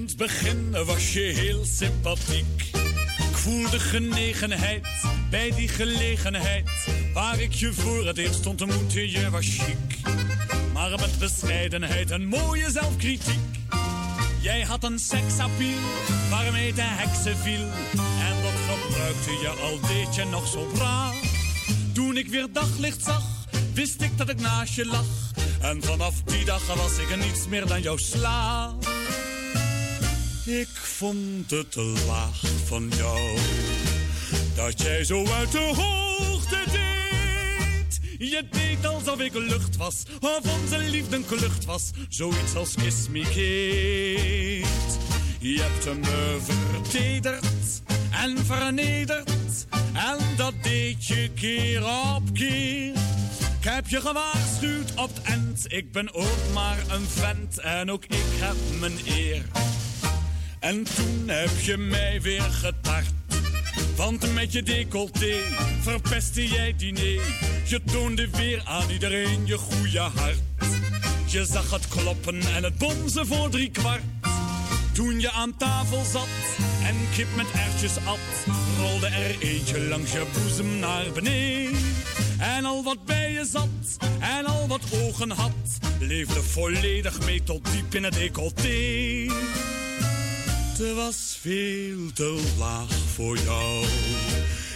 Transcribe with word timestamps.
In 0.00 0.06
het 0.06 0.16
begin 0.16 0.84
was 0.84 1.12
je 1.12 1.20
heel 1.20 1.64
sympathiek. 1.64 2.70
Ik 3.18 3.36
voelde 3.36 3.78
genegenheid 3.78 4.86
bij 5.30 5.50
die 5.50 5.68
gelegenheid. 5.68 6.70
Waar 7.14 7.40
ik 7.40 7.52
je 7.52 7.72
voor 7.72 8.06
het 8.06 8.18
eerst 8.18 8.46
ontmoette, 8.46 9.10
je 9.10 9.30
was 9.30 9.46
chic. 9.46 10.12
Maar 10.72 10.90
met 10.90 11.18
bescheidenheid 11.18 12.10
en 12.10 12.26
mooie 12.26 12.70
zelfkritiek. 12.70 13.38
Jij 14.40 14.62
had 14.62 14.84
een 14.84 14.98
seksappeal 14.98 15.78
waarmee 16.30 16.72
de 16.72 16.82
heksen 16.84 17.36
viel. 17.36 17.66
En 18.20 18.42
dat 18.42 18.58
gebruikte 18.68 19.30
je 19.30 19.48
al 19.48 19.80
deed 19.80 20.14
je 20.14 20.24
nog 20.24 20.46
zo 20.46 20.70
braaf. 20.74 21.16
Toen 21.92 22.16
ik 22.16 22.28
weer 22.28 22.46
daglicht 22.52 23.04
zag, 23.04 23.22
wist 23.74 24.00
ik 24.00 24.18
dat 24.18 24.28
ik 24.28 24.40
naast 24.40 24.74
je 24.74 24.86
lag. 24.86 25.06
En 25.60 25.82
vanaf 25.82 26.22
die 26.22 26.44
dag 26.44 26.74
was 26.74 26.98
ik 26.98 27.16
niets 27.16 27.46
meer 27.48 27.66
dan 27.66 27.82
jouw 27.82 27.96
slaaf. 27.96 28.99
Ik 30.50 30.68
vond 30.68 31.50
het 31.50 31.72
te 31.72 32.02
laag 32.06 32.40
van 32.64 32.92
jou. 32.96 33.38
Dat 34.54 34.82
jij 34.82 35.04
zo 35.04 35.26
uit 35.26 35.52
de 35.52 35.72
hoogte 35.76 36.62
deed. 36.72 38.00
Je 38.30 38.44
deed 38.50 38.86
alsof 38.86 39.20
ik 39.20 39.34
lucht 39.34 39.76
was. 39.76 40.02
Of 40.20 40.40
onze 40.60 40.78
liefde 40.78 41.16
een 41.16 41.26
klucht 41.26 41.64
was. 41.64 41.90
Zoiets 42.08 42.54
als 42.54 42.74
kiss 42.74 43.08
me. 43.08 43.18
Je 45.38 45.60
hebt 45.60 45.98
me 45.98 46.38
vertederd 46.42 47.82
en 48.10 48.44
vernederd. 48.44 49.66
En 49.92 50.18
dat 50.36 50.54
deed 50.62 51.06
je 51.06 51.30
keer 51.34 51.84
op 51.84 52.22
keer. 52.32 52.92
Ik 53.58 53.66
heb 53.66 53.88
je 53.88 54.00
gewaarschuwd 54.00 54.90
op 54.96 55.14
het 55.14 55.24
end. 55.24 55.64
Ik 55.72 55.92
ben 55.92 56.14
ook 56.14 56.52
maar 56.54 56.78
een 56.88 57.06
vent 57.08 57.58
en 57.58 57.90
ook 57.90 58.04
ik 58.04 58.26
heb 58.40 58.56
mijn 58.80 58.98
eer. 59.06 59.44
En 60.60 60.84
toen 60.94 61.24
heb 61.26 61.60
je 61.60 61.76
mij 61.76 62.20
weer 62.20 62.42
getart. 62.42 63.12
Want 63.96 64.34
met 64.34 64.52
je 64.52 64.62
decolleté 64.62 65.34
verpestte 65.80 66.48
jij 66.48 66.74
diner. 66.76 67.20
Je 67.64 67.80
toonde 67.84 68.30
weer 68.30 68.62
aan 68.64 68.90
iedereen 68.90 69.46
je 69.46 69.56
goede 69.56 69.98
hart. 69.98 70.40
Je 71.26 71.44
zag 71.44 71.70
het 71.70 71.88
kloppen 71.88 72.40
en 72.54 72.64
het 72.64 72.78
bonzen 72.78 73.26
voor 73.26 73.50
drie 73.50 73.70
kwart. 73.70 74.02
Toen 74.92 75.20
je 75.20 75.30
aan 75.30 75.56
tafel 75.56 76.04
zat 76.04 76.28
en 76.84 76.96
kip 77.14 77.28
met 77.36 77.46
ertjes 77.50 77.96
at, 77.96 78.54
rolde 78.78 79.06
er 79.06 79.40
eentje 79.40 79.80
langs 79.80 80.12
je 80.12 80.26
boezem 80.32 80.78
naar 80.78 81.04
beneden. 81.14 81.78
En 82.38 82.64
al 82.64 82.82
wat 82.82 83.04
bij 83.04 83.32
je 83.32 83.44
zat 83.44 84.08
en 84.20 84.46
al 84.46 84.68
wat 84.68 84.82
ogen 84.92 85.30
had, 85.30 85.78
leefde 85.98 86.42
volledig 86.42 87.24
mee 87.24 87.42
tot 87.42 87.72
diep 87.72 87.94
in 87.94 88.04
het 88.04 88.14
decolleté. 88.14 89.26
Het 90.80 90.94
was 90.94 91.38
veel 91.40 92.12
te 92.14 92.54
laag 92.58 92.92
voor 93.14 93.36
jou. 93.38 93.84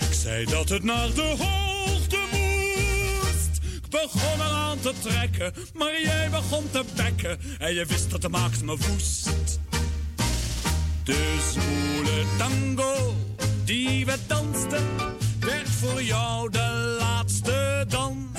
Ik 0.01 0.13
zei 0.13 0.45
dat 0.45 0.69
het 0.69 0.83
naar 0.83 1.15
de 1.15 1.37
hoogte 1.39 2.19
moest. 2.33 3.61
Ik 3.83 3.91
begon 3.91 4.35
eraan 4.35 4.81
te 4.81 4.93
trekken, 5.01 5.53
maar 5.75 6.03
jij 6.03 6.31
begon 6.31 6.71
te 6.71 6.85
bekken. 6.97 7.39
En 7.59 7.75
je 7.75 7.85
wist 7.87 8.11
dat 8.11 8.23
de 8.23 8.29
maakt 8.29 8.63
me 8.63 8.77
woest. 8.77 9.59
De 11.05 11.39
zwoele 11.53 12.25
tango 12.39 13.15
die 13.65 14.05
we 14.05 14.17
dansten, 14.27 14.87
werd 15.41 15.69
voor 15.69 16.03
jou 16.03 16.51
de 16.51 16.97
laatste 17.01 17.85
dans. 17.89 18.39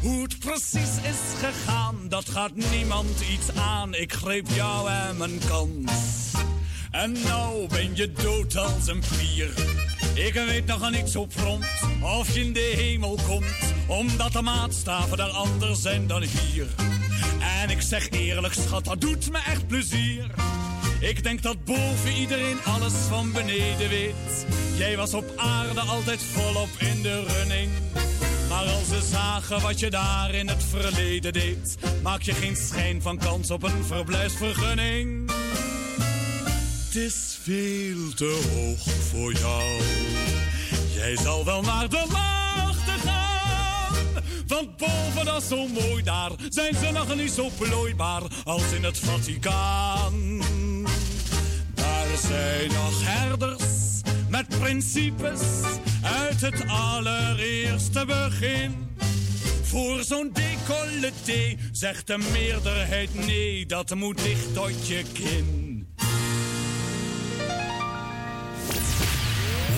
Hoe 0.00 0.22
het 0.22 0.38
precies 0.38 0.96
is 1.02 1.40
gegaan, 1.40 2.08
dat 2.08 2.28
gaat 2.28 2.54
niemand 2.54 3.20
iets 3.32 3.56
aan. 3.56 3.94
Ik 3.94 4.12
greep 4.12 4.48
jou 4.48 4.90
en 4.90 5.16
mijn 5.16 5.38
kans. 5.48 6.22
En 6.94 7.12
nou 7.12 7.66
ben 7.68 7.96
je 7.96 8.12
dood 8.12 8.56
als 8.56 8.86
een 8.86 9.02
pier. 9.18 9.48
Ik 10.14 10.34
weet 10.34 10.66
nog 10.66 10.90
niet 10.90 11.08
zo 11.08 11.26
prompt 11.26 11.66
of 12.00 12.34
je 12.34 12.40
in 12.40 12.52
de 12.52 12.72
hemel 12.76 13.18
komt, 13.26 13.74
omdat 13.86 14.32
de 14.32 14.42
maatstaven 14.42 15.16
daar 15.16 15.30
anders 15.30 15.82
zijn 15.82 16.06
dan 16.06 16.22
hier. 16.22 16.66
En 17.62 17.70
ik 17.70 17.82
zeg 17.82 18.10
eerlijk, 18.10 18.54
schat, 18.54 18.84
dat 18.84 19.00
doet 19.00 19.30
me 19.30 19.38
echt 19.38 19.66
plezier. 19.66 20.30
Ik 21.00 21.22
denk 21.22 21.42
dat 21.42 21.64
boven 21.64 22.12
iedereen 22.12 22.64
alles 22.64 22.92
van 22.92 23.32
beneden 23.32 23.88
weet. 23.88 24.46
Jij 24.76 24.96
was 24.96 25.14
op 25.14 25.32
aarde 25.36 25.80
altijd 25.80 26.22
volop 26.22 26.70
in 26.78 27.02
de 27.02 27.24
running. 27.24 27.70
Maar 28.48 28.64
als 28.64 28.88
ze 28.88 29.08
zagen 29.10 29.60
wat 29.60 29.80
je 29.80 29.90
daar 29.90 30.34
in 30.34 30.48
het 30.48 30.64
verleden 30.64 31.32
deed, 31.32 31.76
maak 32.02 32.22
je 32.22 32.32
geen 32.32 32.56
schijn 32.56 33.02
van 33.02 33.18
kans 33.18 33.50
op 33.50 33.62
een 33.62 33.84
verblijfsvergunning. 33.84 35.30
Het 36.94 37.02
is 37.02 37.38
veel 37.42 38.14
te 38.14 38.40
hoog 38.52 38.94
voor 39.10 39.32
jou. 39.32 39.80
Jij 40.94 41.16
zal 41.16 41.44
wel 41.44 41.62
naar 41.62 41.88
de 41.88 42.04
laagte 42.12 43.08
gaan. 43.08 43.94
Want 44.46 44.76
boven 44.76 45.24
dat 45.24 45.42
zo 45.42 45.68
mooi 45.68 46.02
daar, 46.02 46.30
zijn 46.48 46.74
ze 46.74 46.90
nog 46.92 47.16
niet 47.16 47.30
zo 47.30 47.50
plooibaar 47.58 48.22
als 48.44 48.72
in 48.72 48.84
het 48.84 48.98
Vaticaan. 48.98 50.38
Daar 51.74 52.06
zijn 52.22 52.68
nog 52.68 53.04
herders 53.04 54.00
met 54.28 54.48
principes 54.48 55.40
uit 56.02 56.40
het 56.40 56.64
allereerste 56.66 58.04
begin. 58.06 58.96
Voor 59.62 60.02
zo'n 60.02 60.32
decolleté 60.32 61.56
zegt 61.72 62.06
de 62.06 62.18
meerderheid 62.32 63.26
nee, 63.26 63.66
dat 63.66 63.94
moet 63.94 64.22
dicht 64.22 64.54
tot 64.54 64.86
je 64.86 65.02
kin. 65.12 65.64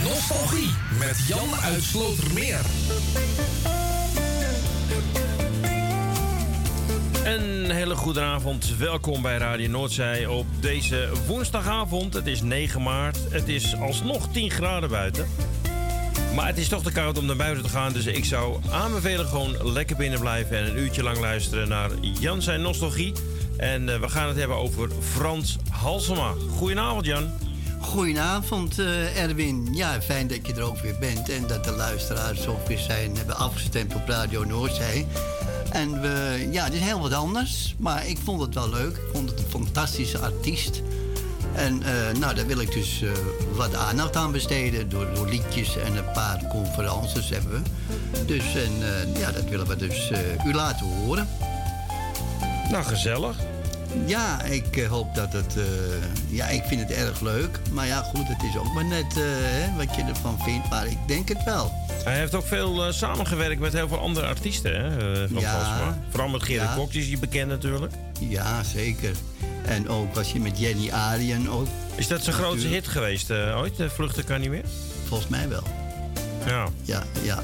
Nostalgie 0.09 0.71
met 0.99 1.25
Jan 1.29 1.55
uit 1.63 1.83
Slotermeer. 1.83 2.61
Een 7.25 7.71
hele 7.71 7.95
goede 7.95 8.21
avond. 8.21 8.77
Welkom 8.77 9.23
bij 9.23 9.37
Radio 9.37 9.69
Noordzij 9.69 10.27
op 10.27 10.47
deze 10.61 11.09
woensdagavond. 11.27 12.15
Het 12.15 12.27
is 12.27 12.43
9 12.43 12.83
maart. 12.83 13.19
Het 13.31 13.49
is 13.49 13.77
alsnog 13.77 14.29
10 14.33 14.51
graden 14.51 14.91
buiten. 14.91 15.27
Maar 16.35 16.47
het 16.47 16.59
is 16.59 16.69
toch 16.69 16.83
te 16.83 16.93
koud 16.93 17.19
om 17.19 17.27
naar 17.27 17.37
buiten 17.37 17.65
te 17.65 17.71
gaan. 17.71 17.93
Dus 17.93 18.07
ik 18.07 18.25
zou 18.25 18.61
aanbevelen 18.71 19.27
gewoon 19.27 19.73
lekker 19.73 19.97
binnen 19.97 20.21
blijven 20.21 20.59
en 20.59 20.67
een 20.67 20.79
uurtje 20.79 21.03
lang 21.03 21.19
luisteren 21.19 21.69
naar 21.69 21.91
Jan 22.01 22.43
zijn 22.43 22.63
nostalgie. 22.63 23.13
En 23.57 23.89
uh, 23.89 24.01
we 24.01 24.09
gaan 24.09 24.29
het 24.29 24.37
hebben 24.37 24.57
over 24.57 24.91
Frans 25.01 25.57
Halsema. 25.71 26.35
Goedenavond 26.51 27.07
Jan. 27.07 27.46
Goedenavond 27.87 28.79
uh, 28.79 29.23
Erwin. 29.23 29.69
Ja, 29.73 30.01
fijn 30.03 30.27
dat 30.27 30.47
je 30.47 30.55
er 30.55 30.63
ook 30.63 30.79
weer 30.79 30.97
bent 31.01 31.29
en 31.29 31.47
dat 31.47 31.65
de 31.65 31.71
luisteraars 31.71 32.47
ook 32.47 32.69
weer 32.69 32.79
zijn, 32.79 33.17
hebben 33.17 33.37
afgestemd 33.37 33.95
op 33.95 34.09
Radio 34.09 34.45
Noordzee. 34.45 35.07
En 35.71 36.01
we, 36.01 36.49
ja, 36.51 36.65
het 36.65 36.73
is 36.73 36.81
heel 36.81 37.01
wat 37.01 37.13
anders, 37.13 37.75
maar 37.79 38.07
ik 38.07 38.19
vond 38.25 38.41
het 38.41 38.55
wel 38.55 38.69
leuk. 38.69 38.97
Ik 38.97 39.09
vond 39.13 39.31
het 39.31 39.39
een 39.39 39.51
fantastische 39.51 40.19
artiest. 40.19 40.83
En 41.55 41.83
uh, 41.83 42.21
nou, 42.21 42.35
daar 42.35 42.47
wil 42.47 42.61
ik 42.61 42.73
dus 42.73 43.03
uh, 43.03 43.11
wat 43.55 43.75
aandacht 43.75 44.17
aan 44.17 44.33
besteden 44.33 44.89
door, 44.89 45.15
door, 45.15 45.29
liedjes 45.29 45.77
en 45.77 45.97
een 45.97 46.13
paar 46.13 46.47
conferences 46.51 47.29
hebben 47.29 47.63
we. 48.11 48.25
Dus 48.25 48.55
en, 48.55 48.73
ja, 49.19 49.33
dat 49.33 49.45
willen 49.45 49.67
we 49.67 49.77
dus 49.77 50.13
u 50.47 50.53
laten 50.53 50.87
horen. 50.87 51.29
Nou, 52.71 52.85
gezellig. 52.85 53.37
Ja, 54.05 54.43
ik 54.43 54.87
hoop 54.89 55.15
dat 55.15 55.33
het. 55.33 55.55
ja, 56.29 56.47
ik 56.49 56.63
vind 56.65 56.81
het 56.81 56.91
erg 56.91 57.21
leuk. 57.21 57.59
Maar 57.73 57.87
ja, 57.87 58.03
goed, 58.03 58.29
het 58.29 58.43
is 58.43 58.57
ook 58.59 58.75
maar 58.75 58.85
net 58.85 59.15
hè, 59.15 59.77
wat 59.77 59.95
je 59.95 60.03
ervan 60.03 60.39
vindt. 60.45 60.71
Maar 60.71 60.87
ik 60.87 60.99
denk 61.07 61.29
het 61.29 61.45
wel. 61.45 61.73
Hij 62.05 62.19
heeft 62.19 62.35
ook 62.35 62.47
veel 62.47 62.87
uh, 62.87 62.93
samengewerkt 62.93 63.61
met 63.61 63.73
heel 63.73 63.89
veel 63.89 63.99
andere 63.99 64.27
artiesten, 64.27 64.75
hè, 64.75 65.29
van 65.29 65.41
ja, 65.41 65.99
Vooral 66.09 66.29
met 66.29 66.43
Gerrit 66.43 66.63
ja. 66.63 66.75
Kok, 66.75 66.93
die 66.93 67.03
is 67.03 67.09
je 67.09 67.19
bekend 67.19 67.49
natuurlijk. 67.49 67.93
Ja, 68.21 68.63
zeker. 68.63 69.15
En 69.65 69.89
ook 69.89 70.15
was 70.15 70.33
je 70.33 70.41
met 70.41 70.59
Jenny 70.59 70.91
Arien 70.91 71.51
ook. 71.51 71.67
Is 71.95 72.09
dat 72.09 72.23
zijn 72.23 72.37
grootste 72.37 72.69
hit 72.69 72.89
geweest 72.89 73.31
ooit, 73.31 73.75
Vluchten 73.87 74.25
kan 74.25 74.41
niet 74.41 74.51
meer? 74.51 74.65
Volgens 75.05 75.29
mij 75.29 75.49
wel. 75.49 75.63
Ja. 76.47 76.69
Ja, 76.83 77.03
ja. 77.23 77.43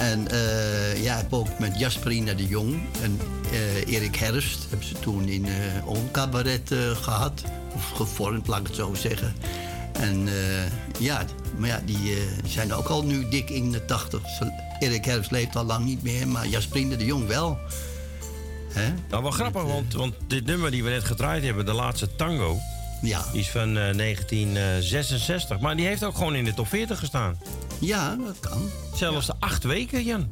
En 0.00 0.26
uh, 0.32 1.02
ja, 1.02 1.16
heb 1.16 1.32
ook 1.32 1.58
met 1.58 1.78
Jasperina 1.78 2.34
de 2.34 2.46
Jong 2.46 2.80
en 3.02 3.20
uh, 3.52 3.94
Erik 3.94 4.16
Herfst... 4.16 4.66
hebben 4.68 4.88
ze 4.88 4.94
toen 4.98 5.28
in 5.28 5.46
uh, 5.46 6.96
gehad. 6.96 7.42
Of 7.74 7.90
gevormd, 7.90 8.46
laat 8.46 8.60
ik 8.60 8.66
het 8.66 8.76
zo 8.76 8.94
zeggen. 8.94 9.34
En 9.92 10.28
ja, 10.98 11.24
maar 11.56 11.68
ja, 11.68 11.80
die 11.84 12.16
zijn 12.46 12.72
ook 12.72 12.86
al 12.86 13.04
nu 13.04 13.28
dik 13.28 13.50
in 13.50 13.72
de 13.72 13.84
tachtig. 13.84 14.22
Erik 14.78 15.04
Herfst 15.04 15.30
leeft 15.30 15.56
al 15.56 15.64
lang 15.64 15.84
niet 15.84 16.02
meer, 16.02 16.28
maar 16.28 16.46
Jasperina 16.46 16.96
de 16.96 17.04
Jong 17.04 17.26
wel. 17.26 17.58
Hè? 18.72 18.92
Nou, 19.10 19.22
wel 19.22 19.30
grappig, 19.30 19.62
want, 19.62 19.94
want 19.94 20.14
dit 20.26 20.46
nummer 20.46 20.70
die 20.70 20.84
we 20.84 20.90
net 20.90 21.04
gedraaid 21.04 21.44
hebben, 21.44 21.66
de 21.66 21.72
laatste 21.72 22.16
tango... 22.16 22.58
Ja. 23.02 23.24
Die 23.32 23.40
is 23.40 23.50
van 23.50 23.74
1966. 23.74 25.60
Maar 25.60 25.76
die 25.76 25.86
heeft 25.86 26.04
ook 26.04 26.16
gewoon 26.16 26.34
in 26.34 26.44
de 26.44 26.54
top 26.54 26.68
40 26.68 26.98
gestaan. 26.98 27.38
Ja, 27.78 28.16
dat 28.24 28.40
kan. 28.40 28.70
Zelfs 28.94 29.26
de 29.26 29.34
acht 29.38 29.64
weken, 29.64 30.04
Jan. 30.04 30.28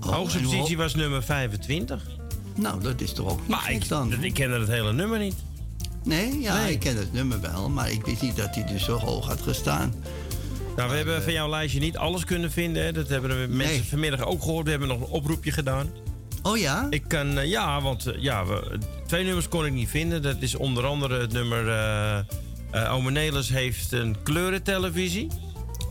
Oh, 0.00 0.12
Hoogste 0.12 0.40
positie 0.40 0.76
was 0.76 0.94
nummer 0.94 1.22
25. 1.22 2.06
Nou, 2.54 2.82
dat 2.82 3.00
is 3.00 3.12
toch 3.12 3.30
ook 3.30 3.40
niet 3.40 3.48
maar 3.48 3.72
ik, 3.72 3.88
dan? 3.88 4.22
ik 4.22 4.34
kende 4.34 4.58
het 4.58 4.68
hele 4.68 4.92
nummer 4.92 5.18
niet. 5.18 5.34
Nee? 6.04 6.40
Ja, 6.40 6.66
ik 6.66 6.80
ken 6.80 6.96
het 6.96 7.12
nummer 7.12 7.40
wel, 7.40 7.68
maar 7.68 7.90
ik 7.90 8.06
wist 8.06 8.22
niet 8.22 8.36
dat 8.36 8.54
hij 8.54 8.64
dus 8.64 8.84
zo 8.84 8.98
hoog 8.98 9.26
had 9.26 9.40
gestaan. 9.40 9.94
Nou, 10.76 10.90
we 10.90 10.96
hebben 10.96 11.22
van 11.22 11.32
jouw 11.32 11.48
lijstje 11.48 11.80
niet 11.80 11.96
alles 11.96 12.24
kunnen 12.24 12.50
vinden. 12.50 12.84
Hè. 12.84 12.92
Dat 12.92 13.08
hebben 13.08 13.40
we 13.40 13.54
mensen 13.54 13.84
vanmiddag 13.84 14.24
ook 14.24 14.42
gehoord. 14.42 14.64
We 14.64 14.70
hebben 14.70 14.88
nog 14.88 15.00
een 15.00 15.06
oproepje 15.06 15.50
gedaan. 15.50 15.90
Oh 16.42 16.58
ja? 16.58 16.86
Ik 16.90 17.04
kan, 17.08 17.38
eh, 17.38 17.48
ja, 17.48 17.80
want 17.80 18.06
eh, 18.06 18.22
ja, 18.22 18.46
we, 18.46 18.78
twee 19.12 19.24
nummers 19.24 19.48
kon 19.48 19.66
ik 19.66 19.72
niet 19.72 19.88
vinden. 19.88 20.22
Dat 20.22 20.36
is 20.38 20.54
onder 20.54 20.86
andere 20.86 21.20
het 21.20 21.32
nummer... 21.32 21.66
Uh, 22.74 22.94
Ome 22.94 23.10
Nelis 23.10 23.48
heeft 23.48 23.92
een 23.92 24.16
kleurentelevisie. 24.22 25.28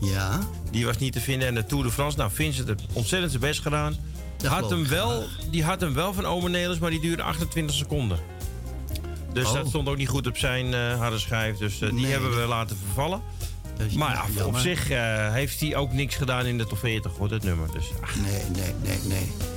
Ja. 0.00 0.38
Die 0.70 0.84
was 0.86 0.98
niet 0.98 1.12
te 1.12 1.20
vinden. 1.20 1.48
En 1.48 1.54
de 1.54 1.66
Tour 1.66 1.84
de 1.84 1.90
France. 1.90 2.18
Nou, 2.18 2.30
Vincent 2.32 2.68
heeft 2.68 2.82
ontzettend 2.92 3.30
zijn 3.30 3.42
best 3.42 3.60
gedaan. 3.60 3.96
Had 4.46 4.70
hem 4.70 4.88
wel, 4.88 5.24
die 5.50 5.64
had 5.64 5.80
hem 5.80 5.94
wel 5.94 6.12
van 6.12 6.24
Ome 6.24 6.48
Nelis, 6.48 6.78
maar 6.78 6.90
die 6.90 7.00
duurde 7.00 7.22
28 7.22 7.76
seconden. 7.76 8.18
Dus 9.32 9.46
oh. 9.46 9.54
dat 9.54 9.68
stond 9.68 9.88
ook 9.88 9.96
niet 9.96 10.08
goed 10.08 10.26
op 10.26 10.36
zijn 10.36 10.66
uh, 10.66 10.98
harde 10.98 11.18
schijf. 11.18 11.56
Dus 11.56 11.78
die 11.78 12.06
hebben 12.06 12.40
we 12.40 12.46
laten 12.46 12.76
vervallen. 12.76 13.22
Maar 13.96 14.28
ja, 14.36 14.44
op 14.44 14.56
zich 14.56 14.88
heeft 15.32 15.60
hij 15.60 15.76
ook 15.76 15.92
niks 15.92 16.14
gedaan 16.14 16.46
in 16.46 16.58
de 16.58 16.66
top 16.66 16.78
40, 16.78 17.12
hoor, 17.16 17.30
het 17.30 17.44
nummer. 17.44 17.72
Dus, 17.72 17.90
Nee, 18.22 18.42
nee, 18.52 18.74
nee, 18.82 18.98
nee. 19.08 19.51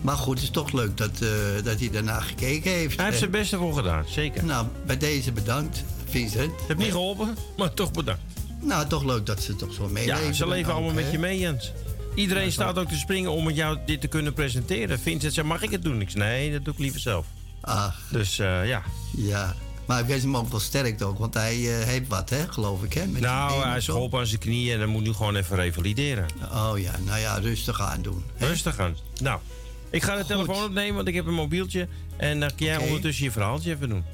Maar 0.00 0.16
goed, 0.16 0.34
het 0.34 0.42
is 0.42 0.50
toch 0.50 0.72
leuk 0.72 0.96
dat, 0.96 1.10
uh, 1.22 1.28
dat 1.64 1.78
hij 1.78 1.90
daarna 1.90 2.20
gekeken 2.20 2.70
heeft. 2.70 2.96
Hij 2.96 3.04
heeft 3.04 3.18
zijn 3.18 3.30
beste 3.30 3.56
voor 3.56 3.74
gedaan, 3.74 4.04
zeker. 4.08 4.44
Nou, 4.44 4.66
bij 4.86 4.96
deze 4.96 5.32
bedankt, 5.32 5.84
Vincent. 6.08 6.52
Het 6.52 6.68
heeft 6.68 6.78
niet 6.78 6.90
geholpen, 6.90 7.36
maar 7.56 7.74
toch 7.74 7.90
bedankt. 7.90 8.22
Nou, 8.60 8.86
toch 8.86 9.04
leuk 9.04 9.26
dat 9.26 9.42
ze 9.42 9.56
toch 9.56 9.72
zo 9.72 9.88
meeleven. 9.88 10.26
Ja, 10.26 10.32
ze 10.32 10.48
leven 10.48 10.72
allemaal 10.72 10.94
met 10.94 11.10
je 11.10 11.18
mee, 11.18 11.38
Jens. 11.38 11.72
Iedereen 12.14 12.52
staat 12.52 12.78
ook 12.78 12.88
te 12.88 12.96
springen 12.96 13.30
om 13.30 13.44
met 13.44 13.56
jou 13.56 13.78
dit 13.86 14.00
te 14.00 14.06
kunnen 14.06 14.32
presenteren. 14.32 15.00
Vincent 15.00 15.34
zei, 15.34 15.46
mag 15.46 15.62
ik 15.62 15.70
het 15.70 15.82
doen? 15.82 16.00
Ik 16.00 16.10
zei, 16.10 16.24
nee, 16.24 16.52
dat 16.52 16.64
doe 16.64 16.74
ik 16.74 16.80
liever 16.80 17.00
zelf. 17.00 17.26
Ach. 17.60 18.00
Dus 18.10 18.38
uh, 18.38 18.68
ja. 18.68 18.82
Ja, 19.16 19.54
maar 19.86 20.00
ik 20.00 20.06
wens 20.06 20.22
hem 20.22 20.36
ook 20.36 20.50
wel 20.50 20.60
sterk 20.60 21.02
ook, 21.02 21.18
want 21.18 21.34
hij 21.34 21.56
uh, 21.56 21.84
heeft 21.84 22.08
wat, 22.08 22.30
hè, 22.30 22.48
geloof 22.48 22.82
ik. 22.82 22.92
Hè, 22.92 23.06
met 23.06 23.22
nou, 23.22 23.62
hij 23.62 23.76
is 23.76 23.84
geholpen 23.84 24.18
aan 24.18 24.26
zijn 24.26 24.40
knieën 24.40 24.72
en 24.72 24.78
dan 24.78 24.88
moet 24.88 25.02
nu 25.02 25.12
gewoon 25.12 25.36
even 25.36 25.56
revalideren. 25.56 26.26
Oh 26.52 26.72
ja, 26.78 26.92
nou 27.04 27.20
ja, 27.20 27.38
rustig 27.38 27.80
aan 27.80 28.02
doen. 28.02 28.24
Hè? 28.34 28.46
Rustig 28.46 28.78
aan. 28.78 28.96
Nou, 29.20 29.40
ik 29.90 30.02
ga 30.02 30.16
de 30.16 30.24
telefoon 30.24 30.64
opnemen, 30.64 30.94
want 30.94 31.08
ik 31.08 31.14
heb 31.14 31.26
een 31.26 31.34
mobieltje. 31.34 31.88
En 32.16 32.40
dan 32.40 32.54
kun 32.54 32.66
jij 32.66 32.76
ondertussen 32.78 33.24
je 33.24 33.30
verhaaltje 33.30 33.70
even 33.70 33.88
doen. 33.88 34.04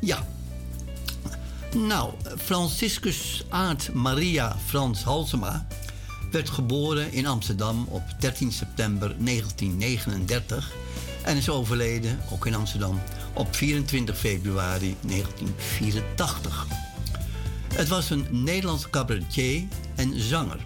Ja. 0.00 0.26
Nou, 1.76 2.12
Franciscus 2.38 3.44
Aart 3.48 3.92
Maria 3.92 4.56
Frans 4.66 5.02
Halsema 5.02 5.66
werd 6.30 6.50
geboren 6.50 7.12
in 7.12 7.26
Amsterdam 7.26 7.86
op 7.88 8.02
13 8.18 8.52
september 8.52 9.14
1939 9.18 10.72
en 11.22 11.36
is 11.36 11.48
overleden, 11.48 12.18
ook 12.32 12.46
in 12.46 12.54
Amsterdam, 12.54 13.00
op 13.32 13.54
24 13.54 14.18
februari 14.18 14.96
1984. 15.00 16.66
Het 17.74 17.88
was 17.88 18.10
een 18.10 18.26
Nederlands 18.30 18.90
cabaretier 18.90 19.62
en 19.94 20.20
zanger. 20.20 20.58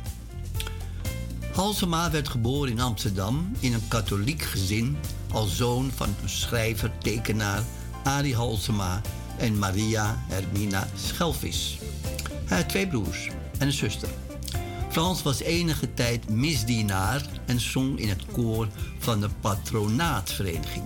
Halsema 1.56 2.10
werd 2.10 2.28
geboren 2.28 2.70
in 2.70 2.80
Amsterdam 2.80 3.52
in 3.60 3.72
een 3.72 3.88
katholiek 3.88 4.42
gezin 4.42 4.96
als 5.32 5.56
zoon 5.56 5.90
van 5.94 6.14
schrijver, 6.24 6.92
tekenaar 6.98 7.62
Arie 8.04 8.34
Halsema 8.34 9.00
en 9.38 9.58
Maria 9.58 10.24
Hermina 10.28 10.88
Schelvis. 10.94 11.78
Hij 12.44 12.58
had 12.58 12.68
twee 12.68 12.88
broers 12.88 13.28
en 13.58 13.66
een 13.66 13.72
zuster. 13.72 14.08
Frans 14.90 15.22
was 15.22 15.40
enige 15.40 15.94
tijd 15.94 16.28
misdienaar 16.28 17.26
en 17.46 17.60
zong 17.60 17.98
in 17.98 18.08
het 18.08 18.24
koor 18.32 18.68
van 18.98 19.20
de 19.20 19.28
patronaatvereniging. 19.40 20.84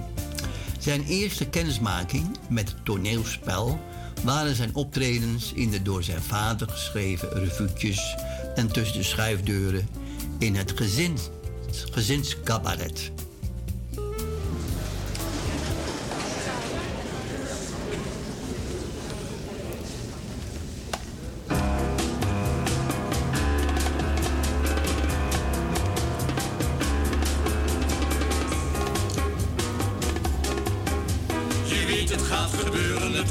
Zijn 0.79 1.05
eerste 1.05 1.47
kennismaking 1.47 2.37
met 2.49 2.69
het 2.69 2.85
toneelspel 2.85 3.81
waren 4.25 4.55
zijn 4.55 4.75
optredens 4.75 5.53
in 5.53 5.71
de 5.71 5.83
door 5.83 6.03
zijn 6.03 6.23
vader 6.23 6.69
geschreven 6.69 7.33
revuutjes 7.33 8.17
en 8.55 8.73
tussen 8.73 8.99
de 8.99 9.05
schuifdeuren 9.05 9.89
in 10.41 10.55
het 10.55 10.73
gezins, 10.77 11.31
gezinscabaret. 11.91 13.11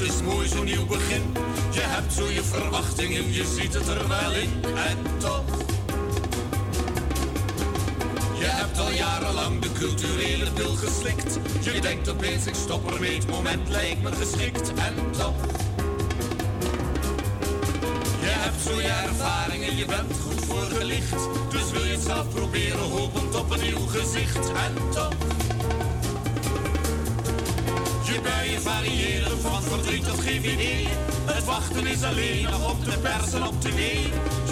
is 0.00 0.22
mooi 0.22 0.48
zo'n 0.48 0.64
nieuw 0.64 0.86
begin. 0.86 1.22
Je 1.70 1.80
hebt 1.80 2.12
zo 2.12 2.28
je 2.28 2.42
verwachtingen, 2.42 3.32
je 3.32 3.44
ziet 3.56 3.74
het 3.74 3.88
er 3.88 4.08
wel 4.08 4.32
in. 4.32 4.50
En 4.64 5.18
toch 5.18 5.39
Je 11.60 11.80
denkt 11.80 12.08
opeens, 12.08 12.46
ik 12.46 12.54
stop 12.54 12.92
ermee, 12.92 13.14
het 13.14 13.28
moment 13.28 13.68
lijkt 13.68 14.02
me 14.02 14.12
geschikt. 14.12 14.72
En 14.74 14.94
toch. 15.10 15.34
Je 18.20 18.26
hebt 18.26 18.62
zo 18.66 18.80
je 18.80 18.88
ervaringen, 18.88 19.76
je 19.76 19.84
bent 19.84 20.18
goed 20.22 20.44
voorgelicht. 20.44 21.28
Dus 21.50 21.70
wil 21.70 21.84
je 21.84 21.92
het 21.92 22.02
zelf 22.02 22.28
proberen, 22.34 22.78
hopend 22.78 23.34
op 23.34 23.50
een 23.50 23.60
nieuw 23.60 23.86
gezicht. 23.86 24.52
En 24.52 24.74
toch. 24.90 25.14
Je 28.04 28.20
buien 28.22 28.62
variëren 28.62 29.40
van 29.40 29.62
verdriet 29.62 30.04
tot 30.04 30.20
GVD. 30.20 30.88
Het 31.24 31.44
wachten 31.44 31.86
is 31.86 32.02
alleen 32.02 32.42
nog 32.42 32.70
op 32.70 32.84
de 32.84 32.98
pers 32.98 33.32
en 33.32 33.46
op 33.46 33.60
tv. 33.60 34.06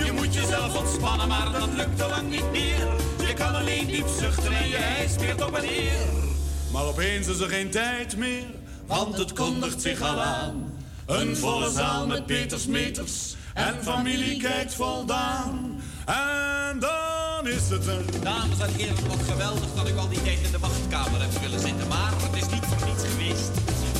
Je 0.04 0.12
moet 0.12 0.34
jezelf 0.34 0.78
ontspannen, 0.78 1.28
maar 1.28 1.52
dat 1.52 1.68
lukt 1.76 2.02
al 2.02 2.08
lang 2.08 2.30
niet 2.30 2.50
meer. 2.50 2.86
Je 3.26 3.34
kan 3.34 3.54
alleen 3.54 3.86
diep 3.86 4.08
zuchten 4.18 4.52
en 4.52 4.68
je 4.68 4.76
ijs 4.76 5.14
op 5.46 5.56
en 5.56 5.62
neer. 5.62 6.27
Maar 6.72 6.84
opeens 6.84 7.26
is 7.26 7.40
er 7.40 7.48
geen 7.48 7.70
tijd 7.70 8.16
meer, 8.16 8.44
want 8.86 9.18
het 9.18 9.32
kondigt 9.32 9.82
zich 9.82 10.00
al 10.00 10.20
aan. 10.20 10.72
Een 11.06 11.36
volle 11.36 11.70
zaal 11.70 12.06
met 12.06 12.26
Peters 12.26 12.66
meters 12.66 13.36
en 13.54 13.82
familie 13.82 14.40
kijkt 14.40 14.74
voldaan. 14.74 15.80
En 16.06 16.78
dan 16.78 17.48
is 17.48 17.68
het 17.68 17.86
er. 17.86 18.22
Dames 18.22 18.58
en 18.58 18.74
heren, 18.74 19.08
wat 19.08 19.22
geweldig 19.28 19.74
dat 19.74 19.88
ik 19.88 19.96
al 19.96 20.08
die 20.08 20.22
tijd 20.22 20.38
in 20.44 20.50
de 20.50 20.58
wachtkamer 20.58 21.20
heb 21.20 21.40
willen 21.40 21.60
zitten. 21.60 21.88
Maar 21.88 22.12
het 22.16 22.42
is 22.42 22.48
niet 22.52 22.64
voor 22.64 22.88
niets 22.88 23.04
geweest. 23.04 23.50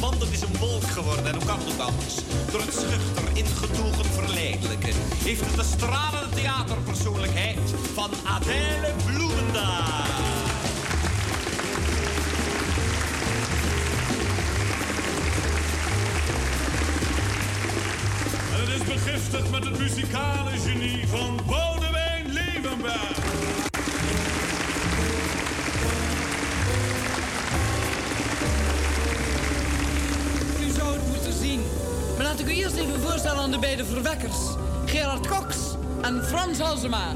Want 0.00 0.20
het 0.20 0.30
is 0.30 0.40
een 0.40 0.56
wolk 0.58 0.84
geworden 0.84 1.26
en 1.26 1.34
hoe 1.34 1.44
kan 1.44 1.58
het 1.58 1.80
anders? 1.80 2.14
Door 2.50 2.60
het 2.60 2.74
schuchter, 2.74 3.36
ingetogen, 3.36 4.04
verleidelijke 4.04 4.90
heeft 5.24 5.40
het 5.40 5.56
de 5.56 5.64
stralende 5.76 6.34
theaterpersoonlijkheid 6.34 7.74
van 7.94 8.10
Adèle 8.24 8.92
Bloemendaal. 9.06 10.37
Begiftigd 18.88 19.50
met 19.50 19.64
het 19.64 19.78
muzikale 19.78 20.50
genie 20.50 21.08
van 21.08 21.40
Boudewijn 21.46 22.32
Levenberg. 22.32 23.18
Maar 32.16 32.26
laat 32.26 32.40
ik 32.40 32.46
u 32.46 32.50
eerst 32.50 32.76
even 32.76 33.00
voorstellen 33.00 33.42
aan 33.42 33.50
de 33.50 33.58
beide 33.58 33.84
verwekkers. 33.84 34.36
Gerard 34.86 35.26
Cox 35.26 35.56
en 36.02 36.24
Frans 36.24 36.58
Halsema. 36.58 37.12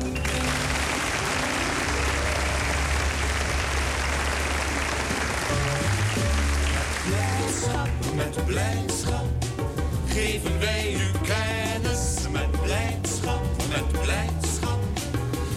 Blijdschap 7.06 7.88
met 8.14 8.46
blijdschap 8.46 9.41
geven 10.12 10.58
wij 10.58 10.92
u 10.92 11.10
kennis. 11.22 12.16
Met 12.32 12.50
blijdschap, 12.62 13.42
met 13.68 14.00
blijdschap 14.02 14.80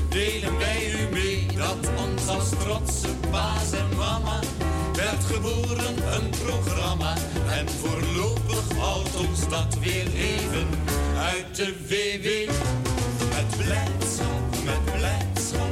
delen 0.09 0.57
wij 0.57 0.91
u 0.91 1.13
mee 1.13 1.47
dat 1.57 1.89
ons 2.05 2.27
als 2.27 2.49
trotse 2.49 3.07
baas 3.31 3.71
en 3.71 3.97
mama 3.97 4.39
werd 4.93 5.23
geboren 5.23 5.95
een 6.13 6.29
programma. 6.29 7.13
En 7.49 7.69
voorlopig 7.69 8.77
houdt 8.77 9.15
ons 9.15 9.49
dat 9.49 9.77
weer 9.79 10.07
even 10.15 10.67
uit 11.17 11.55
de 11.55 11.73
WW. 11.87 12.51
Met 13.29 13.65
blijdschap, 13.65 14.63
met 14.65 14.85
blijdschap. 14.85 15.71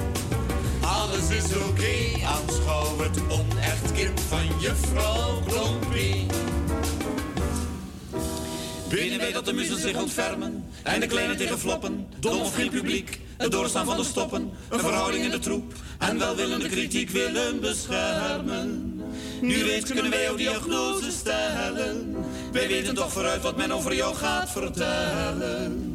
Alles 0.82 1.30
is 1.30 1.56
oké, 1.56 1.68
okay. 1.70 2.24
aanschouw 2.24 2.98
het 2.98 3.20
onecht 3.30 3.92
kind 3.92 4.20
van 4.20 4.60
juffrouw 4.60 5.42
Klompie. 5.48 6.26
Binnen 8.96 9.20
wij 9.20 9.32
dat 9.32 9.46
de 9.46 9.54
muzen 9.54 9.80
zich 9.80 10.02
ontfermen 10.02 10.66
en 10.84 11.00
de 11.00 11.08
kleine 11.08 11.36
tegen 11.36 11.60
floppen. 11.60 12.08
Dom 12.20 12.42
of 12.42 12.56
geen 12.56 12.70
publiek, 12.70 13.20
het 13.38 13.52
doorstaan 13.52 13.86
van 13.86 13.98
de 13.98 14.04
stoppen. 14.04 14.52
Een 14.70 14.80
verhouding 14.80 15.24
in 15.24 15.32
de 15.32 15.40
troep 15.40 15.74
en 16.00 16.20
welwillende 16.20 16.70
kritiek 16.70 17.10
willen 17.10 17.60
beschermen. 17.60 19.02
Nu 19.42 19.64
reeds 19.64 19.92
kunnen 19.92 20.12
wij 20.12 20.24
jouw 20.24 20.36
diagnose 20.36 21.12
stellen. 21.12 22.16
Wij 22.52 22.68
weten 22.68 22.96
toch 22.96 23.12
vooruit 23.12 23.42
wat 23.42 23.58
men 23.58 23.72
over 23.72 23.96
jou 23.96 24.16
gaat 24.16 24.52
vertellen. 24.52 25.93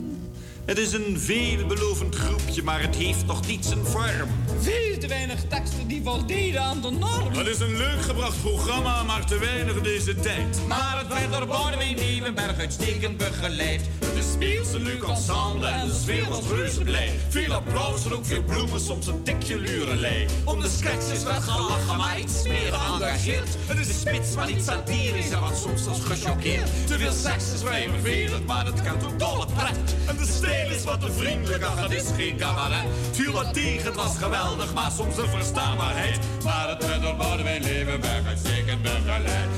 Het 0.69 0.79
is 0.79 0.93
een 0.93 1.19
veelbelovend 1.19 2.15
groepje, 2.15 2.63
maar 2.63 2.81
het 2.81 2.97
heeft 2.97 3.27
nog 3.27 3.47
niet 3.47 3.65
zijn 3.65 3.85
vorm. 3.85 4.29
Veel 4.61 4.99
te 4.99 5.07
weinig 5.07 5.41
teksten 5.49 5.87
die 5.87 6.03
voldeden 6.05 6.63
aan 6.63 6.81
de 6.81 6.91
norm. 6.91 7.33
Het 7.33 7.47
is 7.47 7.61
een 7.61 7.77
leuk 7.77 8.03
gebracht 8.03 8.43
programma, 8.43 9.03
maar 9.03 9.27
te 9.27 9.39
weinig 9.39 9.81
deze 9.81 10.15
tijd. 10.15 10.61
Maar 10.67 10.99
het 10.99 11.09
werd 11.09 11.33
door 11.33 11.47
Boudewijn 11.47 11.97
Nieuwenberg 11.97 12.59
uitstekend 12.59 13.17
begeleid. 13.17 13.81
De 14.01 14.33
speelse 14.33 14.81
leuk 14.81 15.03
ensemble 15.03 15.67
en 15.67 15.87
de 15.87 15.95
sfeer 16.03 16.29
was 16.29 16.45
reuze 16.49 16.83
blij. 16.83 17.19
Veel 17.29 17.53
applaus 17.53 18.05
en 18.05 18.13
ook 18.13 18.27
veel 18.27 18.43
bloemen, 18.43 18.81
soms 18.81 19.07
een 19.07 19.23
tikje 19.23 19.59
lurelei. 19.59 20.27
Om 20.45 20.61
de 20.61 20.69
sketches 20.69 21.23
werd 21.23 21.43
gelachen, 21.43 21.97
maar 21.97 22.21
iets 22.21 22.43
meer 22.43 22.73
geëngageerd. 22.73 23.49
Het 23.67 23.89
is 23.89 24.01
spits, 24.01 24.35
maar 24.35 24.47
niet 24.47 24.65
satirisch 24.65 25.31
en 25.31 25.41
wat 25.41 25.59
soms 25.59 25.83
zelfs 25.83 26.01
gechoqueerd. 26.01 26.87
Te 26.87 26.99
veel 26.99 27.13
seks 27.13 27.53
is 27.53 27.61
vrij 27.61 27.89
vervelend, 27.89 28.47
maar 28.47 28.67
het 28.67 28.83
kan 28.83 29.11
ook 29.11 29.19
dolle 29.19 29.47
pret. 29.47 29.95
En 30.07 30.17
de 30.17 30.27
is 30.67 30.85
wat 30.85 31.01
te 31.01 31.13
vriendelijk, 31.13 31.63
ach, 31.63 31.91
is 31.91 32.05
geen 32.17 32.37
cabaret. 32.37 32.85
Viel 33.13 33.33
wat 33.33 33.55
tegen, 33.55 33.85
het 33.85 33.95
was 33.95 34.17
geweldig, 34.17 34.75
maar 34.75 34.91
soms 34.91 35.17
een 35.17 35.29
verstaanbaarheid. 35.29 36.19
Maar 36.45 36.69
het 36.69 36.87
werd 36.87 37.03
door 37.03 37.17
Boudewijn 37.17 37.63
Levenberg 37.63 38.27
uitstekend 38.27 38.83
begeleid. 38.83 39.49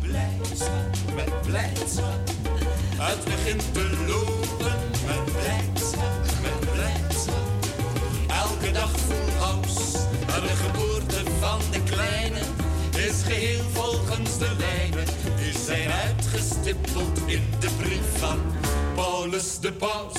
blijdschap, 0.00 1.14
met 1.14 1.42
blijdschap. 1.42 2.28
Het 2.96 3.24
begint 3.24 3.74
te 3.74 4.04
lopen 4.06 4.76
met 5.06 5.32
blijdschap, 5.32 6.20
met 6.42 6.72
blijdschap. 6.72 7.48
Elke 8.28 8.72
dag 8.72 8.90
house. 9.38 9.98
En 10.34 10.42
de 10.42 10.56
geboorte 10.64 11.30
van 11.40 11.60
de 11.70 11.82
kleine 11.82 12.40
is 12.96 13.22
geheel 13.24 13.64
volgens 13.72 14.38
de 14.38 14.50
lijnen. 14.58 15.04
Die 15.36 15.58
zijn 15.66 15.90
uitgestippeld 15.90 17.18
in 17.26 17.42
de 17.60 17.68
brief 17.78 18.18
van 18.18 18.57
Paulus 19.28 19.60
de 19.60 19.72
Paus. 19.72 20.12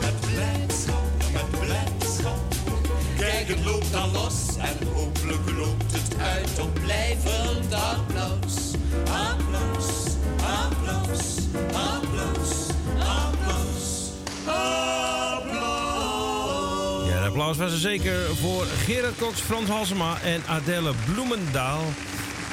Met 0.00 0.20
blijdschap, 0.20 1.02
met 1.32 1.60
blijdschap. 1.60 2.38
Kijk, 3.18 3.48
het 3.48 3.64
loopt 3.64 3.94
al 3.94 4.10
los 4.10 4.56
en 4.58 4.86
hopelijk 4.92 5.50
loopt 5.56 5.92
het 5.92 6.16
uit 6.20 6.60
op 6.60 6.74
blijvend 6.74 7.74
applaus. 7.74 8.54
Applaus, 9.04 9.86
applaus, 10.42 11.38
applaus, 11.72 12.66
applaus, 12.98 14.10
applaus. 14.46 15.88
Ja, 17.08 17.20
de 17.20 17.26
applaus 17.26 17.56
was 17.56 17.72
er 17.72 17.78
zeker 17.78 18.36
voor 18.36 18.64
Gerard 18.64 19.18
Cox, 19.18 19.40
Frans 19.40 19.68
Halsema 19.68 20.20
en 20.20 20.42
Adele 20.46 20.92
Bloemendaal. 21.12 21.82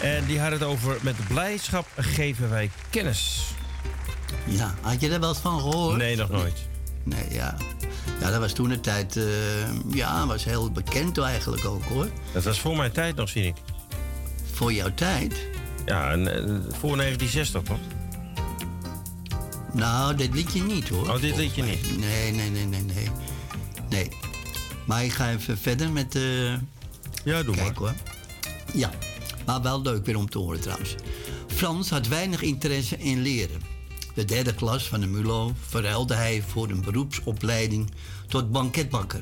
En 0.01 0.25
die 0.25 0.39
had 0.39 0.51
het 0.51 0.63
over 0.63 0.97
met 1.01 1.15
blijdschap 1.27 1.87
geven 1.95 2.49
wij 2.49 2.69
kennis. 2.89 3.55
Ja, 4.45 4.75
had 4.81 5.01
je 5.01 5.09
daar 5.09 5.19
wel 5.19 5.29
eens 5.29 5.37
van 5.37 5.59
gehoord? 5.59 5.97
Nee, 5.97 6.15
nog 6.15 6.29
nooit. 6.29 6.57
Nee, 7.03 7.25
ja. 7.31 7.55
Ja, 8.21 8.29
dat 8.29 8.39
was 8.39 8.53
toen 8.53 8.69
de 8.69 8.79
tijd... 8.79 9.17
eh, 9.17 9.23
ja, 9.93 10.27
was 10.27 10.43
heel 10.43 10.71
bekend 10.71 11.17
eigenlijk 11.17 11.65
ook, 11.65 11.83
hoor. 11.83 12.07
Dat 12.33 12.43
was 12.43 12.59
voor 12.59 12.75
mijn 12.75 12.91
tijd 12.91 13.15
nog, 13.15 13.29
zie 13.29 13.45
ik. 13.45 13.55
Voor 14.53 14.73
jouw 14.73 14.93
tijd. 14.93 15.33
Ja, 15.85 16.11
en, 16.11 16.27
eh, 16.27 16.39
voor 16.79 16.97
1960 16.97 17.61
toch? 17.63 17.77
Nou, 19.73 20.15
dit 20.15 20.33
liedje 20.33 20.63
niet, 20.63 20.89
hoor. 20.89 21.09
Oh, 21.09 21.21
dit 21.21 21.35
liedje 21.35 21.63
niet? 21.63 21.97
Nee, 21.99 22.31
nee, 22.31 22.49
nee, 22.49 22.65
nee, 22.65 22.81
nee. 22.81 23.07
Nee. 23.89 24.09
Maar 24.85 25.03
ik 25.03 25.11
ga 25.13 25.29
even 25.31 25.57
verder 25.57 25.89
met... 25.89 26.15
eh 26.15 26.53
Ja, 27.23 27.43
doe 27.43 27.55
Kijk, 27.55 27.55
maar. 27.55 27.73
hoor. 27.75 27.93
Ja, 28.73 28.89
maar 29.45 29.61
wel 29.61 29.81
leuk 29.81 30.05
weer 30.05 30.17
om 30.17 30.29
te 30.29 30.37
horen 30.37 30.59
trouwens. 30.61 30.95
Frans 31.47 31.89
had 31.89 32.07
weinig 32.07 32.41
interesse 32.41 32.97
in 32.97 33.21
leren. 33.21 33.61
De 34.17 34.25
derde 34.25 34.53
klas 34.53 34.87
van 34.87 34.99
de 34.99 35.07
MULO 35.07 35.53
verruilde 35.67 36.13
hij 36.13 36.43
voor 36.47 36.69
een 36.69 36.81
beroepsopleiding 36.81 37.91
tot 38.27 38.51
banketbakker. 38.51 39.19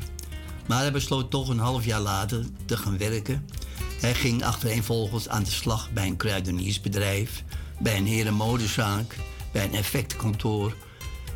Maar 0.67 0.79
hij 0.79 0.91
besloot 0.91 1.31
toch 1.31 1.49
een 1.49 1.59
half 1.59 1.85
jaar 1.85 1.99
later 1.99 2.45
te 2.65 2.77
gaan 2.77 2.97
werken. 2.97 3.45
Hij 3.99 4.13
ging 4.13 4.43
achtereenvolgens 4.43 5.29
aan 5.29 5.43
de 5.43 5.49
slag 5.49 5.91
bij 5.91 6.07
een 6.07 6.17
kruideniersbedrijf, 6.17 7.43
bij 7.79 7.97
een 7.97 8.05
herenmodezaak, 8.05 9.15
bij 9.51 9.63
een 9.63 9.73
effectenkantoor 9.73 10.75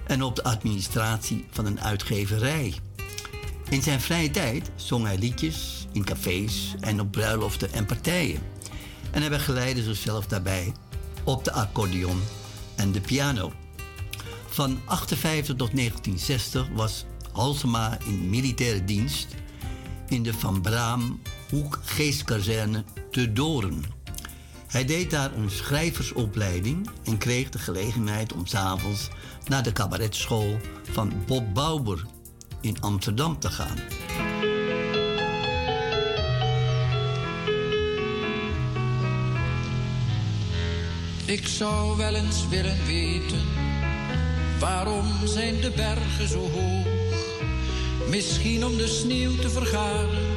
en 0.03 0.23
op 0.23 0.35
de 0.35 0.43
administratie 0.43 1.45
van 1.51 1.65
een 1.65 1.81
uitgeverij. 1.81 2.73
In 3.69 3.81
zijn 3.81 4.01
vrije 4.01 4.31
tijd 4.31 4.71
zong 4.75 5.05
hij 5.05 5.17
liedjes 5.17 5.87
in 5.91 6.03
cafés 6.03 6.75
en 6.79 7.01
op 7.01 7.11
bruiloften 7.11 7.73
en 7.73 7.85
partijen. 7.85 8.41
En 9.11 9.21
hij 9.21 9.29
begeleidde 9.29 9.83
zichzelf 9.83 10.25
daarbij 10.25 10.73
op 11.23 11.43
de 11.43 11.51
accordeon 11.51 12.21
en 12.79 12.91
de 12.91 13.01
piano. 13.01 13.51
Van 14.47 14.79
58 14.85 15.55
tot 15.55 15.75
1960 15.75 16.67
was 16.73 17.05
Halsema 17.31 17.97
in 18.05 18.29
militaire 18.29 18.83
dienst 18.85 19.27
in 20.07 20.23
de 20.23 20.33
Van 20.33 20.61
Braam 20.61 21.21
Hoek 21.49 21.79
Geestkazerne 21.83 22.83
te 23.11 23.33
Doren. 23.33 23.83
Hij 24.67 24.85
deed 24.85 25.11
daar 25.11 25.33
een 25.33 25.49
schrijversopleiding 25.49 26.89
en 27.03 27.17
kreeg 27.17 27.49
de 27.49 27.59
gelegenheid 27.59 28.33
om 28.33 28.45
s'avonds 28.45 29.07
naar 29.47 29.63
de 29.63 29.71
cabaretschool 29.71 30.57
van 30.91 31.13
Bob 31.25 31.53
Bauber 31.53 32.05
in 32.61 32.81
Amsterdam 32.81 33.39
te 33.39 33.49
gaan. 33.49 33.77
Ik 41.29 41.47
zou 41.47 41.97
wel 41.97 42.15
eens 42.15 42.47
willen 42.47 42.85
weten, 42.85 43.41
waarom 44.59 45.05
zijn 45.25 45.61
de 45.61 45.71
bergen 45.75 46.27
zo 46.27 46.49
hoog? 46.49 46.87
Misschien 48.07 48.65
om 48.65 48.77
de 48.77 48.87
sneeuw 48.87 49.35
te 49.35 49.49
vergaren 49.49 50.27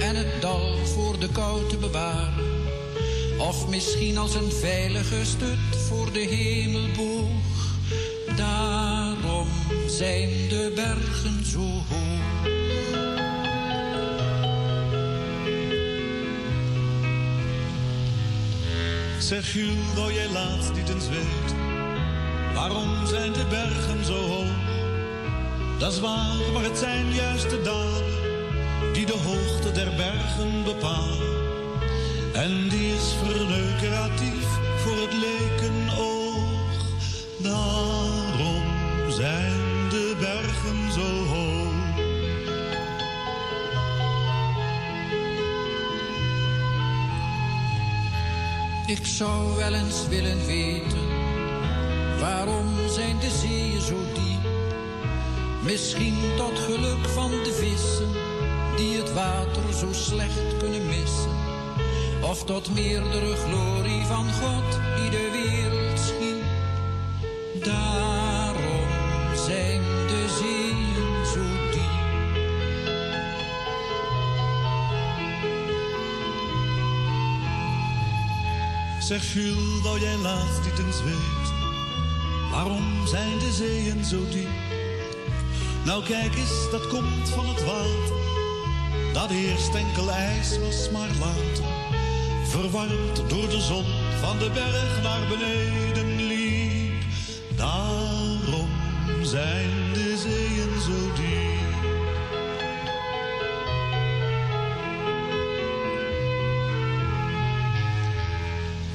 en 0.00 0.16
het 0.16 0.40
dal 0.40 0.76
voor 0.84 1.18
de 1.18 1.28
kou 1.28 1.68
te 1.68 1.76
bewaren. 1.76 2.44
Of 3.38 3.68
misschien 3.68 4.18
als 4.18 4.34
een 4.34 4.52
veilige 4.52 5.24
stut 5.24 5.76
voor 5.88 6.12
de 6.12 6.18
hemelboog. 6.18 7.76
Daarom 8.36 9.48
zijn 9.86 10.28
de 10.48 10.72
bergen 10.74 11.44
zo 11.44 11.60
hoog. 11.60 12.57
Zeg 19.18 19.54
wou 19.94 20.12
jij 20.12 20.28
laatst 20.28 20.72
niet 20.72 20.88
eens 20.88 21.08
weten 21.08 21.56
Waarom 22.54 23.06
zijn 23.06 23.32
de 23.32 23.46
bergen 23.50 24.04
zo 24.04 24.26
hoog? 24.26 24.56
Dat 25.78 25.92
is 25.92 26.00
waar, 26.00 26.52
maar 26.52 26.62
het 26.62 26.78
zijn 26.78 27.12
juist 27.12 27.50
de 27.50 27.62
dalen 27.62 28.92
Die 28.92 29.06
de 29.06 29.16
hoogte 29.24 29.72
der 29.72 29.94
bergen 29.96 30.64
bepalen 30.64 31.36
En 32.32 32.68
die 32.68 32.94
is 32.94 33.14
verneukeratief 33.22 34.46
voor 34.76 34.96
het 35.00 35.12
lekenoog 35.12 36.50
Daarom 37.38 38.62
zijn 39.10 39.57
Ik 48.88 49.06
zou 49.06 49.56
wel 49.56 49.74
eens 49.74 50.08
willen 50.08 50.46
weten, 50.46 51.08
waarom 52.20 52.66
zijn 52.88 53.18
de 53.18 53.30
zeeën 53.30 53.80
zo 53.80 53.96
diep? 54.14 54.50
Misschien 55.62 56.16
tot 56.36 56.58
geluk 56.58 57.08
van 57.08 57.30
de 57.30 57.52
vissen, 57.52 58.08
die 58.76 58.96
het 58.98 59.12
water 59.12 59.72
zo 59.72 59.92
slecht 59.92 60.56
kunnen 60.58 60.86
missen. 60.86 61.36
Of 62.22 62.44
tot 62.44 62.74
meerdere 62.74 63.36
glorie 63.36 64.04
van 64.04 64.32
God, 64.32 64.80
die 64.96 65.10
de 65.10 65.30
wereld 65.32 65.98
schiep. 65.98 66.44
Daarom 67.64 68.17
Zeg 79.08 79.32
Jules, 79.32 79.82
wou 79.82 80.00
jij 80.00 80.16
laatst 80.16 80.64
niet 80.64 80.86
eens 80.86 81.02
weten 81.02 81.56
Waarom 82.50 83.06
zijn 83.06 83.38
de 83.38 83.52
zeeën 83.52 84.04
zo 84.04 84.28
diep? 84.30 84.48
Nou 85.84 86.04
kijk 86.04 86.34
eens, 86.34 86.70
dat 86.70 86.86
komt 86.86 87.28
van 87.28 87.48
het 87.48 87.64
water 87.64 88.16
Dat 89.12 89.30
eerst 89.30 89.74
enkel 89.74 90.10
ijs 90.10 90.58
was, 90.58 90.90
maar 90.90 91.08
later 91.20 91.64
Verwarmd 92.44 93.16
door 93.28 93.48
de 93.48 93.60
zon 93.60 93.84
van 94.20 94.38
de 94.38 94.50
berg 94.54 95.02
naar 95.02 95.28
beneden 95.28 96.26
liep 96.26 97.02
Daarom 97.56 98.70
zijn 99.22 99.92
de 99.92 100.16
zeeën 100.16 100.80
zo 100.80 101.22
diep 101.22 101.57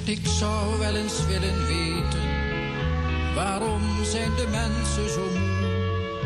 Ik 0.05 0.19
zou 0.39 0.79
wel 0.79 0.95
eens 0.95 1.25
willen 1.25 1.67
weten, 1.67 2.21
waarom 3.35 3.81
zijn 4.03 4.35
de 4.35 4.47
mensen 4.51 5.09
zo 5.09 5.25
moe? 5.39 6.21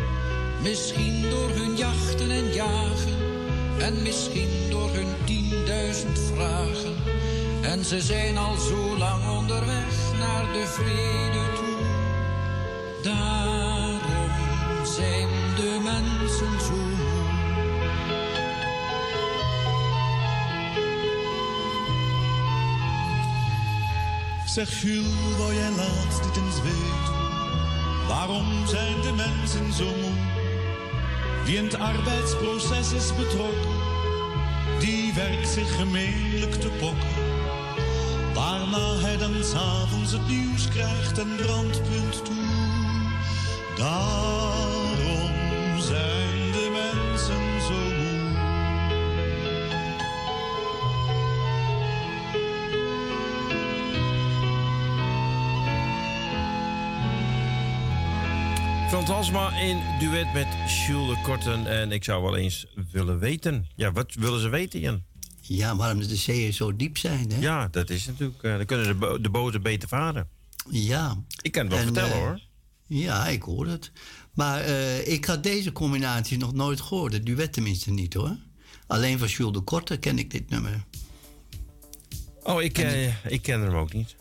Misschien 0.61 1.29
door 1.29 1.49
hun 1.49 1.75
jachten 1.75 2.31
en 2.31 2.53
jagen, 2.53 3.17
en 3.79 4.01
misschien 4.01 4.69
door 4.69 4.89
hun 4.89 5.15
tienduizend 5.25 6.19
vragen. 6.33 6.95
En 7.61 7.85
ze 7.85 8.01
zijn 8.01 8.37
al 8.37 8.55
zo 8.55 8.97
lang 8.97 9.29
onderweg 9.29 9.95
naar 10.19 10.53
de 10.53 10.65
vrede 10.67 11.45
toe. 11.55 11.85
Daarom 13.03 14.29
zijn 14.85 15.27
de 15.55 15.79
mensen 15.83 16.61
zo 16.61 16.76
Zeg 24.57 24.81
Jules, 24.81 25.37
wou 25.37 25.53
jij 25.53 25.69
laatst 25.69 26.23
niet 26.25 26.37
eens 26.37 26.61
weten? 26.61 27.15
Waarom 28.07 28.67
zijn 28.67 29.01
de 29.01 29.13
mensen 29.13 29.73
zo 29.73 29.85
moe? 29.85 30.15
Wie 31.45 31.57
in 31.57 31.63
het 31.63 31.79
arbeidsproces 31.79 32.91
is 32.91 33.15
betrokken, 33.15 33.77
die 34.79 35.13
werkt 35.13 35.49
zich 35.49 35.75
gemeenlijk 35.75 36.53
te 36.53 36.67
pokken. 36.67 37.15
Waarna 38.33 38.95
hij 38.95 39.17
dan 39.17 39.43
s'avonds 39.43 40.11
het 40.11 40.27
nieuws 40.27 40.67
krijgt 40.67 41.17
en 41.17 41.35
brandpunt 41.35 42.25
toe. 42.25 42.45
Halsma 59.07 59.57
in 59.57 59.81
duet 59.99 60.33
met 60.33 60.47
Jules 60.87 61.07
de 61.15 61.21
Korten. 61.23 61.67
En 61.67 61.91
ik 61.91 62.03
zou 62.03 62.23
wel 62.23 62.35
eens 62.35 62.65
willen 62.91 63.19
weten. 63.19 63.67
Ja, 63.75 63.91
wat 63.91 64.13
willen 64.13 64.39
ze 64.41 64.49
weten, 64.49 64.79
Jan? 64.79 65.03
Ja, 65.41 65.75
waarom 65.75 65.99
de 65.99 66.15
zeeën 66.15 66.53
zo 66.53 66.75
diep 66.75 66.97
zijn, 66.97 67.31
hè? 67.31 67.39
Ja, 67.39 67.67
dat 67.67 67.89
is 67.89 68.05
natuurlijk... 68.05 68.43
eh, 68.43 68.55
dan 68.55 68.65
kunnen 68.65 68.87
de, 68.87 68.93
bo- 68.93 69.21
de 69.21 69.29
boten 69.29 69.61
beter 69.61 69.87
varen. 69.87 70.27
Ja. 70.69 71.23
Ik 71.41 71.51
kan 71.51 71.61
het 71.63 71.71
wel 71.71 71.81
En, 71.81 71.85
vertellen, 71.85 72.11
eh, 72.15 72.17
hoor. 72.19 72.39
Ja, 72.87 73.27
ik 73.27 73.41
hoor 73.41 73.67
het. 73.67 73.91
Maar 74.33 74.61
eh, 74.61 75.07
ik 75.07 75.25
had 75.25 75.43
deze 75.43 75.71
combinatie 75.71 76.37
nog 76.37 76.53
nooit 76.53 76.81
gehoord. 76.81 77.13
Het 77.13 77.25
duet 77.25 77.53
tenminste 77.53 77.91
niet, 77.91 78.13
hoor. 78.13 78.37
Alleen 78.87 79.19
van 79.19 79.27
Jules 79.27 79.53
de 79.53 79.59
Korte 79.61 79.97
ken 79.97 80.19
ik 80.19 80.31
dit 80.31 80.49
nummer. 80.49 80.83
Oh, 82.43 82.61
ik, 82.61 82.77
eh, 82.77 83.25
ik 83.25 83.41
ken 83.41 83.61
hem 83.61 83.75
ook 83.75 83.93
niet. 83.93 84.15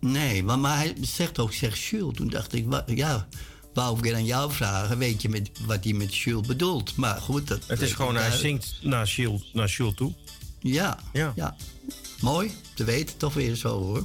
Nee, 0.00 0.42
maar, 0.42 0.58
maar 0.58 0.76
hij 0.76 0.94
zegt 1.00 1.38
ook, 1.38 1.52
zegt 1.52 1.80
Jules. 1.80 2.16
Toen 2.16 2.28
dacht 2.28 2.52
ik, 2.54 2.66
ja, 2.86 3.28
wou 3.78 3.96
ik 3.96 4.02
weer 4.02 4.14
aan 4.14 4.24
jou 4.24 4.52
vragen. 4.52 4.98
Weet 4.98 5.22
je 5.22 5.28
met, 5.28 5.50
wat 5.66 5.84
hij 5.84 5.92
met 5.92 6.16
Jules 6.16 6.46
bedoelt? 6.46 6.96
Maar 6.96 7.20
goed, 7.20 7.48
dat... 7.48 7.66
Het 7.66 7.80
is 7.80 7.92
gewoon, 7.92 8.16
hij 8.16 8.30
zingt 8.30 8.78
naar 8.82 9.06
Jules, 9.06 9.50
naar 9.52 9.68
Jules 9.68 9.94
toe. 9.94 10.12
Ja, 10.60 10.98
Ja. 11.12 11.56
Mooi 12.20 12.52
te 12.74 12.84
weten, 12.84 13.16
toch 13.16 13.34
weer 13.34 13.54
zo 13.54 13.68
hoor. 13.68 14.04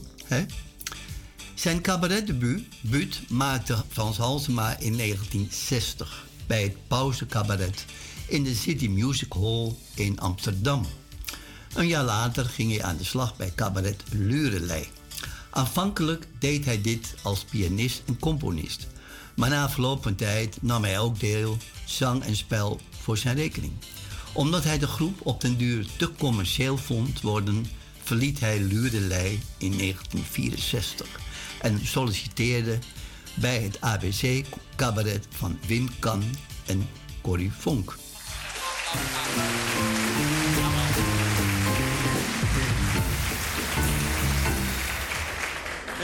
Zijn 1.53 1.81
cabaretdebuut 1.81 2.68
buut 2.81 3.29
maakte 3.29 3.83
Frans 3.90 4.18
Halsema 4.18 4.77
in 4.79 4.98
1960 4.98 6.25
bij 6.48 6.64
het 6.64 6.75
Pauze 6.88 7.25
Cabaret 7.25 7.86
in 8.27 8.44
de 8.44 8.55
City 8.55 8.88
Music 8.88 9.33
Hall 9.33 9.74
in 9.96 10.20
Amsterdam. 10.20 10.86
Een 11.74 11.88
jaar 11.88 12.03
later 12.03 12.46
ging 12.46 12.72
hij 12.72 12.83
aan 12.83 12.98
de 12.98 13.03
slag 13.03 13.36
bij 13.36 13.51
cabaret 13.55 14.03
Lurelei. 14.09 14.88
Aanvankelijk 15.50 16.27
deed 16.40 16.66
hij 16.66 16.81
dit 16.81 17.14
als 17.22 17.44
pianist 17.44 18.01
en 18.05 18.20
componist. 18.20 18.88
Maar 19.35 19.50
na 19.50 19.69
verloop 19.69 20.03
van 20.03 20.15
tijd 20.15 20.57
nam 20.61 20.83
hij 20.83 21.00
ook 21.00 21.19
deel, 21.19 21.57
zang 21.85 22.24
en 22.24 22.35
spel 22.35 22.79
voor 23.01 23.17
zijn 23.17 23.35
rekening. 23.35 23.74
Omdat 24.33 24.63
hij 24.63 24.77
de 24.77 24.87
groep 24.87 25.19
op 25.24 25.41
den 25.41 25.57
duur 25.57 25.87
te 25.98 26.11
commercieel 26.17 26.77
vond 26.77 27.22
worden, 27.22 27.65
verliet 28.03 28.39
hij 28.39 28.59
Lurelei 28.59 29.39
in 29.57 29.77
1964 29.77 31.07
en 31.61 31.85
solliciteerde 31.85 32.79
bij 33.33 33.59
het 33.59 33.81
ABC 33.81 34.46
cabaret 34.75 35.27
van 35.29 35.59
Wim 35.67 35.89
Kan 36.00 36.24
en 36.65 36.89
Corrie 37.22 37.51
Vonk. 37.51 37.96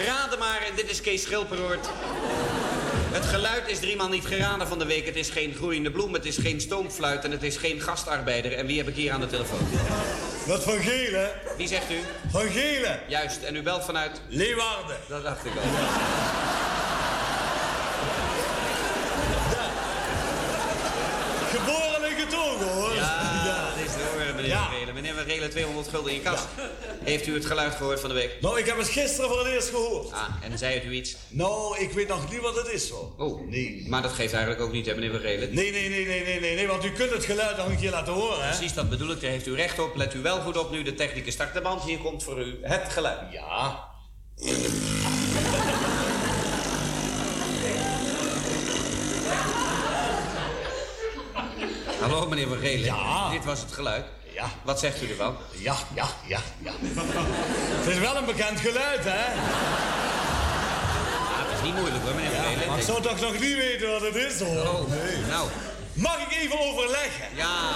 Raden 0.06 0.40
maar, 0.40 0.72
dit 0.76 0.90
is 0.90 1.02
Kees 1.02 1.22
Schilperoort. 1.22 1.90
Het 3.12 3.26
geluid 3.26 3.68
is 3.68 3.80
driemaal 3.80 4.10
niet 4.10 4.26
geraden 4.26 4.68
van 4.68 4.80
de 4.80 4.86
week. 4.86 5.06
Het 5.06 5.16
is 5.16 5.30
geen 5.30 5.54
groeiende 5.54 5.92
bloem, 5.92 6.14
het 6.14 6.26
is 6.26 6.38
geen 6.38 6.62
stoomfluit 6.62 7.24
en 7.24 7.32
het 7.32 7.44
is 7.44 7.58
geen 7.58 7.82
gastarbeider. 7.82 8.54
En 8.54 8.66
wie 8.66 8.78
heb 8.78 8.88
ik 8.88 8.96
hier 8.96 9.12
aan 9.12 9.20
de 9.20 9.28
telefoon? 9.28 9.60
Wat 10.46 10.64
van 10.64 10.80
Gele? 10.80 11.32
Wie 11.58 11.68
zegt 11.68 11.92
u? 11.92 12.00
Van 12.30 12.50
Gele. 12.50 13.00
Juist, 13.08 13.44
en 13.44 13.56
u 13.56 13.62
belt 13.62 13.86
vanuit? 13.86 14.22
Leeuwarden. 14.28 14.98
Dat 15.08 15.24
dacht 15.24 15.46
ik 15.46 15.52
al. 15.56 15.62
Geboren 21.50 22.04
en 22.10 22.16
getogen 22.20 22.68
hoor. 22.68 22.96
Ja, 22.96 23.29
Ja. 24.50 24.70
Meneer 24.94 25.14
Van 25.14 25.24
Gelen, 25.24 25.50
200 25.50 25.88
gulden 25.88 26.14
in 26.14 26.22
kas. 26.22 26.40
Heeft 27.04 27.28
u 27.28 27.34
het 27.34 27.46
geluid 27.46 27.76
gehoord 27.76 28.00
van 28.00 28.10
de 28.10 28.16
week? 28.16 28.38
Nou, 28.42 28.60
ik 28.60 28.66
heb 28.66 28.78
het 28.78 28.88
gisteren 28.88 29.30
voor 29.30 29.40
het 29.40 29.48
eerst 29.48 29.70
gehoord. 29.70 30.12
Ah, 30.12 30.24
en 30.42 30.58
zei 30.58 30.74
het 30.74 30.84
u 30.84 30.92
iets? 30.92 31.16
Nou, 31.28 31.80
ik 31.80 31.92
weet 31.92 32.08
nog 32.08 32.32
niet 32.32 32.42
wat 32.42 32.56
het 32.56 32.68
is 32.68 32.90
hoor. 32.90 33.12
Oh, 33.18 33.48
Nee. 33.50 33.86
maar 33.88 34.02
dat 34.02 34.12
geeft 34.12 34.34
eigenlijk 34.34 34.64
ook 34.64 34.72
niet, 34.72 34.86
hè, 34.86 34.94
meneer 34.94 35.12
Van 35.12 35.20
Gelen? 35.20 35.54
Nee, 35.54 35.72
nee, 35.72 35.90
nee, 35.90 36.06
nee, 36.06 36.24
nee, 36.24 36.40
nee, 36.40 36.56
nee, 36.56 36.68
want 36.68 36.86
u 36.86 36.92
kunt 36.92 37.12
het 37.12 37.26
geluid 37.26 37.58
nog 37.58 37.68
een 37.68 37.78
keer 37.80 37.92
laten 37.92 38.14
horen, 38.14 38.44
hè? 38.44 38.56
Precies, 38.56 38.74
dat 38.74 38.90
bedoel 38.90 39.12
ik. 39.12 39.22
Daar 39.22 39.32
heeft 39.32 39.48
u 39.48 39.56
recht 39.56 39.80
op. 39.80 39.96
Let 39.96 40.14
u 40.14 40.22
wel 40.22 40.40
goed 40.42 40.58
op 40.58 40.72
nu. 40.72 40.84
De 40.84 40.94
technicus 40.94 41.34
start 41.34 41.54
de 41.54 41.62
band. 41.62 41.84
Hier 41.84 41.98
komt 41.98 42.24
voor 42.24 42.40
u 42.40 42.60
het 42.62 42.90
geluid. 42.90 43.20
Ja. 43.32 43.88
Hallo, 52.00 52.28
meneer 52.28 52.48
Van 52.48 52.58
Gelen. 52.58 52.86
Ja. 52.86 53.30
Dit 53.32 53.46
was 53.46 53.60
het 53.62 53.72
geluid. 53.72 54.06
Ja. 54.34 54.52
Wat 54.64 54.80
zegt 54.80 55.02
u 55.02 55.10
ervan? 55.10 55.38
Ja, 55.52 55.76
ja, 55.96 56.08
ja, 56.28 56.40
ja. 56.64 56.72
het 56.82 57.88
is 57.88 58.00
wel 58.00 58.16
een 58.16 58.26
bekend 58.26 58.60
geluid, 58.60 59.04
hè? 59.04 59.26
Ah, 61.32 61.50
het 61.50 61.58
is 61.60 61.66
niet 61.66 61.76
moeilijk 61.76 62.04
hoor, 62.04 62.16
meneer 62.16 62.32
Gelen. 62.32 62.68
Maar 62.68 62.78
ik 62.78 62.84
zou 62.84 63.02
toch 63.02 63.20
nog 63.20 63.32
niet 63.32 63.56
weten 63.56 63.92
wat 63.92 64.02
het 64.02 64.16
is, 64.16 64.40
hoor. 64.40 64.68
Oh, 64.68 64.92
nou. 65.28 65.50
Mag 65.94 66.20
ik 66.20 66.38
even 66.38 66.60
overleggen? 66.60 67.26
Ja, 67.36 67.72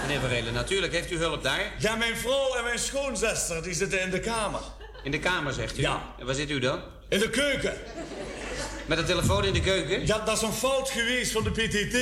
meneer 0.00 0.20
Van 0.20 0.28
Gelen, 0.28 0.52
natuurlijk. 0.52 0.92
Heeft 0.92 1.10
u 1.10 1.18
hulp 1.18 1.42
daar? 1.42 1.72
Ja, 1.78 1.96
mijn 1.96 2.16
vrouw 2.16 2.54
en 2.54 2.64
mijn 2.64 2.78
schoonzester, 2.78 3.62
die 3.62 3.74
zitten 3.74 4.00
in 4.00 4.10
de 4.10 4.20
kamer. 4.20 4.60
In 5.02 5.10
de 5.10 5.18
kamer, 5.18 5.52
zegt 5.52 5.78
u? 5.78 5.80
Ja. 5.80 6.02
En 6.18 6.26
waar 6.26 6.34
zit 6.34 6.50
u 6.50 6.58
dan? 6.58 6.80
In 7.08 7.18
de 7.18 7.30
keuken. 7.30 7.76
Met 8.86 8.98
een 8.98 9.04
telefoon 9.04 9.44
in 9.44 9.52
de 9.52 9.60
keuken? 9.60 10.06
Ja, 10.06 10.18
dat 10.18 10.36
is 10.36 10.42
een 10.42 10.52
fout 10.52 10.90
geweest 10.90 11.32
van 11.32 11.44
de 11.44 11.50
PTT. 11.50 11.96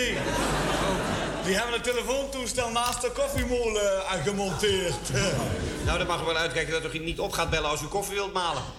Die 1.44 1.54
hebben 1.54 1.72
het 1.72 1.82
telefoontoestel 1.84 2.70
naast 2.70 3.00
de 3.00 3.10
koffiemolen 3.10 4.06
aan 4.08 4.22
gemonteerd. 4.22 5.10
Nou, 5.84 5.98
dan 5.98 6.06
mag 6.06 6.20
u 6.22 6.24
wel 6.24 6.36
uitkijken 6.36 6.82
dat 6.82 6.94
u 6.94 6.98
niet 6.98 7.20
op 7.20 7.32
gaat 7.32 7.50
bellen 7.50 7.70
als 7.70 7.80
u 7.82 7.86
koffie 7.86 8.14
wilt 8.14 8.32
malen. 8.32 8.62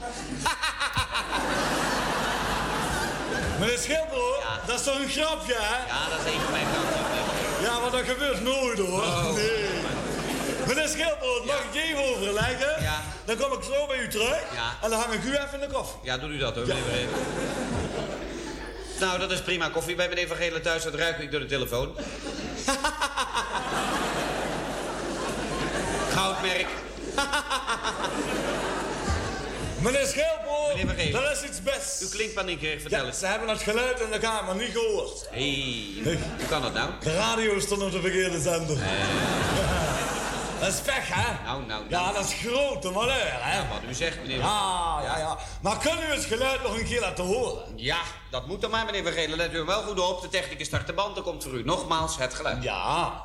Meneer 3.59 4.03
hoor, 4.11 4.37
Ja. 4.39 4.59
dat 4.67 4.79
is 4.79 4.85
toch 4.85 4.95
een 4.99 5.09
grapje, 5.09 5.53
hè? 5.57 5.87
Ja, 5.87 6.09
dat 6.09 6.19
is 6.25 6.33
een 6.33 6.39
van 6.41 6.51
mijn 6.51 6.65
kanten. 6.73 6.99
Ja, 7.63 7.79
maar 7.79 7.91
dat 7.91 8.01
gebeurt 8.05 8.41
nooit, 8.41 8.77
hoor. 8.79 9.01
Oh. 9.03 9.33
Nee. 9.35 9.69
Meneer 10.67 10.87
Schilper, 10.87 11.41
mag 11.45 11.59
ik 11.71 11.81
even 11.81 12.03
overleggen? 12.15 12.81
Ja. 12.83 13.01
Dan 13.25 13.37
kom 13.37 13.51
ik 13.53 13.63
zo 13.63 13.87
bij 13.87 13.97
u 13.97 14.07
terug. 14.07 14.41
Ja. 14.53 14.77
En 14.81 14.89
dan 14.89 14.99
hang 14.99 15.13
ik 15.13 15.23
u 15.23 15.29
even 15.31 15.53
in 15.53 15.59
de 15.59 15.73
koffie. 15.73 15.99
Ja, 16.01 16.17
doet 16.17 16.29
u 16.29 16.37
dat 16.37 16.55
hoor, 16.55 16.65
meneer. 16.67 17.07
Nou, 19.03 19.19
dat 19.19 19.31
is 19.31 19.41
prima. 19.41 19.69
Koffie 19.69 19.95
bij 19.95 20.09
meneer 20.09 20.27
Van 20.27 20.37
Gelen 20.37 20.61
thuis, 20.61 20.83
dat 20.83 20.93
ruik 20.95 21.17
ik 21.17 21.31
door 21.31 21.39
de 21.39 21.45
telefoon. 21.45 21.95
Goudmerk. 26.15 26.67
Meneer 29.81 30.05
Schilper, 30.05 30.85
Meneer 30.85 31.11
Van 31.11 31.21
dat 31.23 31.31
is 31.31 31.43
iets 31.49 31.61
best. 31.61 32.01
U 32.01 32.07
klinkt 32.09 32.33
paniekerig, 32.33 32.81
vertel 32.81 32.99
Ja, 32.99 33.05
eens. 33.05 33.19
ze 33.19 33.25
hebben 33.25 33.49
het 33.49 33.61
geluid 33.61 33.99
in 33.99 34.11
de 34.11 34.19
kamer 34.19 34.55
niet 34.55 34.71
gehoord. 34.71 35.27
Hé, 35.31 36.01
hey, 36.03 36.17
hoe 36.37 36.47
kan 36.49 36.61
dat 36.61 36.73
nou? 36.73 36.89
De 37.03 37.15
radio 37.15 37.59
stond 37.59 37.81
op 37.81 37.91
de 37.91 38.01
verkeerde 38.01 38.41
zender. 38.41 38.77
Dat 40.63 40.73
is 40.73 40.79
pech, 40.79 41.07
hè? 41.13 41.43
Nou, 41.43 41.65
nou, 41.65 41.83
Ja, 41.89 42.01
nou. 42.01 42.13
dat 42.13 42.23
is 42.25 42.33
grote 42.33 42.89
malheur, 42.89 43.43
hè? 43.43 43.57
Ja, 43.57 43.67
wat 43.67 43.89
u 43.89 43.93
zegt, 43.93 44.21
meneer 44.21 44.41
Van 44.41 44.49
Ja, 44.49 44.99
ja, 45.03 45.17
ja. 45.17 45.37
Maar 45.61 45.77
kan 45.77 45.97
u 45.97 46.13
het 46.13 46.25
geluid 46.25 46.63
nog 46.63 46.77
een 46.77 46.85
keer 46.85 46.99
laten 46.99 47.23
horen? 47.23 47.63
Ja, 47.75 47.97
dat 48.31 48.47
moet 48.47 48.61
dan 48.61 48.71
maar, 48.71 48.85
meneer 48.85 49.03
Van 49.03 49.11
Gelen. 49.11 49.37
Let 49.37 49.53
u 49.53 49.57
er 49.57 49.65
wel 49.65 49.81
goed 49.81 49.99
op. 49.99 50.21
De 50.21 50.29
technicus 50.29 50.67
start 50.67 50.87
de 50.87 50.93
band. 50.93 51.15
Dan 51.15 51.23
komt 51.23 51.43
voor 51.43 51.53
u 51.53 51.63
nogmaals 51.63 52.17
het 52.17 52.33
geluid. 52.33 52.63
Ja. 52.63 53.23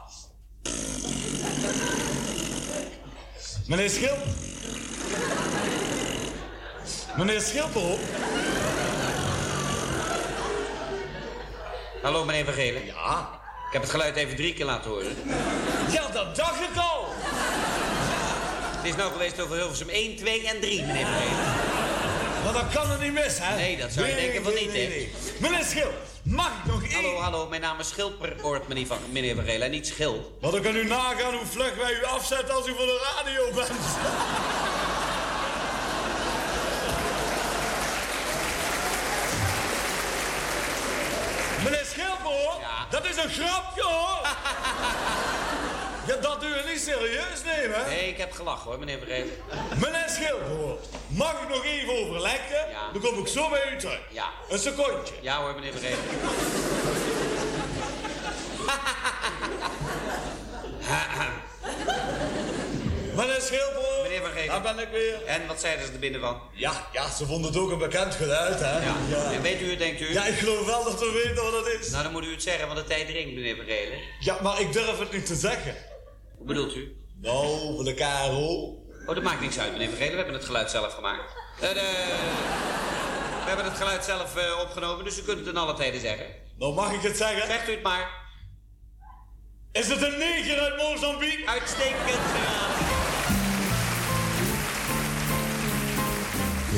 Meneer 3.67 3.91
Schil? 3.91 4.17
Meneer 7.17 7.41
Schilper. 7.41 7.99
Hallo, 12.03 12.25
meneer 12.25 12.45
Vergelen. 12.45 12.85
Ja? 12.87 13.38
Ik 13.69 13.75
heb 13.75 13.83
het 13.83 13.91
geluid 13.91 14.17
even 14.17 14.37
drie 14.37 14.55
keer 14.55 14.65
laten 14.65 14.91
horen. 14.91 15.17
Ja, 15.91 16.09
dat 16.09 16.37
dacht 16.37 16.61
ik 16.61 16.77
al. 16.77 17.07
Het 18.77 18.87
is 18.87 18.97
nou 18.97 19.13
geweest 19.13 19.41
over 19.41 19.57
Hilversum 19.57 19.89
1, 19.89 20.17
2 20.17 20.49
en 20.49 20.61
3, 20.61 20.85
meneer 20.85 21.07
Vergelen. 21.07 21.37
Maar 22.45 22.53
dat 22.53 22.73
kan 22.73 22.91
er 22.91 22.99
niet 22.99 23.13
mis, 23.13 23.39
hè? 23.39 23.57
Nee, 23.57 23.77
dat 23.77 23.93
zou 23.93 24.07
je 24.07 24.15
denken 24.15 24.43
van 24.43 24.55
niet, 24.55 24.73
hè? 24.73 25.09
Meneer 25.39 25.65
Schil, 25.65 25.93
mag 26.23 26.49
ik 26.49 26.73
nog 26.73 26.83
één... 26.83 26.93
Hallo, 26.93 27.21
hallo, 27.21 27.49
mijn 27.49 27.61
naam 27.61 27.79
is 27.81 27.89
Schilperoort, 27.89 28.69
meneer, 28.69 28.87
van, 28.87 28.99
meneer 29.11 29.35
Vergelen, 29.35 29.63
en 29.63 29.71
niet 29.71 29.87
Schil. 29.87 30.37
Maar 30.41 30.51
dan 30.51 30.63
kan 30.63 30.77
u 30.77 30.85
nagaan 30.85 31.35
hoe 31.35 31.47
vlug 31.47 31.75
wij 31.77 31.93
u 31.93 32.05
afzetten 32.05 32.55
als 32.55 32.67
u 32.67 32.75
voor 32.75 32.87
de 32.87 33.15
radio 33.17 33.55
bent. 33.55 33.71
Meneer 41.65 41.85
Schilper, 41.85 42.67
dat 42.91 43.05
is 43.05 43.17
een 43.17 43.31
grapje, 43.31 43.83
hoor. 43.83 44.19
ja, 46.09 46.17
dat 46.21 46.41
doe 46.41 46.51
je 46.51 46.63
niet 46.67 46.81
serieus 46.81 47.43
nemen, 47.45 47.85
hè? 47.85 47.89
Nee, 47.89 48.09
ik 48.09 48.19
heb 48.19 48.33
gelachen 48.33 48.71
hoor, 48.71 48.79
meneer 48.79 48.99
Vergelen. 48.99 49.31
Meneer 49.81 50.09
Schilper, 50.09 50.77
mag 51.07 51.43
ik 51.43 51.49
nog 51.49 51.65
even 51.65 52.07
overleggen? 52.07 52.67
Dan 52.93 53.03
kom 53.03 53.19
ik 53.19 53.29
zo 53.29 53.49
bij 53.49 53.73
u 53.73 53.77
terug. 53.77 54.01
Ja. 54.11 54.29
Een 54.49 54.59
secondje. 54.59 55.15
Ja 55.21 55.41
hoor, 55.41 55.55
meneer 55.55 55.73
Vergelen. 55.73 55.99
Meneer 63.19 63.41
Schilper. 63.41 64.03
Meneer 64.03 64.23
Vergelen. 64.23 64.63
Daar 64.63 64.75
ben 64.75 64.79
ik 64.79 64.89
weer. 64.91 65.25
En 65.25 65.47
wat 65.47 65.61
zeiden 65.61 65.87
ze 65.87 65.93
er 65.93 65.99
binnen 65.99 66.21
van? 66.21 66.41
Ja, 66.53 66.89
ja, 66.93 67.11
ze 67.11 67.27
vonden 67.27 67.53
het 67.53 67.61
ook 67.61 67.71
een 67.71 67.79
bekend 67.79 68.15
geluid, 68.15 68.61
hè? 68.61 68.85
Ja. 68.85 69.33
En 69.33 69.43
weet 69.43 69.61
u 69.61 69.71
het, 69.71 69.79
denkt 69.79 70.01
u? 70.01 70.13
Ja, 70.13 70.25
ik 70.25 70.39
geloof 70.39 70.67
wel 70.67 70.85
dat 70.85 71.01
we 71.01 71.23
weten 71.25 71.43
wat 71.43 71.65
het 71.65 71.81
is. 71.81 71.91
Nou, 71.91 72.03
dan 72.03 72.13
moet 72.13 72.25
u 72.25 72.31
het 72.31 72.43
zeggen, 72.43 72.67
want 72.67 72.79
de 72.79 72.85
tijd 72.85 73.07
dringt, 73.07 73.35
meneer 73.35 73.57
Vergelen. 73.57 73.99
Ja, 74.21 74.39
maar 74.43 74.61
ik 74.61 74.73
durf 74.73 74.99
het 74.99 75.13
niet 75.13 75.27
te 75.27 75.35
zeggen. 75.35 75.77
Hoe 76.37 76.47
bedoelt 76.47 76.75
u? 76.77 76.97
Nou, 77.21 77.75
voor 77.75 77.85
de 77.85 77.95
KRO. 77.95 78.77
Oh, 79.07 79.15
dat 79.15 79.23
maakt 79.23 79.41
niks 79.41 79.59
uit, 79.59 79.73
meneer 79.73 79.89
Vergelen. 79.89 80.11
We 80.11 80.17
hebben 80.17 80.35
het 80.35 80.45
geluid 80.45 80.71
zelf 80.71 80.95
gemaakt. 80.95 81.33
Eh, 81.61 81.69
de... 81.69 82.05
We 83.43 83.55
hebben 83.55 83.65
het 83.65 83.77
geluid 83.77 84.05
zelf 84.05 84.37
eh, 84.37 84.61
opgenomen, 84.61 85.05
dus 85.05 85.19
u 85.19 85.23
kunt 85.23 85.39
het 85.39 85.49
in 85.49 85.57
alle 85.57 85.75
tijden 85.75 86.01
zeggen. 86.01 86.27
Nou, 86.59 86.75
mag 86.75 86.93
ik 86.93 87.01
het 87.01 87.17
zeggen? 87.17 87.47
Zegt 87.47 87.69
u 87.69 87.73
het 87.73 87.83
maar. 87.83 88.27
Is 89.73 89.89
het 89.89 90.03
een 90.03 90.19
neger 90.19 90.61
uit 90.61 90.77
Mozambique? 90.77 91.49
Uitstekend 91.49 92.01
geraden. 92.05 92.68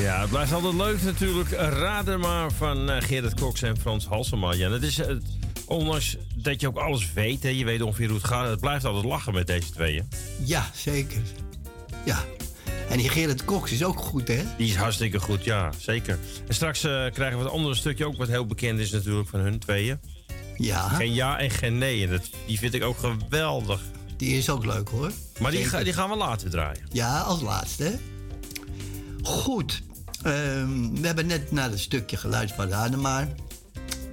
Ja, 0.01 0.21
het 0.21 0.29
blijft 0.29 0.53
altijd 0.53 0.73
leuk 0.73 1.01
natuurlijk. 1.01 1.49
Raden 1.51 2.19
maar 2.19 2.51
van 2.51 2.89
eh, 2.91 3.01
Gerrit 3.03 3.33
Koks 3.33 3.61
en 3.61 3.77
Frans 3.77 4.05
Halsema. 4.05 4.53
Ja, 4.53 4.71
het 4.71 4.83
is, 4.83 4.97
het, 4.97 5.23
ondanks 5.65 6.17
dat 6.35 6.61
je 6.61 6.67
ook 6.67 6.77
alles 6.77 7.13
weet, 7.13 7.43
hè, 7.43 7.49
je 7.49 7.65
weet 7.65 7.81
ongeveer 7.81 8.07
hoe 8.07 8.17
het 8.17 8.27
gaat. 8.27 8.49
Het 8.49 8.59
blijft 8.59 8.85
altijd 8.85 9.05
lachen 9.05 9.33
met 9.33 9.47
deze 9.47 9.69
tweeën. 9.71 10.07
Ja, 10.45 10.69
zeker. 10.73 11.21
Ja. 12.05 12.23
En 12.89 12.97
die 12.97 13.09
Gerrit 13.09 13.45
Cox 13.45 13.71
is 13.71 13.83
ook 13.83 13.99
goed, 13.99 14.27
hè? 14.27 14.43
Die 14.57 14.69
is 14.69 14.75
hartstikke 14.75 15.19
goed, 15.19 15.43
ja, 15.43 15.69
zeker. 15.77 16.19
En 16.47 16.53
straks 16.53 16.83
eh, 16.83 16.91
krijgen 17.11 17.37
we 17.37 17.43
het 17.43 17.53
andere 17.53 17.75
stukje 17.75 18.05
ook 18.05 18.17
wat 18.17 18.27
heel 18.27 18.45
bekend 18.45 18.79
is 18.79 18.91
natuurlijk 18.91 19.29
van 19.29 19.39
hun 19.39 19.59
tweeën. 19.59 19.99
Ja. 20.57 20.89
Geen 20.89 21.13
ja 21.13 21.39
en 21.39 21.49
geen 21.49 21.77
nee. 21.77 22.03
En 22.03 22.09
dat, 22.09 22.29
die 22.47 22.59
vind 22.59 22.73
ik 22.73 22.83
ook 22.83 22.97
geweldig. 22.97 23.81
Die 24.17 24.37
is 24.37 24.49
ook 24.49 24.65
leuk, 24.65 24.89
hoor. 24.89 25.11
Maar 25.39 25.51
die, 25.51 25.65
ga- 25.65 25.83
die 25.83 25.93
gaan 25.93 26.09
we 26.09 26.15
later 26.15 26.49
draaien. 26.49 26.83
Ja, 26.91 27.19
als 27.19 27.41
laatste. 27.41 27.99
Goed. 29.23 29.81
Ehm, 30.23 30.93
we 30.93 31.05
hebben 31.05 31.27
net 31.27 31.51
naar 31.51 31.69
het 31.69 31.79
stukje 31.79 32.17
geluisterd 32.17 32.71
van. 32.71 33.27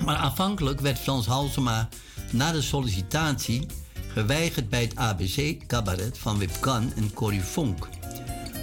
Maar 0.05 0.16
aanvankelijk 0.16 0.81
werd 0.81 0.99
Frans 0.99 1.27
Halsema 1.27 1.88
na 2.33 2.53
de 2.53 2.62
sollicitatie 2.62 3.66
geweigerd 4.12 4.68
bij 4.68 4.81
het 4.81 4.97
ABC-cabaret 4.97 6.18
van 6.18 6.38
Wip 6.38 6.61
Kan 6.61 6.92
en 6.97 7.12
Corrie 7.12 7.42
Vonk. 7.42 7.88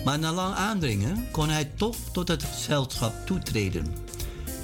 Maar 0.05 0.19
na 0.19 0.31
lang 0.31 0.55
aandringen 0.55 1.31
kon 1.31 1.49
hij 1.49 1.65
toch 1.65 1.95
tot 2.11 2.27
het 2.27 2.43
gezelschap 2.43 3.13
toetreden. 3.25 3.93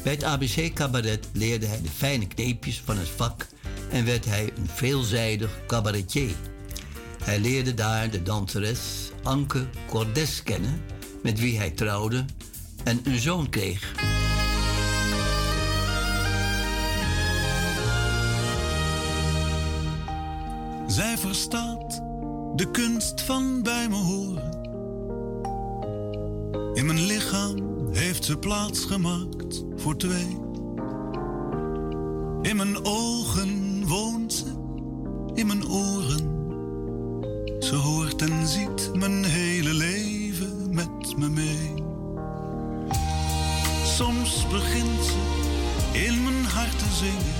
Bij 0.03 0.13
het 0.13 0.23
ABC-cabaret 0.23 1.27
leerde 1.33 1.65
hij 1.65 1.81
de 1.81 1.89
fijne 1.89 2.27
kneepjes 2.27 2.81
van 2.85 2.97
het 2.97 3.09
vak 3.09 3.47
en 3.91 4.05
werd 4.05 4.25
hij 4.25 4.51
een 4.57 4.67
veelzijdig 4.67 5.59
cabaretier. 5.67 6.35
Hij 7.23 7.39
leerde 7.39 7.73
daar 7.73 8.09
de 8.09 8.23
danseres 8.23 9.11
Anke 9.23 9.67
Cordes 9.87 10.43
kennen, 10.43 10.81
met 11.23 11.39
wie 11.39 11.57
hij 11.57 11.71
trouwde 11.71 12.25
en 12.83 13.01
een 13.03 13.19
zoon 13.19 13.49
kreeg. 13.49 13.93
Zij 20.87 21.17
verstaat 21.17 22.01
de 22.55 22.71
kunst 22.71 23.21
van 23.21 23.61
bij 23.63 23.89
me 23.89 23.95
horen. 23.95 24.59
In 26.73 26.85
mijn 26.85 27.05
lichaam 27.05 27.57
heeft 27.91 28.25
ze 28.25 28.37
plaats 28.37 28.85
gemaakt 28.85 29.63
voor 29.75 29.97
twee. 29.97 30.37
In 32.41 32.55
mijn 32.55 32.85
ogen 32.85 33.87
woont 33.87 34.33
ze, 34.33 34.45
in 35.33 35.47
mijn 35.47 35.67
oren. 35.67 36.29
Ze 37.59 37.75
hoort 37.75 38.21
en 38.21 38.47
ziet 38.47 38.91
mijn 38.93 39.23
hele 39.23 39.73
leven 39.73 40.75
met 40.75 41.17
me 41.17 41.29
mee. 41.29 41.80
Soms 44.01 44.47
begint 44.47 45.03
ze 45.03 45.19
in 45.91 46.23
mijn 46.23 46.45
hart 46.45 46.79
te 46.79 46.85
zingen. 46.93 47.33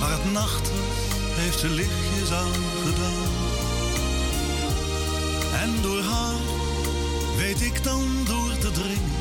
Maar 0.00 0.10
het 0.10 0.32
nachtras 0.32 1.04
heeft 1.34 1.58
ze 1.58 1.68
lichtjes 1.68 2.32
aangedaan. 2.32 3.30
En 5.62 5.82
door 5.82 6.02
haar 6.02 6.40
weet 7.36 7.60
ik 7.62 7.84
dan 7.84 8.24
door 8.26 8.58
te 8.58 8.70
dringen. 8.70 9.16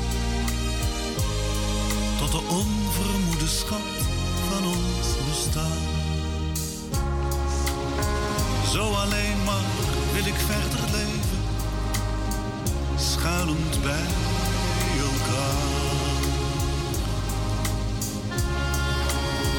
Tot 2.19 2.31
de 2.31 2.41
onvermoede 2.49 3.47
schat 3.47 3.93
van 4.49 4.65
ons 4.67 5.07
bestaan. 5.29 5.83
Zo 8.71 8.93
alleen 8.93 9.43
maar 9.45 9.65
wil 10.13 10.25
ik 10.25 10.39
verder 10.39 10.91
leven. 10.91 11.41
Schuilend 12.97 13.81
bij. 13.83 14.32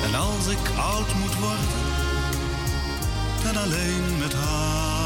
En 0.05 0.15
als 0.15 0.47
ik 0.47 0.71
oud 0.79 1.15
moet 1.15 1.39
worden, 1.39 1.69
dan 3.43 3.57
alleen 3.63 4.19
met 4.19 4.33
haar. 4.33 5.05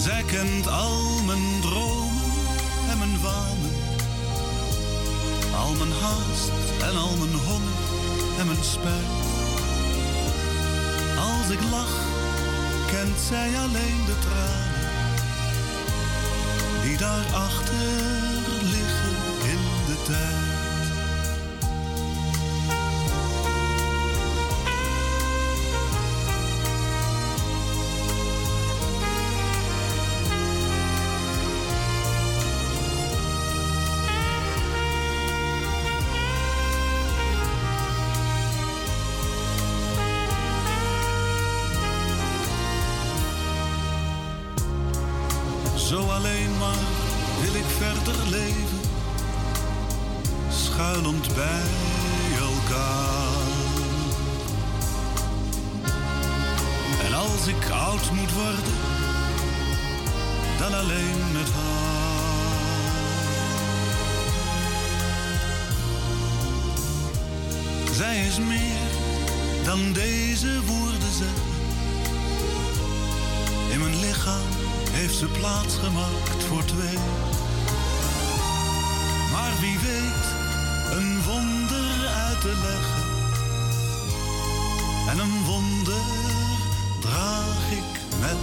Zij 0.00 0.22
kent 0.26 0.68
al 0.68 1.22
mijn 1.26 1.60
dromen 1.60 2.32
en 2.90 2.98
mijn 2.98 3.20
wanen. 3.22 3.74
Al 5.56 5.74
mijn 5.74 5.92
haast 6.00 6.50
en 6.82 6.96
al 6.96 7.16
mijn 7.16 7.34
honger 7.46 7.78
en 8.38 8.46
mijn 8.46 8.64
spijt. 8.64 9.18
Als 11.18 11.50
ik 11.50 11.60
lach, 11.70 11.94
kent 13.04 13.20
zij 13.20 13.58
alleen 13.58 14.04
de 14.06 14.18
tranen. 14.18 14.88
Die 16.82 16.96
daarachter 16.96 18.39
is 68.30 68.38
meer 68.38 68.90
dan 69.64 69.92
deze 69.92 70.64
woorden 70.66 71.12
zeggen. 71.18 71.48
mijn 73.78 74.00
lichaam 74.00 74.50
heeft 74.90 75.14
ze 75.14 75.26
plaats 75.26 75.74
gemaakt 75.76 76.44
voor 76.48 76.64
twee. 76.64 76.98
Maar 79.32 79.52
wie 79.60 79.78
weet 79.78 80.26
een 80.98 81.22
wonder 81.22 82.06
uit 82.26 82.40
te 82.40 82.54
leggen. 82.62 83.04
En 85.08 85.18
een 85.18 85.44
wonder 85.44 86.02
draag 87.00 87.70
ik 87.70 88.18
met 88.20 88.40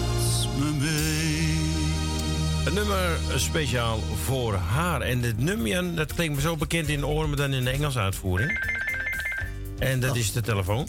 me 0.59 0.71
mee. 0.85 1.57
Een 2.65 2.73
nummer 2.73 3.17
speciaal 3.35 3.99
voor 4.23 4.53
haar. 4.53 5.01
En 5.01 5.21
dit 5.21 5.39
nummer, 5.39 5.95
dat 5.95 6.13
klinkt 6.13 6.35
me 6.35 6.41
zo 6.41 6.55
bekend 6.55 6.87
in 6.87 6.99
de 6.99 7.07
oren, 7.07 7.27
maar 7.27 7.37
dan 7.37 7.53
in 7.53 7.63
de 7.63 7.69
Engelse 7.69 7.99
uitvoering. 7.99 8.66
En 9.91 9.99
dat 9.99 10.15
is 10.15 10.31
de 10.31 10.41
telefoon. 10.41 10.87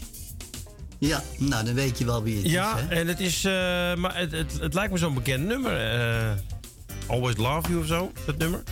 Ja, 0.98 1.22
nou 1.38 1.64
dan 1.64 1.74
weet 1.74 1.98
je 1.98 2.04
wel 2.04 2.22
wie 2.22 2.36
het 2.36 2.44
is. 2.44 2.50
Ja, 2.50 2.78
en 2.88 3.06
het 3.06 3.20
is, 3.20 3.44
eh, 3.44 3.52
maar 3.94 4.16
het, 4.16 4.32
het, 4.32 4.52
het 4.60 4.74
lijkt 4.74 4.92
me 4.92 4.98
zo'n 4.98 5.14
bekend 5.14 5.46
nummer. 5.46 5.76
eh, 5.90 6.30
Always 7.06 7.36
Love 7.36 7.68
You 7.68 7.80
of 7.80 7.86
zo, 7.86 8.12
dat 8.26 8.36
nummer. 8.38 8.62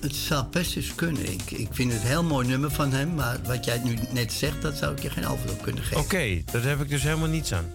Het 0.00 0.14
zou 0.14 0.44
best 0.50 0.76
eens 0.76 0.94
kunnen. 0.94 1.32
Ik, 1.32 1.50
ik 1.50 1.68
vind 1.70 1.92
het 1.92 2.02
een 2.02 2.08
heel 2.08 2.22
mooi 2.24 2.46
nummer 2.48 2.70
van 2.70 2.92
hem. 2.92 3.14
Maar 3.14 3.38
wat 3.46 3.64
jij 3.64 3.80
nu 3.84 3.96
net 4.12 4.32
zegt, 4.32 4.62
dat 4.62 4.76
zou 4.76 4.92
ik 4.92 5.02
je 5.02 5.10
geen 5.10 5.24
antwoord 5.24 5.52
op 5.52 5.62
kunnen 5.62 5.82
geven. 5.82 5.98
Oké, 6.04 6.42
daar 6.52 6.62
heb 6.62 6.80
ik 6.80 6.88
dus 6.88 7.02
helemaal 7.02 7.28
niets 7.28 7.52
aan. 7.52 7.72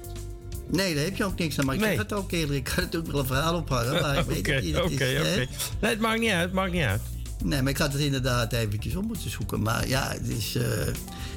Nee, 0.69 0.95
daar 0.95 1.03
heb 1.03 1.17
je 1.17 1.23
ook 1.25 1.38
niks 1.39 1.60
aan. 1.60 1.65
Maar 1.65 1.75
ik 1.75 1.82
Nee. 1.82 1.89
zeg 1.89 1.99
het 1.99 2.13
ook 2.13 2.32
eerlijk. 2.32 2.58
Ik 2.67 2.73
kan 2.75 2.84
natuurlijk 2.84 3.12
wel 3.12 3.21
een 3.21 3.27
verhaal 3.27 3.56
ophangen. 3.56 4.01
Maar 4.01 4.17
ik 4.17 4.25
weet 4.27 4.38
Oké, 4.39 4.62
niet 4.62 4.77
oké, 4.77 5.03
is, 5.06 5.13
hè? 5.13 5.19
oké. 5.19 5.47
Nee, 5.82 5.91
het 5.91 5.99
maakt 5.99 6.19
niet 6.19 6.32
uit, 6.32 6.41
het 6.43 6.53
maakt 6.53 6.71
niet 6.71 6.84
uit. 6.84 7.01
Nee, 7.43 7.62
maar 7.62 7.71
ik 7.71 7.77
had 7.77 7.93
het 7.93 8.01
inderdaad 8.01 8.53
eventjes 8.53 8.95
op 8.95 9.03
moeten 9.03 9.29
zoeken. 9.29 9.62
Maar 9.62 9.88
ja, 9.88 10.12
het 10.12 10.27
is, 10.27 10.56
eh, 10.56 10.88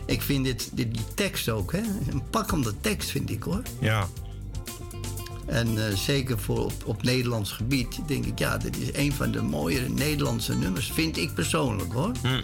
ik 0.07 0.23
vind 0.23 0.45
dit, 0.45 0.71
dit, 0.73 0.95
die 0.95 1.05
tekst 1.15 1.49
ook, 1.49 1.73
hè? 1.73 1.83
Een 2.11 2.23
pakkende 2.31 2.73
tekst 2.81 3.11
vind 3.11 3.31
ik 3.31 3.43
hoor. 3.43 3.63
Ja. 3.81 4.09
En 5.47 5.87
eh, 5.87 5.95
zeker 5.97 6.39
voor 6.39 6.65
op, 6.65 6.73
op 6.85 7.03
Nederlands 7.03 7.53
gebied 7.53 7.99
denk 8.07 8.25
ik, 8.25 8.39
ja, 8.39 8.57
dit 8.57 8.77
is 8.77 8.89
een 8.93 9.13
van 9.13 9.31
de 9.31 9.43
mooiere 9.43 9.89
Nederlandse 9.89 10.55
nummers, 10.55 10.93
vind 10.93 11.17
ik 11.17 11.35
persoonlijk 11.35 11.93
hoor. 11.93 12.13
Hm. 12.23 12.41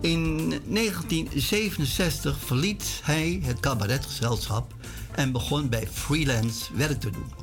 In 0.00 0.48
1967 0.66 2.38
verliet 2.38 3.00
hij 3.02 3.40
het 3.44 3.60
cabaretgezelschap 3.60 4.74
en 5.14 5.32
begon 5.32 5.68
bij 5.68 5.88
freelance 5.92 6.76
werk 6.76 7.00
te 7.00 7.10
doen. 7.10 7.41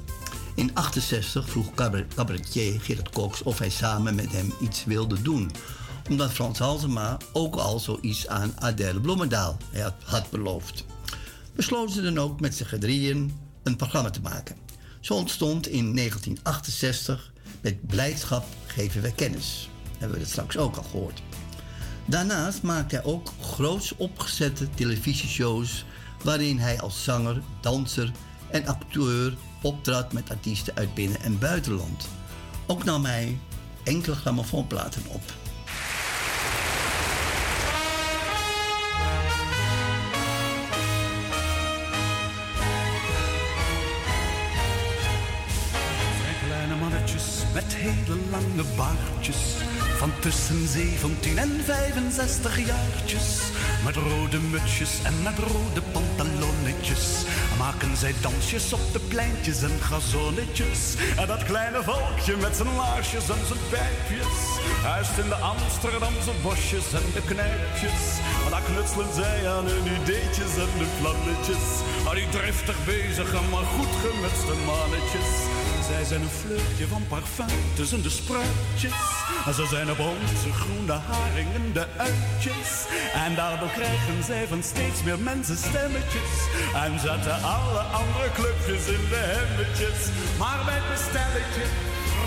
In 0.59 0.71
68 0.73 1.49
vroeg 1.49 1.73
cabaret- 1.73 2.13
cabaretier 2.13 2.81
Gerard 2.81 3.09
Cox 3.09 3.43
of 3.43 3.59
hij 3.59 3.69
samen 3.69 4.15
met 4.15 4.31
hem 4.31 4.53
iets 4.61 4.83
wilde 4.85 5.21
doen. 5.21 5.51
Omdat 6.09 6.31
Frans 6.31 6.59
Halsema 6.59 7.17
ook 7.33 7.55
al 7.55 7.79
zoiets 7.79 8.27
aan 8.27 8.53
Adèle 8.55 8.99
Bloemendaal 8.99 9.57
had, 10.03 10.29
beloofd. 10.29 10.85
Besloten 11.55 11.93
ze 11.95 12.01
dan 12.01 12.17
ook 12.17 12.39
met 12.39 12.55
z'n 12.55 12.77
drieën 12.77 13.37
een 13.63 13.75
programma 13.75 14.09
te 14.09 14.21
maken. 14.21 14.55
Zo 14.99 15.13
ontstond 15.13 15.67
in 15.67 15.95
1968 15.95 17.31
met 17.61 17.87
Blijdschap 17.87 18.45
geven 18.65 19.01
wij 19.01 19.11
kennis. 19.11 19.69
Hebben 19.97 20.17
we 20.17 20.23
dat 20.23 20.31
straks 20.31 20.57
ook 20.57 20.75
al 20.75 20.83
gehoord. 20.83 21.21
Daarnaast 22.05 22.61
maakte 22.61 22.95
hij 22.95 23.03
ook 23.03 23.33
groots 23.41 23.95
opgezette 23.95 24.69
televisieshows 24.69 25.85
waarin 26.23 26.57
hij 26.57 26.81
als 26.81 27.03
zanger, 27.03 27.41
danser 27.61 28.11
en 28.51 28.67
acteur 28.67 29.37
optrad 29.61 30.13
met 30.13 30.29
artiesten 30.29 30.75
uit 30.75 30.93
binnen- 30.93 31.21
en 31.21 31.39
buitenland. 31.39 32.07
Ook 32.67 32.83
nam 32.83 33.05
hij 33.05 33.39
enkele 33.83 34.15
grammofoonplaten 34.15 35.03
op. 35.07 35.21
Met 47.53 47.75
hele 47.75 48.19
lange 48.31 48.63
baardjes. 48.77 49.37
Van 49.97 50.11
tussen 50.19 50.67
17 50.67 51.37
en 51.37 51.61
65 51.65 52.65
jaartjes. 52.65 53.39
Met 53.85 53.95
rode 53.95 54.39
mutsjes 54.39 55.03
en 55.03 55.13
met 55.23 55.37
rode 55.37 55.81
pantalonnetjes. 56.19 57.25
Maken 57.57 57.97
zij 57.97 58.13
dansjes 58.21 58.73
op 58.73 58.85
de 58.93 58.99
pleintjes 58.99 59.61
en 59.61 59.77
gazonnetjes. 59.81 60.81
En 61.17 61.27
dat 61.27 61.43
kleine 61.43 61.83
volkje 61.83 62.35
met 62.35 62.55
zijn 62.55 62.75
laarsjes 62.75 63.29
en 63.29 63.45
zijn 63.49 63.63
pijpjes. 63.69 64.35
Huist 64.83 65.17
in 65.17 65.29
de 65.29 65.35
Amsterdamse 65.35 66.33
bosjes 66.43 66.93
en 66.99 67.07
de 67.13 67.23
knijpjes. 67.31 68.03
En 68.45 68.51
daar 68.51 68.65
knutselen 68.69 69.13
zij 69.13 69.39
aan 69.53 69.67
hun 69.73 69.87
ideetjes 70.01 70.53
en 70.63 70.73
de 70.81 70.89
plannetjes. 70.99 71.65
Al 72.07 72.15
die 72.19 72.29
driftig 72.29 72.77
bezige, 72.85 73.39
maar 73.51 73.67
goed 73.75 73.93
gemutste 74.03 74.55
mannetjes. 74.69 75.31
Zij 75.89 76.05
zijn 76.05 76.21
een 76.21 76.39
vleugje 76.45 76.87
van 76.87 77.03
parfum 77.07 77.57
tussen 77.75 78.01
de 78.03 78.09
spruitjes. 78.09 78.99
En 79.45 79.53
ze 79.53 79.65
zijn 79.69 79.91
op 79.91 79.99
onze 79.99 80.51
groene 80.61 80.97
haringen 81.09 81.73
de 81.73 81.85
uitjes. 81.97 82.71
En 83.25 83.35
daardoor 83.35 83.71
krijgen 83.79 84.23
zij 84.23 84.47
van 84.47 84.63
steeds 84.63 85.03
meer 85.03 85.19
mensen 85.19 85.57
stemmetjes. 85.57 86.33
En 86.83 86.99
zetten 86.99 87.37
alle 87.57 87.81
andere 88.01 88.29
clubjes 88.39 88.85
in 88.95 89.03
de 89.13 89.23
hemmetjes. 89.33 89.99
Maar 90.41 90.59
bij 90.65 90.79
het 90.81 90.89
bestelletje 90.95 91.65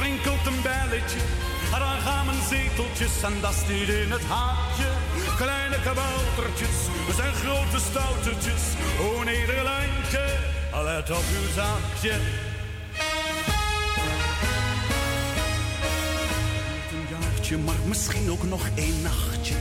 rinkelt 0.03 0.45
een 0.51 0.63
belletje. 0.69 1.23
En 1.75 1.81
dan 1.85 1.99
gaan 2.07 2.27
mijn 2.27 2.45
zeteltjes 2.55 3.15
en 3.29 3.37
dat 3.41 3.59
niet 3.69 3.89
in 3.89 4.11
het 4.17 4.27
haakje. 4.35 4.91
Kleine 5.43 5.79
kaboutertjes, 5.87 6.77
we 7.07 7.13
zijn 7.21 7.35
grote 7.43 7.79
stoutertjes. 7.89 8.65
Oh 9.05 9.25
Nederlandje, 9.25 10.25
let 10.87 11.11
op 11.11 11.27
uw 11.39 11.49
zaakje. 11.59 12.15
Maar 17.59 17.75
misschien 17.87 18.31
ook 18.31 18.43
nog 18.49 18.69
één 18.75 19.03
nachtje. 19.03 19.55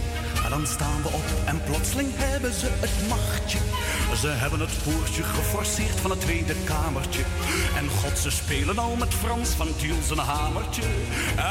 Dan 0.52 0.68
staan 0.68 1.02
we 1.02 1.08
op 1.08 1.30
en 1.46 1.64
plotseling 1.64 2.10
hebben 2.16 2.54
ze 2.54 2.68
het 2.70 3.08
machtje. 3.10 3.60
Ze 4.22 4.28
hebben 4.28 4.60
het 4.60 4.84
poortje 4.84 5.24
geforceerd 5.24 6.00
van 6.00 6.10
het 6.10 6.22
Tweede 6.22 6.56
Kamertje. 6.64 7.24
En 7.76 7.90
god, 7.90 8.18
ze 8.18 8.32
spelen 8.32 8.78
al 8.78 8.96
met 8.96 9.14
Frans 9.14 9.50
van 9.50 9.76
Tiel 9.76 9.96
zijn 10.02 10.20
hamertje. 10.20 10.82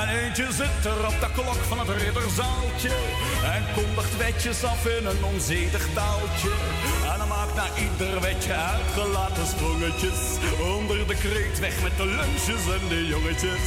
En 0.00 0.08
eentje 0.18 0.46
zit 0.52 0.84
er 0.84 1.06
op 1.06 1.16
de 1.20 1.30
klok 1.32 1.62
van 1.70 1.78
het 1.78 1.88
ridderzaaltje. 1.88 2.92
En 3.54 3.62
kondigt 3.74 4.16
wetjes 4.16 4.64
af 4.64 4.86
in 4.86 5.06
een 5.06 5.24
onzedig 5.24 5.84
taaltje. 5.94 6.52
En 7.12 7.18
dan 7.18 7.28
maakt 7.28 7.54
na 7.54 7.66
ieder 7.86 8.20
wetje 8.20 8.54
uitgelaten 8.54 9.46
sprongetjes. 9.46 10.20
Onder 10.76 11.06
de 11.06 11.16
kreet 11.24 11.58
weg 11.58 11.82
met 11.82 11.96
de 11.96 12.06
lunches 12.06 12.64
en 12.76 12.88
de 12.88 13.06
jongetjes. 13.06 13.66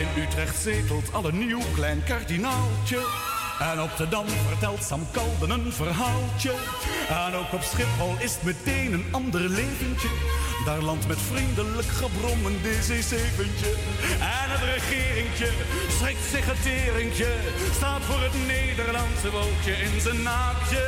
In 0.00 0.22
Utrecht 0.22 0.58
zetelt 0.62 1.12
al 1.12 1.24
een 1.28 1.38
nieuw 1.38 1.64
klein 1.74 2.02
kardinaaltje. 2.04 3.00
En 3.58 3.80
op 3.80 3.96
de 3.96 4.08
Dam 4.08 4.26
vertelt 4.48 4.82
Sam 4.82 5.06
Kalden 5.10 5.50
een 5.50 5.72
verhaaltje. 5.72 6.52
En 7.08 7.34
ook 7.34 7.52
op 7.52 7.62
Schiphol 7.62 8.14
is 8.18 8.32
het 8.34 8.42
meteen 8.42 8.92
een 8.92 9.04
ander 9.10 9.40
leventje. 9.40 10.08
Daar 10.64 10.82
landt 10.82 11.08
met 11.08 11.18
vriendelijk 11.30 11.86
gebrom 11.86 12.46
een 12.46 12.60
DC-7'tje. 12.64 13.72
En 14.20 14.48
het 14.54 14.62
regeringtje 14.74 15.50
strikt 15.96 16.24
zich 16.30 16.46
het 16.46 16.62
teringtje. 16.62 17.32
Staat 17.74 18.02
voor 18.02 18.22
het 18.22 18.46
Nederlandse 18.46 19.30
wolkje 19.30 19.72
in 19.72 20.00
zijn 20.00 20.22
naakje. 20.22 20.84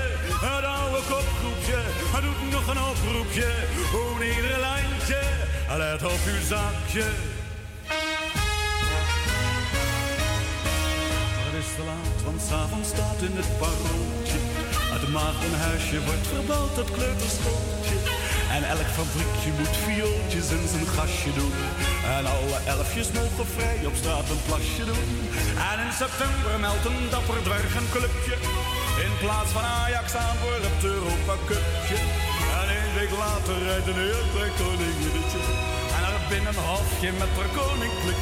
Het 0.47 0.65
oude 0.65 1.03
kopgroepje, 1.11 1.81
doet 2.21 2.51
nog 2.51 2.67
een 2.73 2.83
oproepje. 2.91 3.51
O 3.95 4.19
Nederlandje, 4.19 5.21
let 5.77 6.03
op 6.05 6.23
uw 6.33 6.43
zaakje. 6.49 7.40
Te 11.81 11.87
laat, 11.93 12.19
want 12.29 12.41
s'avonds 12.49 12.89
staat 12.95 13.21
in 13.29 13.35
het 13.41 13.51
parooltje. 13.61 14.41
Het 14.95 15.05
maagdenhuisje 15.17 15.99
wordt 16.09 16.27
verbouwd 16.35 16.73
tot 16.79 16.91
kleuterschooltje. 16.97 17.97
En 18.57 18.63
elk 18.75 18.91
fabriekje 18.99 19.51
moet 19.59 19.77
viooltjes 19.85 20.49
in 20.57 20.67
zijn 20.73 20.89
gasje 20.97 21.33
doen. 21.41 21.57
En 22.17 22.25
alle 22.37 22.59
elfjes 22.75 23.09
mogen 23.19 23.47
vrij 23.57 23.79
op 23.91 23.97
straat 24.03 24.29
een 24.33 24.45
plasje 24.49 24.85
doen. 24.91 25.09
En 25.71 25.79
in 25.87 25.95
september 26.03 26.55
meldt 26.65 26.87
een 26.91 27.01
dapper 27.15 27.41
dwerg 27.47 27.73
een 27.81 27.91
clubje. 27.97 28.37
In 29.07 29.15
plaats 29.23 29.51
van 29.57 29.65
Ajax 29.81 30.07
aan 30.25 30.37
voor 30.43 30.61
het 30.69 30.83
Europa 30.95 31.35
Cupje. 31.49 31.99
En 32.61 32.67
een 32.77 32.93
week 32.99 33.15
later 33.25 33.57
rijdt 33.69 33.89
een 33.91 34.03
heel 34.09 34.27
klein. 34.33 34.55
En 35.97 36.03
er 36.09 36.19
binnen 36.33 36.55
een 36.57 36.69
hofje 36.73 37.11
met 37.23 37.33
haar 37.39 37.53
koninklijk. 37.59 38.21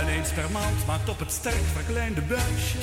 En 0.00 0.08
eens 0.08 0.32
per 0.32 0.50
maand 0.50 0.86
maakt 0.86 1.08
op 1.08 1.18
het 1.18 1.32
sterk 1.32 1.66
verkleinde 1.72 2.20
buisje. 2.20 2.78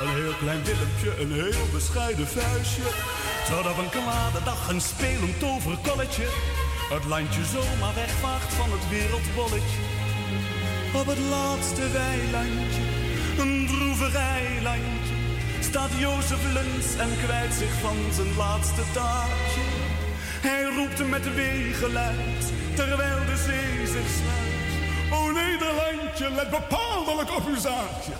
Een 0.00 0.14
heel 0.20 0.34
klein 0.42 0.62
Willempje, 0.64 1.10
een 1.22 1.32
heel 1.32 1.66
bescheiden 1.72 2.26
vuistje. 2.26 2.82
Tot 3.48 3.70
op 3.72 3.78
een 3.78 3.90
kwade 3.90 4.42
dag 4.44 4.68
een 4.68 4.80
spelend 4.80 5.38
toverkolletje. 5.38 6.26
Het 6.94 7.04
landje 7.04 7.44
zomaar 7.44 7.94
wegvaagt 7.94 8.52
van 8.54 8.70
het 8.76 8.88
wereldbolletje. 8.88 9.82
Op 11.00 11.06
het 11.06 11.22
laatste 11.34 11.90
weilandje, 11.90 12.84
een 13.38 13.66
droevig 13.66 14.14
eilandje. 14.14 15.16
Staat 15.60 15.90
Jozef 15.98 16.42
Luns 16.52 16.88
en 17.04 17.12
kwijt 17.24 17.54
zich 17.54 17.74
van 17.80 17.96
zijn 18.12 18.36
laatste 18.36 18.84
taartje. 18.92 19.66
Hij 20.46 20.64
roept 20.76 21.08
met 21.08 21.34
weegeluid, 21.34 22.42
terwijl 22.74 23.24
de 23.26 23.36
zee 23.46 23.86
zich 23.86 24.10
sluit. 24.18 24.49
O 25.12 25.30
Nederlandje, 25.32 26.30
let 26.30 26.50
bepaaldelijk 26.50 27.36
op 27.36 27.46
uw 27.46 27.60
zaakje. 27.60 28.12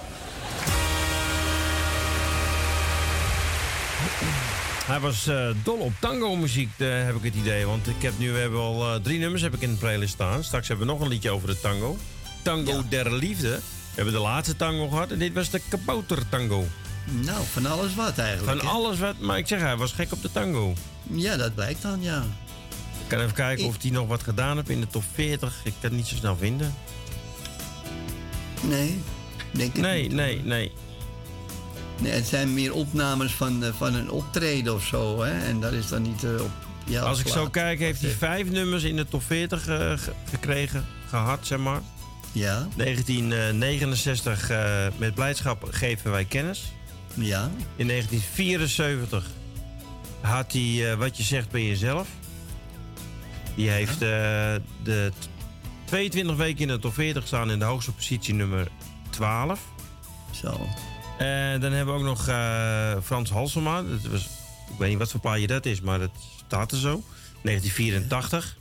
Hij 4.87 5.01
was 5.01 5.27
eh, 5.27 5.49
dol 5.63 5.79
op 5.79 5.93
tango-muziek, 6.01 6.71
eh, 6.77 7.05
heb 7.05 7.15
ik 7.15 7.23
het 7.23 7.35
idee. 7.35 7.67
Want 7.67 7.87
ik 7.87 8.03
heb 8.03 8.13
nu, 8.19 8.33
we 8.33 8.39
hebben 8.39 8.61
al 8.61 8.95
eh, 8.95 9.01
drie 9.01 9.19
nummers 9.19 9.43
heb 9.43 9.55
ik 9.55 9.61
in 9.61 9.71
de 9.71 9.79
playlist 9.79 10.13
staan. 10.13 10.45
Straks 10.45 10.69
hebben 10.69 10.87
we 10.87 10.93
nog 10.93 11.03
een 11.03 11.09
liedje 11.09 11.31
over 11.31 11.49
de 11.49 11.61
tango. 11.61 11.97
Tango 12.43 12.83
der 12.89 13.13
Liefde. 13.13 13.51
We 13.51 13.97
hebben 13.97 14.15
de 14.15 14.21
laatste 14.21 14.57
tango 14.57 14.89
gehad 14.89 15.11
en 15.11 15.19
dit 15.19 15.33
was 15.33 15.51
de 15.51 15.61
kabouter 15.69 16.29
tango. 16.29 16.67
Nou, 17.05 17.45
van 17.53 17.67
alles 17.67 17.95
wat 17.95 18.19
eigenlijk. 18.19 18.61
Van 18.61 18.69
hè? 18.69 18.75
alles 18.75 18.99
wat, 18.99 19.19
maar 19.19 19.39
ik 19.39 19.47
zeg, 19.47 19.61
hij 19.61 19.77
was 19.77 19.93
gek 19.93 20.13
op 20.13 20.23
de 20.23 20.33
tango. 20.33 20.75
Ja, 21.03 21.37
dat 21.37 21.55
blijkt 21.55 21.83
dan, 21.83 22.03
ja. 22.03 22.23
Ik 23.11 23.17
kan 23.17 23.25
even 23.25 23.37
kijken 23.37 23.65
of 23.67 23.83
hij 23.83 23.91
nog 23.91 24.09
wat 24.09 24.23
gedaan 24.23 24.57
heeft 24.57 24.69
in 24.69 24.81
de 24.81 24.87
top 24.87 25.03
40. 25.15 25.61
Ik 25.65 25.73
kan 25.81 25.89
het 25.91 25.93
niet 25.99 26.07
zo 26.07 26.17
snel 26.17 26.37
vinden. 26.37 26.75
Nee, 28.63 29.01
denk 29.51 29.75
ik 29.75 29.83
Nee, 29.83 30.03
niet. 30.03 30.13
nee, 30.13 30.43
nee. 30.45 30.73
Nee, 32.01 32.13
het 32.13 32.27
zijn 32.27 32.55
meer 32.55 32.73
opnames 32.73 33.33
van, 33.33 33.65
eh, 33.65 33.71
van 33.77 33.95
een 33.95 34.11
optreden 34.11 34.75
of 34.75 34.85
zo, 34.87 35.23
hè. 35.23 35.39
En 35.47 35.61
dat 35.61 35.73
is 35.73 35.89
dan 35.89 36.03
niet 36.03 36.25
eh, 36.25 36.31
op... 36.41 36.51
Ja, 36.87 37.01
Als 37.03 37.21
ik 37.21 37.27
zo 37.29 37.49
kijk, 37.49 37.79
heeft 37.79 38.01
hij 38.01 38.11
vijf 38.11 38.51
nummers 38.51 38.83
in 38.83 38.97
de 38.97 39.07
top 39.09 39.23
40 39.23 39.67
eh, 39.67 39.77
ge- 39.99 40.13
gekregen, 40.31 40.87
gehad, 41.09 41.39
zeg 41.47 41.59
maar. 41.59 41.81
Ja. 42.33 42.69
1969 42.77 44.51
eh, 44.51 44.87
met 44.97 45.15
blijdschap 45.15 45.67
geven 45.71 46.11
wij 46.11 46.25
kennis. 46.25 46.73
Ja. 47.15 47.51
In 47.77 47.87
1974 47.87 49.27
had 50.21 50.53
hij 50.53 50.97
Wat 50.97 51.17
je 51.17 51.23
zegt 51.23 51.51
bij 51.51 51.67
jezelf. 51.67 52.09
Die 53.61 53.71
heeft 53.71 54.03
eh, 54.03 54.55
de 54.83 55.13
t- 55.19 55.29
22 55.85 56.37
weken 56.37 56.61
in 56.61 56.69
de 56.69 56.79
top 56.79 56.95
40 56.95 57.21
gestaan 57.23 57.51
in 57.51 57.59
de 57.59 57.65
hoogste 57.65 57.93
positie 57.93 58.35
nummer 58.35 58.69
12. 59.11 59.61
Zo. 60.31 60.67
En 61.19 61.61
dan 61.61 61.73
hebben 61.73 61.95
we 61.95 62.01
ook 62.01 62.07
nog 62.07 62.29
eh, 62.29 62.97
Frans 63.03 63.31
Halsema. 63.31 63.83
Dat 63.83 64.03
was, 64.11 64.25
ik 64.73 64.79
weet 64.79 64.89
niet 64.89 64.99
wat 64.99 65.11
voor 65.11 65.21
plaatje 65.21 65.47
dat 65.47 65.67
is, 65.67 65.81
maar 65.81 65.99
dat 65.99 66.11
staat 66.47 66.73
er 66.73 66.79
zo. 66.79 67.03
1984. 67.43 68.57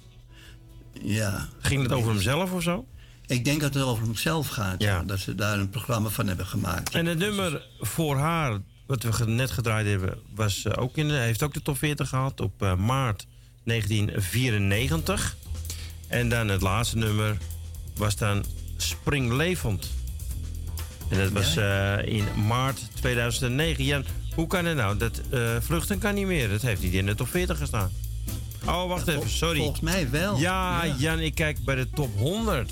Ja. 1.02 1.48
Ging 1.60 1.82
het 1.84 1.92
over 1.92 2.12
hemzelf 2.12 2.52
of 2.52 2.64
zo? 2.64 2.86
Ik 3.26 3.46
denk 3.46 3.62
dat 3.62 3.74
het 3.74 3.84
over 3.84 4.04
hemzelf 4.04 4.48
gaat. 4.48 4.82
Ja. 4.82 5.04
Dat 5.04 5.20
ze 5.20 5.36
daar 5.36 5.60
een 5.60 5.70
programma 5.70 6.10
van 6.10 6.28
hebben 6.28 6.46
gemaakt. 6.46 6.96
En 6.96 7.06
het 7.06 7.18
nummer 7.18 7.66
voor 7.80 8.18
haar, 8.18 8.58
wat 8.88 9.04
we 9.04 9.26
net 9.26 9.52
gedraaid 9.52 9.88
hebben, 9.88 10.18
was 10.36 10.66
eh, 10.66 10.82
ook 10.84 10.98
in, 10.98 11.08
de- 11.08 11.14
heeft 11.14 11.44
ook 11.44 11.54
de 11.54 11.62
top 11.62 11.78
40 11.78 12.10
gehad 12.10 12.42
op 12.42 12.62
eh, 12.64 12.76
maart 12.76 13.28
1994. 13.70 15.36
En 16.08 16.30
dan 16.30 16.48
het 16.48 16.62
laatste 16.62 16.98
nummer 16.98 17.38
was 17.96 18.16
dan 18.16 18.46
Springlevend. 18.78 19.90
En 21.10 21.18
dat 21.18 21.32
was 21.32 21.58
eh, 21.58 21.98
in 22.06 22.26
maart 22.48 22.82
2009. 22.94 23.84
Jan, 23.84 24.06
hoe 24.36 24.48
kan 24.48 24.66
het 24.66 24.78
nou? 24.78 24.98
Dat 24.98 25.22
eh, 25.30 25.56
vluchten 25.60 25.98
kan 26.00 26.14
niet 26.14 26.26
meer. 26.26 26.50
Dat 26.50 26.62
heeft 26.62 26.82
niet 26.82 26.94
in 26.94 27.06
de 27.06 27.16
top 27.16 27.28
40 27.30 27.58
gestaan. 27.58 27.92
Oh, 28.66 28.88
wacht 28.88 29.08
even, 29.08 29.30
sorry. 29.30 29.58
Volgens 29.58 29.80
mij 29.80 30.10
wel. 30.10 30.38
Ja, 30.38 30.84
Ja. 30.84 30.96
Jan, 30.98 31.20
ik 31.20 31.36
kijk 31.36 31.58
bij 31.66 31.76
de 31.76 31.90
top 31.90 32.18
100. 32.18 32.72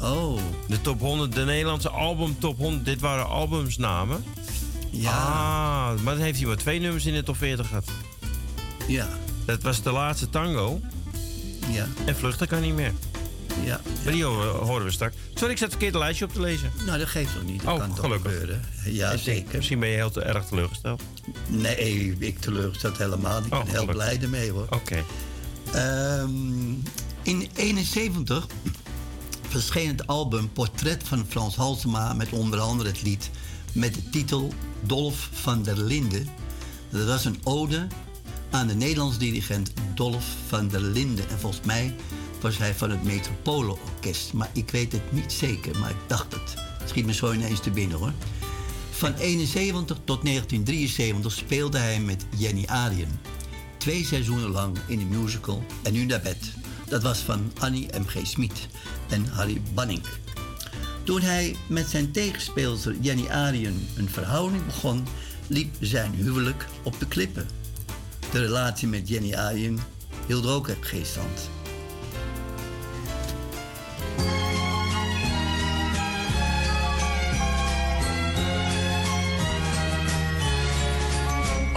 Oh. 0.00 0.40
De 0.68 0.80
top 0.80 1.00
100, 1.00 1.32
de 1.32 1.44
Nederlandse 1.44 1.88
album 1.88 2.38
top 2.38 2.58
100. 2.58 2.84
Dit 2.84 3.00
waren 3.00 3.26
albumsnamen. 3.26 4.24
Ja. 4.90 5.10
Ah, 5.10 6.00
maar 6.02 6.14
dan 6.14 6.22
heeft 6.22 6.38
hij 6.38 6.46
maar 6.46 6.56
twee 6.56 6.80
nummers 6.80 7.06
in 7.06 7.14
de 7.14 7.22
top 7.22 7.36
40 7.36 7.68
gehad. 7.68 7.84
Ja. 8.88 9.08
Dat 9.46 9.62
was 9.62 9.82
de 9.82 9.90
laatste 9.92 10.28
tango. 10.28 10.80
Ja. 11.70 11.86
En 12.06 12.16
vluchten 12.16 12.48
kan 12.48 12.60
niet 12.60 12.74
meer. 12.74 12.92
Ja. 13.64 13.80
Maar 14.04 14.12
die 14.12 14.24
horen 14.24 14.84
we, 14.84 14.90
straks. 14.90 15.16
Sorry, 15.34 15.52
ik 15.52 15.58
zat 15.58 15.68
het 15.68 15.70
verkeerde 15.70 15.98
lijstje 15.98 16.24
op 16.24 16.32
te 16.32 16.40
lezen. 16.40 16.70
Nou, 16.86 16.98
dat 16.98 17.08
geeft 17.08 17.32
toch 17.34 17.42
niet. 17.44 17.62
Dat 17.62 17.72
Oh, 17.72 17.78
kan 17.80 17.94
toch 17.94 18.12
gebeuren. 18.12 18.62
Ja, 18.84 18.90
Ik 19.04 19.10
denk, 19.10 19.20
zeker. 19.22 19.56
Misschien 19.56 19.78
ben 19.80 19.88
je 19.88 19.94
heel 19.94 20.10
te 20.10 20.20
erg 20.22 20.44
teleurgesteld. 20.44 21.02
Nee, 21.46 22.16
ik 22.18 22.38
teleurgesteld 22.38 22.98
helemaal. 22.98 23.36
niet. 23.40 23.46
Ik 23.46 23.52
Oh, 23.52 23.58
ben 23.58 23.68
heel 23.68 23.80
gelukkig. 23.80 24.04
blij 24.04 24.22
ermee, 24.22 24.50
hoor. 24.50 24.66
Oké. 24.70 25.04
Ehm, 25.72 26.70
in 27.22 27.48
71 27.54 28.46
verscheen 29.48 29.88
het 29.88 30.06
album 30.06 30.52
Portret 30.52 31.02
van 31.04 31.26
Frans 31.28 31.56
Halsema... 31.56 32.12
met 32.12 32.28
onder 32.30 32.60
andere 32.60 32.88
het 32.88 33.02
lied 33.02 33.30
met 33.72 33.94
de 33.94 34.08
titel 34.10 34.52
Dolf 34.82 35.28
van 35.32 35.62
der 35.62 35.78
Linden. 35.78 36.28
Dat 36.90 37.06
was 37.06 37.24
een 37.24 37.40
ode 37.44 37.86
aan 38.56 38.66
de 38.66 38.74
Nederlands 38.74 39.18
dirigent 39.18 39.72
Dolf 39.94 40.24
van 40.46 40.68
der 40.68 40.80
Linden. 40.80 41.28
En 41.28 41.38
volgens 41.38 41.66
mij 41.66 41.94
was 42.40 42.58
hij 42.58 42.74
van 42.74 42.90
het 42.90 43.02
Metropole 43.02 43.70
Orkest. 43.70 44.32
Maar 44.32 44.50
ik 44.52 44.70
weet 44.70 44.92
het 44.92 45.12
niet 45.12 45.32
zeker, 45.32 45.78
maar 45.78 45.90
ik 45.90 45.96
dacht 46.06 46.32
het. 46.32 46.54
Schiet 46.84 47.06
me 47.06 47.12
zo 47.12 47.32
ineens 47.32 47.60
te 47.60 47.70
binnen, 47.70 47.98
hoor. 47.98 48.12
Van 48.90 49.14
71 49.14 49.96
tot 50.04 50.24
1973 50.24 51.32
speelde 51.32 51.78
hij 51.78 52.00
met 52.00 52.26
Jenny 52.36 52.64
Arien. 52.66 53.18
Twee 53.76 54.04
seizoenen 54.04 54.50
lang 54.50 54.76
in 54.86 55.00
een 55.00 55.20
musical 55.22 55.64
En 55.82 55.92
nu 55.92 56.04
naar 56.04 56.20
bed. 56.20 56.52
Dat 56.88 57.02
was 57.02 57.18
van 57.18 57.52
Annie 57.58 57.88
M.G. 57.98 58.26
Smit 58.26 58.68
en 59.08 59.26
Harry 59.26 59.62
Banning. 59.74 60.02
Toen 61.04 61.20
hij 61.20 61.56
met 61.68 61.88
zijn 61.88 62.12
tegenspeelster 62.12 62.96
Jenny 63.00 63.28
Arien 63.28 63.88
een 63.96 64.08
verhouding 64.10 64.66
begon, 64.66 65.06
liep 65.46 65.74
zijn 65.80 66.14
huwelijk 66.14 66.66
op 66.82 66.98
de 66.98 67.06
klippen. 67.06 67.55
De 68.30 68.40
relatie 68.40 68.88
met 68.88 69.08
Jenny 69.08 69.34
Arien 69.34 69.80
hield 70.26 70.46
ook 70.46 70.70
geen 70.80 71.06
stand. 71.06 71.50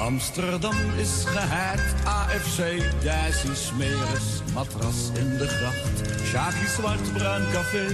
Amsterdam 0.09 0.75
is 0.97 1.23
gehaakt, 1.25 2.05
AFC, 2.05 2.57
Dijssie 3.01 3.55
Smeres, 3.55 4.41
matras 4.53 5.09
in 5.13 5.37
de 5.37 5.47
gracht. 5.47 6.25
Sjaki 6.25 6.67
Zwart, 6.67 7.13
Bruin 7.13 7.43
Café, 7.51 7.87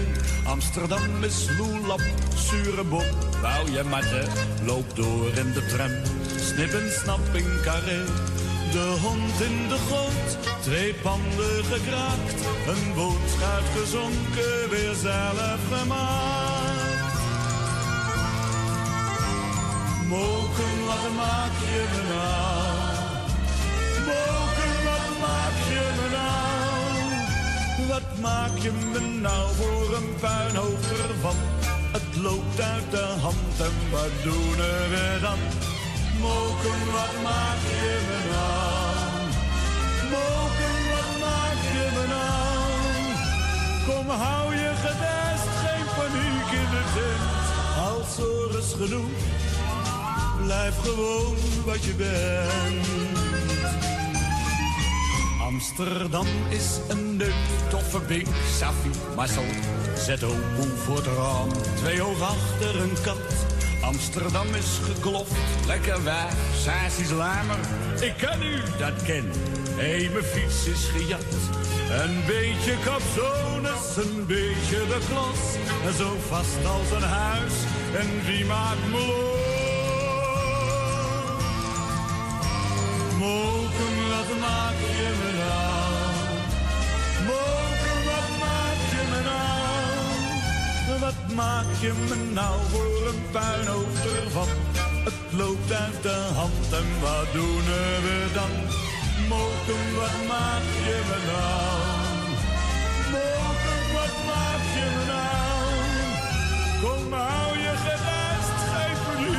Amsterdam 0.45 1.23
is 1.23 1.47
loelap, 1.57 2.01
zure 2.35 2.83
bop. 2.83 3.05
Bouw 3.41 3.67
je 3.67 3.83
matten, 3.83 4.27
loop 4.65 4.95
door 4.95 5.27
in 5.27 5.51
de 5.53 5.65
tram, 5.65 5.91
snip 6.39 6.73
en 6.73 6.91
snap 6.91 7.35
in 7.35 7.61
carré. 7.63 8.03
De 8.75 8.97
hond 9.01 9.41
in 9.41 9.67
de 9.67 9.77
goot, 9.89 10.37
twee 10.61 10.93
panden 10.93 11.63
gekraakt, 11.63 12.39
een 12.67 12.93
bootschuit 12.95 13.63
gezonken, 13.77 14.69
weer 14.69 14.93
zelf 14.93 15.59
gemaakt. 15.71 17.13
Moken, 20.07 20.75
wat 20.85 21.11
maak 21.15 21.55
je 21.71 21.83
me 21.93 22.01
nou? 22.13 22.63
Moken, 24.09 24.73
wat 24.87 25.11
maak 25.25 25.57
je 25.71 25.83
me 25.97 26.07
nou? 26.17 27.87
Wat 27.87 28.19
maak 28.21 28.57
je 28.57 28.71
me 28.71 28.99
nou 29.21 29.53
voor 29.55 29.95
een 29.95 30.15
puinhoofd 30.19 30.91
ervan? 31.09 31.35
Het 31.91 32.15
loopt 32.21 32.61
uit 32.61 32.91
de 32.91 33.07
hand 33.21 33.59
en 33.59 33.91
wat 33.91 34.11
doen 34.23 34.55
we 34.55 35.17
dan? 35.21 35.73
Moken, 36.21 36.81
wat 36.95 37.15
maak 37.23 37.61
je 37.81 37.93
me 38.07 38.19
nou? 38.33 39.05
Moken, 40.11 40.77
wat 40.93 41.11
maak 41.23 41.59
je 41.75 41.85
me 41.95 42.03
nou? 42.15 42.69
Kom, 43.87 44.09
hou 44.09 44.53
je 44.53 44.71
gedest, 44.85 45.49
geen 45.63 45.87
paniek 45.97 46.49
in 46.61 46.69
de 46.75 46.83
tent. 46.95 47.45
Als 47.87 48.17
er 48.17 48.57
is 48.59 48.73
genoeg 48.73 49.43
Blijf 50.45 50.75
gewoon 50.81 51.35
wat 51.65 51.83
je 51.83 51.93
bent. 51.93 52.87
Amsterdam 55.41 56.27
is 56.49 56.79
een 56.87 57.17
leuk, 57.17 57.33
toffe 57.69 57.99
bink, 57.99 58.27
Safi, 58.57 58.89
Marcel, 59.15 59.43
ZO, 59.97 60.33
Boe 60.55 60.67
voor 60.67 60.95
het 60.95 61.05
raam. 61.05 61.49
Twee 61.75 62.01
oog 62.01 62.21
achter 62.21 62.81
een 62.81 62.93
kat. 63.03 63.54
Amsterdam 63.85 64.47
is 64.55 64.79
gekloft, 64.83 65.31
lekker 65.67 66.03
wijf, 66.03 66.33
sassies 66.63 67.11
lamer. 67.11 67.57
Ik 68.01 68.13
ken 68.17 68.41
u, 68.41 68.61
dat 68.77 69.03
ken. 69.03 69.31
Hé, 69.75 70.09
mijn 70.11 70.23
fiets 70.23 70.65
is 70.65 70.85
gejat. 70.93 71.25
Een 72.01 72.23
beetje 72.25 72.73
capsones, 72.83 73.97
een 73.97 74.25
beetje 74.25 74.77
de 74.87 74.99
klas. 75.09 75.95
Zo 75.97 76.17
vast 76.27 76.65
als 76.65 76.91
een 77.01 77.09
huis. 77.09 77.53
En 77.95 78.25
wie 78.25 78.45
maakt 78.45 78.87
me 78.91 78.97
los? 78.97 79.53
Moken, 83.17 83.95
wat 84.09 84.39
maak 84.39 84.79
je 84.79 85.13
me 85.21 85.37
nou? 85.37 85.94
wat 90.99 91.35
maak 91.35 91.65
je 91.81 91.93
me 92.09 92.15
nou 92.33 92.55
voor 92.71 93.07
een 93.07 93.23
puinhoop 93.31 93.95
van? 94.31 94.47
Het 95.03 95.19
loopt 95.31 95.71
uit 95.71 96.01
de 96.01 96.29
hand 96.33 96.73
en 96.79 96.89
wat 97.01 97.27
doen 97.33 97.63
we 98.05 98.27
dan? 98.33 98.51
Mogen 99.29 99.95
wat 99.95 100.17
maak 100.27 100.67
je 100.87 100.97
me 101.09 101.17
nou? 101.31 101.75
Mogen 103.11 103.81
wat 103.93 104.15
maak 104.29 104.63
je 104.77 104.85
me 104.95 105.03
nou? 105.13 105.67
Kom, 106.81 107.13
hou 107.13 107.57
je 107.57 107.73
gerust, 107.85 108.57
geef 108.71 108.99
me 109.07 109.15
nu 109.23 109.35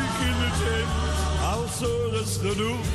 in. 0.78 0.88
Als 1.52 1.80
hoor 1.80 2.20
is 2.20 2.38
genoeg, 2.42 2.86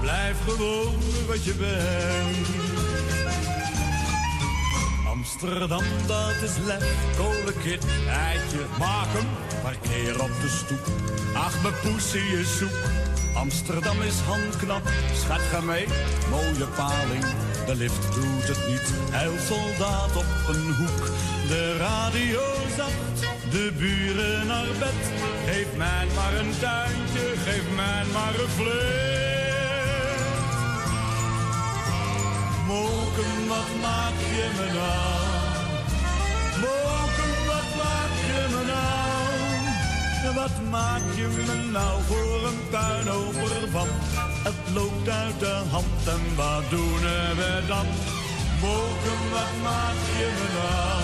blijf 0.00 0.36
gewoon 0.46 0.94
wat 1.26 1.44
je 1.44 1.54
bent. 1.54 2.87
Amsterdam, 5.18 5.82
dat 6.06 6.42
is 6.42 6.56
lef, 6.64 6.84
kolenkit, 7.16 7.84
eitje, 8.08 8.62
maak 8.78 9.06
hem, 9.16 9.26
parkeer 9.62 10.22
op 10.22 10.30
de 10.40 10.48
stoep. 10.48 10.86
Ach, 11.34 11.62
mijn 11.62 11.74
poesie 11.82 12.38
is 12.40 12.58
zoek. 12.58 12.78
Amsterdam 13.34 14.02
is 14.02 14.18
handknap, 14.20 14.82
schat 15.14 15.40
ga 15.40 15.60
mee, 15.60 15.86
mooie 16.30 16.66
paling. 16.76 17.24
De 17.66 17.74
lift 17.74 18.14
doet 18.14 18.48
het 18.48 18.68
niet, 18.68 18.92
soldaat 19.48 20.16
op 20.16 20.30
een 20.48 20.74
hoek. 20.74 21.06
De 21.48 21.76
radio 21.76 22.40
zacht, 22.76 23.18
de 23.50 23.72
buren 23.78 24.46
naar 24.46 24.72
bed. 24.78 25.00
Geef 25.46 25.76
mij 25.76 26.06
maar 26.14 26.34
een 26.34 26.52
tuintje, 26.60 27.26
geef 27.44 27.64
mij 27.76 28.04
maar 28.12 28.34
een 28.34 28.48
vlees. 28.48 29.37
Moken, 32.68 33.48
wat 33.48 33.70
maak 33.80 34.18
je 34.36 34.46
me 34.56 34.66
nou? 34.78 35.18
Moken, 36.62 37.34
wat 37.50 37.70
maak 37.80 38.14
je 38.30 38.42
me 38.52 38.62
nou? 38.72 40.34
Wat 40.34 40.56
maak 40.70 41.02
je 41.16 41.28
me 41.46 41.70
nou 41.72 42.02
voor 42.08 42.40
een 42.48 42.60
puinoper 42.70 43.68
van? 43.70 43.88
Het 44.48 44.60
loopt 44.74 45.08
uit 45.08 45.38
de 45.38 45.56
hand 45.70 46.06
en 46.14 46.36
wat 46.36 46.62
doen 46.70 47.00
we 47.38 47.62
dan? 47.66 47.86
Moken, 48.60 49.22
wat 49.34 49.54
maak 49.62 50.00
je 50.18 50.28
me 50.38 50.46
nou? 50.58 51.00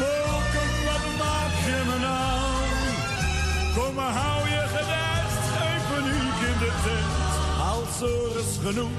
Moken, 0.00 0.72
wat 0.88 1.06
maak 1.22 1.54
je 1.68 1.78
me 1.88 1.96
nou? 2.08 2.62
Kom 3.74 3.94
maar, 3.94 4.12
hou 4.12 4.48
je 4.48 4.62
gedijst, 4.76 5.44
geen 5.56 5.82
paniek 5.90 6.38
in 6.50 6.58
de 6.64 6.72
tent. 6.84 7.18
Als 7.72 8.00
er 8.00 8.40
is 8.42 8.52
genoeg, 8.64 8.98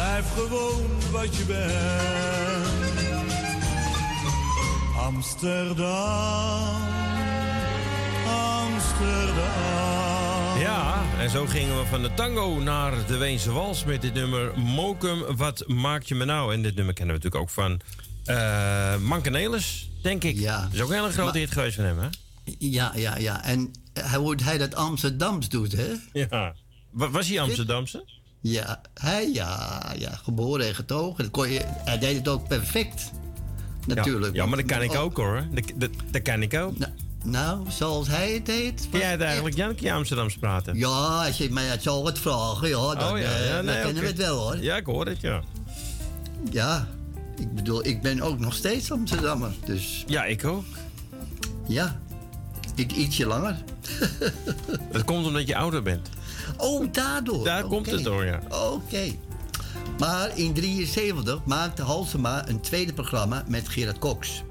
blijf 0.00 0.32
gewoon 0.34 0.88
wat 1.10 1.36
je 1.36 1.44
bent. 1.44 1.72
Amsterdam, 4.96 5.86
Amsterdam. 8.26 9.38
Ja, 10.58 11.02
en 11.18 11.30
zo 11.30 11.46
gingen 11.46 11.78
we 11.78 11.86
van 11.86 12.02
de 12.02 12.14
tango 12.14 12.58
naar 12.58 13.06
de 13.06 13.16
Weense 13.16 13.52
Wals 13.52 13.84
met 13.84 14.02
dit 14.02 14.14
nummer 14.14 14.58
Mokum, 14.58 15.36
wat 15.36 15.64
maak 15.68 16.02
je 16.02 16.14
me 16.14 16.24
nou? 16.24 16.54
En 16.54 16.62
dit 16.62 16.74
nummer 16.74 16.94
kennen 16.94 17.16
we 17.16 17.22
natuurlijk 17.22 17.42
ook 17.42 17.50
van 17.64 17.80
uh, 18.26 18.96
Mankenelis, 18.96 19.90
denk 20.02 20.24
ik. 20.24 20.38
Ja. 20.38 20.62
Dat 20.62 20.72
is 20.72 20.80
ook 20.80 20.90
een 20.90 20.96
hele 20.96 21.10
grote 21.10 21.38
hit 21.38 21.50
geweest 21.50 21.74
van 21.74 21.84
hem, 21.84 21.98
hè? 21.98 22.08
Ja, 22.58 22.92
ja, 22.94 23.16
ja. 23.16 23.44
En 23.44 23.72
hoe 24.16 24.36
hij 24.42 24.58
dat 24.58 24.74
Amsterdams 24.74 25.48
doet, 25.48 25.72
hè? 25.72 25.92
Ja. 26.12 26.54
Was 26.90 27.28
hij 27.28 27.40
Amsterdamse? 27.40 28.19
Ja, 28.40 28.80
hij, 28.94 29.30
ja, 29.32 29.82
ja, 29.98 30.10
geboren 30.22 30.66
en 30.66 30.74
getogen. 30.74 31.24
Dat 31.24 31.32
kon 31.32 31.50
je, 31.50 31.60
hij 31.64 31.98
deed 31.98 32.16
het 32.16 32.28
ook 32.28 32.48
perfect. 32.48 33.10
Natuurlijk. 33.86 34.34
Ja, 34.34 34.46
maar 34.46 34.56
dat 34.56 34.66
kan 34.66 34.82
ik 34.82 34.94
ook 34.94 35.16
hoor. 35.16 35.46
Dat, 35.50 35.64
dat, 35.74 35.90
dat 36.10 36.22
kan 36.22 36.42
ik 36.42 36.54
ook. 36.54 36.78
Nou, 36.78 36.92
nou, 37.24 37.70
zoals 37.70 38.08
hij 38.08 38.32
het 38.32 38.46
deed. 38.46 38.88
Kun 38.90 39.00
jij 39.00 39.10
het 39.10 39.20
eigenlijk 39.20 39.56
Jankie 39.56 39.92
Amsterdams 39.92 40.36
praten? 40.36 40.76
Ja, 40.76 41.26
als 41.26 41.36
je 41.36 41.50
mij 41.50 41.66
het 41.66 41.82
zo 41.82 42.02
wat 42.02 42.18
vragen, 42.18 42.68
ja, 42.68 42.94
dan, 42.94 43.12
oh, 43.12 43.18
ja, 43.18 43.36
ja, 43.36 43.58
eh, 43.58 43.64
nee, 43.64 43.82
kennen 43.82 44.02
we 44.02 44.08
het 44.08 44.16
wel 44.16 44.38
hoor. 44.38 44.62
Ja, 44.62 44.76
ik 44.76 44.86
hoor 44.86 45.06
het, 45.06 45.20
ja. 45.20 45.42
Ja, 46.50 46.88
ik 47.38 47.54
bedoel, 47.54 47.86
ik 47.86 48.02
ben 48.02 48.20
ook 48.20 48.38
nog 48.38 48.54
steeds 48.54 48.92
Amsterdammer, 48.92 49.50
dus... 49.64 50.04
Ja, 50.06 50.24
ik 50.24 50.44
ook. 50.44 50.64
Ja, 51.66 52.00
ik 52.74 52.92
ietsje 52.92 53.26
langer. 53.26 53.56
dat 54.92 55.04
komt 55.04 55.26
omdat 55.26 55.46
je 55.46 55.56
ouder 55.56 55.82
bent. 55.82 56.08
Oh, 56.56 56.92
daardoor? 56.92 57.44
Daar 57.44 57.64
komt 57.64 57.90
het 57.90 58.04
door, 58.04 58.24
ja. 58.24 58.40
Oké. 58.72 59.14
Maar 59.98 60.38
in 60.38 60.52
73 60.52 61.44
maakte 61.44 61.82
Halsema 61.82 62.48
een 62.48 62.60
tweede 62.60 62.92
programma 62.92 63.44
met 63.48 63.68
Gerard 63.68 63.98
Cox. 63.98 64.42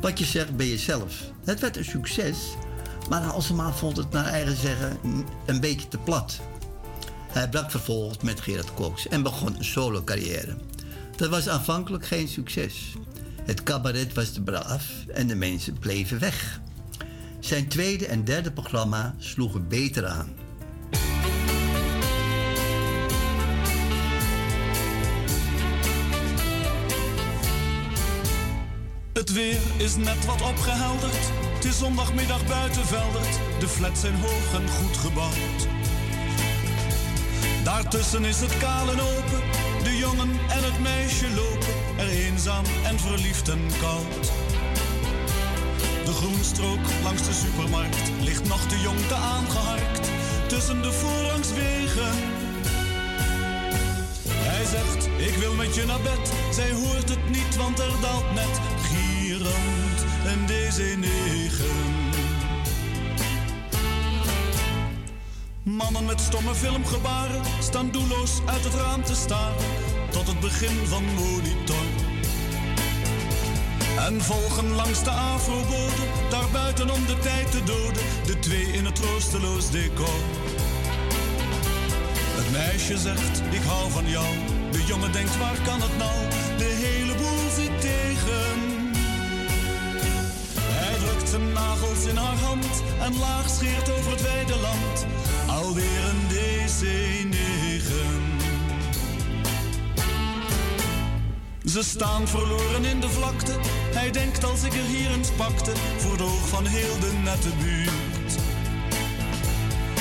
Wat 0.00 0.18
je 0.18 0.24
zegt 0.24 0.56
ben 0.56 0.68
jezelf. 0.68 1.14
Het 1.44 1.60
werd 1.60 1.76
een 1.76 1.84
succes, 1.84 2.36
maar 3.08 3.22
Halsema 3.22 3.72
vond 3.72 3.96
het 3.96 4.10
naar 4.10 4.26
eigen 4.26 4.56
zeggen 4.56 4.98
een 5.46 5.60
beetje 5.60 5.88
te 5.88 5.98
plat. 5.98 6.40
Hij 7.32 7.48
brak 7.48 7.70
vervolgens 7.70 8.22
met 8.22 8.40
Gerard 8.40 8.74
Cox 8.74 9.08
en 9.08 9.22
begon 9.22 9.56
een 9.56 9.64
solo 9.64 10.02
carrière. 10.04 10.56
Dat 11.16 11.28
was 11.28 11.48
aanvankelijk 11.48 12.06
geen 12.06 12.28
succes. 12.28 12.94
Het 13.44 13.62
cabaret 13.62 14.14
was 14.14 14.32
te 14.32 14.42
braaf 14.42 14.84
en 15.14 15.26
de 15.26 15.34
mensen 15.34 15.78
bleven 15.78 16.18
weg. 16.18 16.60
Zijn 17.40 17.68
tweede 17.68 18.06
en 18.06 18.24
derde 18.24 18.52
programma 18.52 19.14
sloegen 19.18 19.68
beter 19.68 20.06
aan. 20.06 20.28
Het 29.30 29.38
weer 29.38 29.86
is 29.86 29.96
net 29.96 30.24
wat 30.26 30.42
opgehelderd. 30.42 31.30
Het 31.54 31.64
is 31.64 31.78
zondagmiddag 31.78 32.46
buiten 32.46 32.86
Veldert. 32.86 33.38
De 33.58 33.68
flats 33.68 34.00
zijn 34.00 34.14
hoog 34.14 34.54
en 34.54 34.68
goed 34.68 34.96
gebouwd. 34.96 35.60
Daartussen 37.64 38.24
is 38.24 38.40
het 38.40 38.58
kaal 38.58 38.90
en 38.90 39.00
open. 39.00 39.40
De 39.82 39.96
jongen 39.96 40.30
en 40.30 40.64
het 40.64 40.80
meisje 40.80 41.30
lopen 41.34 41.74
er 41.98 42.08
eenzaam 42.08 42.64
en 42.84 42.98
verliefd 42.98 43.48
en 43.48 43.70
koud. 43.80 44.32
De 46.04 46.12
groenstrook 46.12 46.84
langs 47.02 47.22
de 47.26 47.32
supermarkt 47.32 48.10
ligt 48.20 48.48
nog 48.48 48.66
de 48.66 48.80
jong 48.80 49.00
te 49.06 49.14
aangeharkt 49.14 50.10
tussen 50.46 50.82
de 50.82 50.92
voorrangswegen. 50.92 52.12
Hij 54.28 54.64
zegt, 54.64 55.06
ik 55.06 55.34
wil 55.34 55.54
met 55.54 55.74
je 55.74 55.84
naar 55.86 56.00
bed. 56.00 56.32
Zij 56.54 56.72
hoort 56.72 57.08
het 57.08 57.30
niet, 57.30 57.56
want 57.56 57.78
er 57.78 57.92
daalt 58.00 58.34
net 58.34 58.60
gierend 59.30 60.04
een 60.26 60.46
DC-9. 60.46 61.64
Mannen 65.62 66.04
met 66.04 66.20
stomme 66.20 66.54
filmgebaren 66.54 67.42
staan 67.60 67.90
doelloos 67.90 68.40
uit 68.46 68.64
het 68.64 68.74
raam 68.74 69.04
te 69.04 69.14
staren 69.14 69.64
tot 70.10 70.26
het 70.26 70.40
begin 70.40 70.86
van 70.86 71.04
monitor. 71.04 71.86
En 73.98 74.20
volgen 74.20 74.70
langs 74.70 75.04
de 75.04 75.10
afrobode, 75.10 76.02
daar 76.30 76.50
buiten 76.52 76.90
om 76.90 77.06
de 77.06 77.18
tijd 77.18 77.50
te 77.50 77.64
doden, 77.64 78.02
de 78.26 78.38
twee 78.38 78.72
in 78.72 78.84
het 78.84 78.94
troosteloos 78.94 79.70
decor. 79.70 80.20
Het 82.36 82.52
meisje 82.52 82.98
zegt, 82.98 83.42
ik 83.50 83.62
hou 83.62 83.90
van 83.90 84.08
jou. 84.08 84.34
De 84.70 84.84
jongen 84.84 85.12
denkt, 85.12 85.38
waar 85.38 85.60
kan 85.64 85.80
het 85.80 85.98
nou? 85.98 86.18
De 86.58 86.99
nagels 91.80 92.06
in 92.06 92.16
haar 92.16 92.38
hand 92.38 92.82
en 93.00 93.18
laag 93.18 93.50
scheert 93.50 93.90
over 93.90 94.10
het 94.10 94.22
wijde 94.22 94.56
land 94.56 95.06
alweer 95.46 96.04
een 96.04 96.28
DC-9. 96.28 97.36
Ze 101.64 101.82
staan 101.82 102.28
verloren 102.28 102.84
in 102.84 103.00
de 103.00 103.08
vlakte. 103.08 103.52
Hij 103.94 104.10
denkt 104.10 104.44
als 104.44 104.62
ik 104.62 104.72
er 104.72 104.84
hier 104.84 105.10
eens 105.10 105.30
pakte, 105.30 105.72
voor 105.96 106.20
oog 106.20 106.48
van 106.48 106.66
heel 106.66 106.98
de 107.00 107.12
nette 107.24 107.48
buurt. 107.62 108.38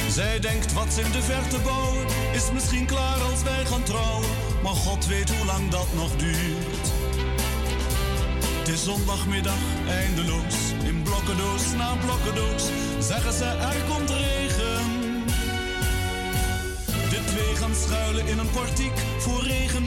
Zij 0.09 0.39
denkt 0.39 0.73
wat 0.73 0.93
ze 0.93 1.01
in 1.01 1.11
de 1.11 1.21
verte 1.21 1.59
bouwen, 1.59 2.05
is 2.33 2.51
misschien 2.51 2.85
klaar 2.85 3.21
als 3.21 3.43
wij 3.43 3.65
gaan 3.65 3.83
trouwen. 3.83 4.29
Maar 4.63 4.75
God 4.75 5.05
weet 5.05 5.35
hoe 5.35 5.45
lang 5.45 5.69
dat 5.69 5.87
nog 5.95 6.15
duurt. 6.15 6.91
Het 8.59 8.67
is 8.67 8.83
zondagmiddag, 8.83 9.57
eindeloos, 9.87 10.55
in 10.71 10.78
blokkendoos 11.09 11.63
na 11.77 11.89
blokkendoos. 12.05 12.63
Zeggen 12.99 13.33
ze 13.33 13.45
er 13.45 13.79
komt 13.89 14.09
regen 14.09 14.99
twee 17.29 17.55
gaan 17.55 17.75
schuilen 17.75 18.27
in 18.27 18.37
een 18.37 18.49
portiek 18.49 18.97
voor 19.17 19.43
regen, 19.43 19.85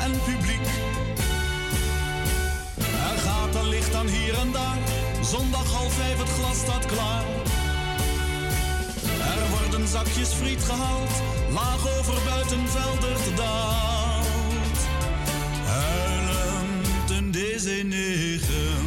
en 0.00 0.10
publiek. 0.24 0.66
Er 3.12 3.18
gaat 3.18 3.54
een 3.54 3.68
licht 3.68 3.94
aan 3.94 4.06
hier 4.06 4.38
en 4.38 4.52
daar, 4.52 4.78
zondag 5.22 5.72
half 5.72 5.92
vijf 5.92 6.18
het 6.18 6.28
glas 6.28 6.56
staat 6.56 6.86
klaar. 6.86 7.24
Er 9.34 9.50
worden 9.50 9.88
zakjes 9.88 10.28
friet 10.28 10.62
gehaald, 10.64 11.10
laag 11.52 11.98
over 11.98 12.14
buitenvelder 12.24 13.16
daalt. 13.36 14.78
Huilend 15.64 17.10
een 17.10 17.30
deze 17.30 17.82
negen. 17.84 18.85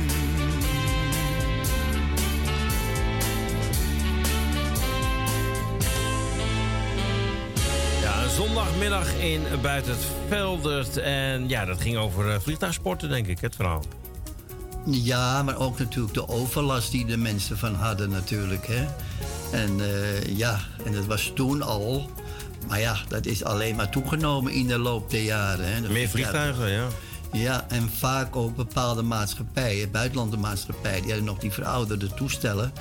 Zondagmiddag 8.40 9.14
in 9.16 9.42
Buiten 9.62 9.92
het 9.92 10.02
Veldert. 10.28 10.98
En 10.98 11.50
ja, 11.50 11.66
dat 11.66 11.82
ging 11.82 11.98
over 11.98 12.28
uh, 12.28 12.36
vliegtuigsporten, 12.40 13.10
denk 13.10 13.28
ik, 13.28 13.40
het 13.42 13.56
verhaal. 13.56 13.84
Ja, 14.86 15.44
maar 15.44 15.58
ook 15.58 15.80
natuurlijk 15.80 16.14
de 16.14 16.28
overlast 16.28 16.92
die 16.92 17.06
de 17.06 17.18
mensen 17.18 17.58
van 17.58 17.76
hadden 17.76 18.10
natuurlijk. 18.10 18.68
Hè? 18.68 18.86
En 19.52 19.80
eh, 19.80 20.38
ja, 20.38 20.60
en 20.86 20.92
dat 20.94 21.06
was 21.06 21.32
toen 21.36 21.62
al. 21.62 22.10
Maar 22.68 22.80
ja, 22.80 22.96
dat 23.08 23.26
is 23.26 23.44
alleen 23.44 23.76
maar 23.76 23.90
toegenomen 23.90 24.52
in 24.54 24.68
de 24.68 24.78
loop 24.78 25.10
der 25.12 25.22
jaren. 25.24 25.74
Hè. 25.74 25.82
Dat- 25.82 25.92
Meer 25.92 26.10
vliegtuigen, 26.10 26.72
ja. 26.72 26.88
Ja, 27.32 27.66
en 27.70 27.90
vaak 27.98 28.36
ook 28.36 28.56
bepaalde 28.56 29.02
maatschappijen, 29.02 29.92
buitenlandse 29.92 30.38
maatschappijen, 30.38 31.02
die 31.02 31.12
hadden 31.12 31.28
nog 31.30 31.40
die 31.40 31.52
verouderde 31.52 32.14
toestellen. 32.14 32.74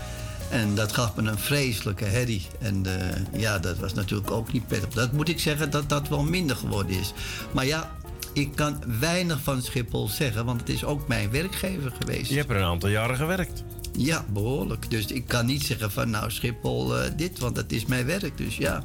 En 0.50 0.74
dat 0.74 0.92
gaf 0.92 1.16
me 1.16 1.30
een 1.30 1.38
vreselijke 1.38 2.04
herrie. 2.04 2.46
En 2.60 2.86
eh, 2.86 3.40
ja, 3.40 3.58
dat 3.58 3.78
was 3.78 3.94
natuurlijk 3.94 4.30
ook 4.30 4.52
niet 4.52 4.66
prettig. 4.66 4.88
Dat 4.90 5.12
moet 5.12 5.28
ik 5.28 5.40
zeggen 5.40 5.70
dat 5.70 5.88
dat 5.88 6.08
wel 6.08 6.22
minder 6.22 6.56
geworden 6.56 6.98
is. 6.98 7.12
Maar 7.52 7.66
ja, 7.66 7.90
ik 8.32 8.54
kan 8.54 8.82
weinig 9.00 9.40
van 9.42 9.62
Schiphol 9.62 10.08
zeggen, 10.08 10.44
want 10.44 10.60
het 10.60 10.68
is 10.68 10.84
ook 10.84 11.08
mijn 11.08 11.30
werkgever 11.30 11.92
geweest. 12.00 12.30
Je 12.30 12.36
hebt 12.36 12.50
er 12.50 12.56
een 12.56 12.62
aantal 12.62 12.88
jaren 12.88 13.16
gewerkt. 13.16 13.64
Ja, 13.92 14.24
behoorlijk. 14.32 14.90
Dus 14.90 15.06
ik 15.06 15.26
kan 15.26 15.46
niet 15.46 15.62
zeggen 15.62 15.90
van 15.90 16.10
nou 16.10 16.30
Schiphol 16.30 16.98
eh, 16.98 17.10
dit, 17.16 17.38
want 17.38 17.54
dat 17.54 17.72
is 17.72 17.86
mijn 17.86 18.06
werk. 18.06 18.36
Dus 18.36 18.56
ja, 18.56 18.82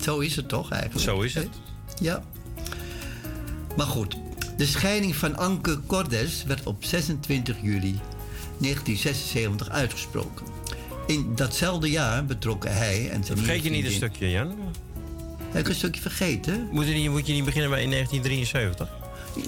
zo 0.00 0.18
is 0.18 0.36
het 0.36 0.48
toch 0.48 0.70
eigenlijk. 0.70 1.04
Zo 1.04 1.20
is 1.20 1.34
het. 1.34 1.48
Ja. 2.00 2.22
Maar 3.76 3.86
goed, 3.86 4.16
de 4.56 4.66
scheiding 4.66 5.16
van 5.16 5.36
Anke 5.36 5.80
Cordes 5.86 6.44
werd 6.44 6.66
op 6.66 6.84
26 6.84 7.56
juli 7.62 8.00
1976 8.58 9.68
uitgesproken. 9.68 10.46
In 11.06 11.32
datzelfde 11.34 11.90
jaar 11.90 12.24
betrokken 12.24 12.76
hij 12.76 13.10
en 13.10 13.24
zijn 13.24 13.38
Vergeet 13.38 13.62
je 13.62 13.70
niet 13.70 13.84
een 13.84 13.92
stukje, 13.92 14.30
Jan? 14.30 14.54
Heb 15.50 15.62
ik 15.62 15.68
een 15.68 15.74
stukje 15.74 16.00
vergeten? 16.00 16.68
Moet 16.72 16.86
je 16.86 16.94
niet, 16.94 17.10
moet 17.10 17.26
je 17.26 17.32
niet 17.32 17.44
beginnen 17.44 17.70
bij 17.70 17.82
in 17.82 17.90
1973? 17.90 18.88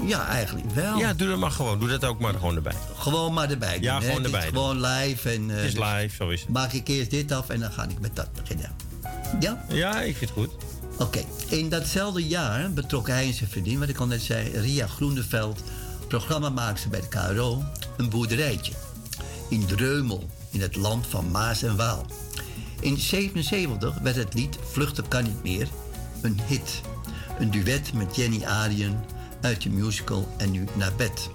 Ja, 0.07 0.29
eigenlijk 0.29 0.71
wel. 0.71 0.99
Ja, 0.99 1.15
doe 1.15 1.29
dat 1.29 1.39
maar 1.39 1.51
gewoon. 1.51 1.79
Doe 1.79 1.89
dat 1.89 2.05
ook 2.05 2.21
maar 2.21 2.35
gewoon 2.35 2.57
erbij. 2.57 2.75
Gewoon 2.97 3.33
maar 3.33 3.51
erbij 3.51 3.75
doen. 3.75 3.83
Ja, 3.83 4.01
hè. 4.01 4.07
gewoon 4.07 4.25
erbij. 4.25 4.47
Gewoon 4.47 4.81
live. 4.81 5.31
En, 5.31 5.51
eh, 5.51 5.57
Het 5.57 5.65
is 5.65 5.75
dus 5.75 5.85
live, 5.85 6.15
zo 6.15 6.29
is 6.29 6.41
het. 6.41 6.49
Maak 6.49 6.73
ik 6.73 6.89
eerst 6.89 7.11
dit 7.11 7.33
af 7.33 7.49
en 7.49 7.61
dan 7.61 7.73
ga 7.73 7.83
ik 7.83 8.01
met 8.01 8.17
dat 8.17 8.29
beginnen. 8.33 8.71
Ja? 9.41 9.65
Ja, 9.69 10.01
ik 10.01 10.17
vind 10.17 10.31
het 10.31 10.39
goed. 10.39 10.51
Oké, 10.99 11.25
in 11.49 11.69
datzelfde 11.69 12.27
jaar 12.27 12.73
betrok 12.73 13.07
hij 13.07 13.27
en 13.27 13.35
zijn 13.35 13.51
vriendin, 13.51 13.79
wat 13.79 13.89
ik 13.89 13.99
al 13.99 14.07
net 14.07 14.23
zei, 14.23 14.51
Ria 14.59 14.87
Groeneveld, 14.87 15.63
programmamaakster 16.09 16.91
bij 16.91 17.01
de 17.01 17.09
KRO, 17.09 17.63
een 17.97 18.11
boerderijtje. 18.11 18.73
In 19.49 19.67
Dreumel, 19.67 20.29
in 20.51 20.61
het 20.61 20.77
land 20.77 21.07
van 21.07 21.31
Maas 21.31 21.63
en 21.63 21.77
Waal. 21.77 22.07
In 22.81 22.99
77 22.99 23.99
werd 23.99 24.17
het 24.17 24.35
lied 24.35 24.59
Vluchten 24.71 25.09
kan 25.09 25.25
niet 25.25 25.43
meer 25.43 25.69
een 26.23 26.41
hit. 26.47 26.81
Een 27.39 27.51
duet 27.51 27.93
met 27.93 28.17
Jenny 28.17 28.45
Arien 28.45 28.97
uit 29.41 29.63
de 29.63 29.71
musical 29.71 30.29
En 30.37 30.51
nu 30.51 30.65
naar 30.75 30.93
bed. 30.97 31.31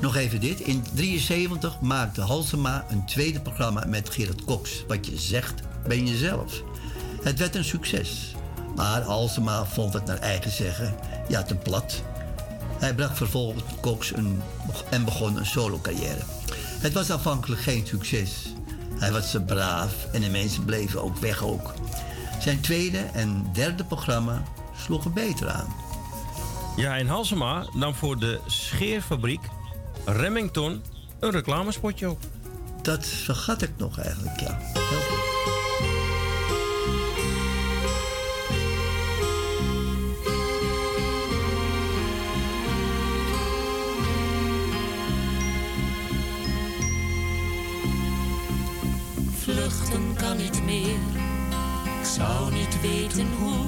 Nog 0.00 0.16
even 0.16 0.40
dit. 0.40 0.60
In 0.60 0.84
73 0.94 1.80
maakte 1.80 2.20
Halsema 2.20 2.86
een 2.88 3.06
tweede 3.06 3.40
programma 3.40 3.84
met 3.86 4.10
Gerard 4.10 4.44
Cox. 4.44 4.84
Wat 4.88 5.06
je 5.06 5.18
zegt, 5.18 5.62
ben 5.86 6.06
je 6.06 6.16
zelf. 6.16 6.62
Het 7.22 7.38
werd 7.38 7.54
een 7.54 7.64
succes. 7.64 8.34
Maar 8.76 9.02
Halsema 9.02 9.66
vond 9.66 9.92
het 9.92 10.04
naar 10.04 10.18
eigen 10.18 10.50
zeggen 10.50 10.94
ja 11.28 11.42
te 11.42 11.54
plat. 11.54 12.02
Hij 12.78 12.94
bracht 12.94 13.16
vervolgens 13.16 13.62
Cox 13.80 14.12
een, 14.14 14.42
en 14.90 15.04
begon 15.04 15.36
een 15.36 15.46
solo-carrière. 15.46 16.22
Het 16.86 16.94
was 16.94 17.10
aanvankelijk 17.10 17.60
geen 17.60 17.86
succes. 17.86 18.54
Hij 18.98 19.12
was 19.12 19.30
te 19.30 19.40
braaf 19.40 20.06
en 20.12 20.20
de 20.20 20.30
mensen 20.30 20.64
bleven 20.64 21.02
ook 21.02 21.16
weg 21.16 21.44
ook. 21.44 21.74
Zijn 22.40 22.60
tweede 22.60 22.98
en 22.98 23.50
derde 23.52 23.84
programma 23.84 24.42
sloegen 24.76 25.12
beter 25.12 25.48
aan. 25.48 25.74
Ja, 26.76 26.96
en 26.96 27.06
Halsema 27.06 27.66
nam 27.72 27.94
voor 27.94 28.18
de 28.18 28.40
scheerfabriek 28.46 29.40
Remington 30.04 30.82
een 31.20 31.30
reclamespotje 31.30 32.10
op. 32.10 32.24
Dat 32.82 33.06
vergat 33.06 33.62
ik 33.62 33.70
nog 33.76 33.98
eigenlijk, 33.98 34.40
ja. 34.40 34.58
Heel 34.60 35.00
goed. 35.00 35.55
Kan 50.26 50.36
niet 50.36 50.64
meer, 50.64 50.98
ik 52.00 52.06
zou 52.16 52.52
niet 52.52 52.80
weten 52.80 53.26
hoe. 53.38 53.66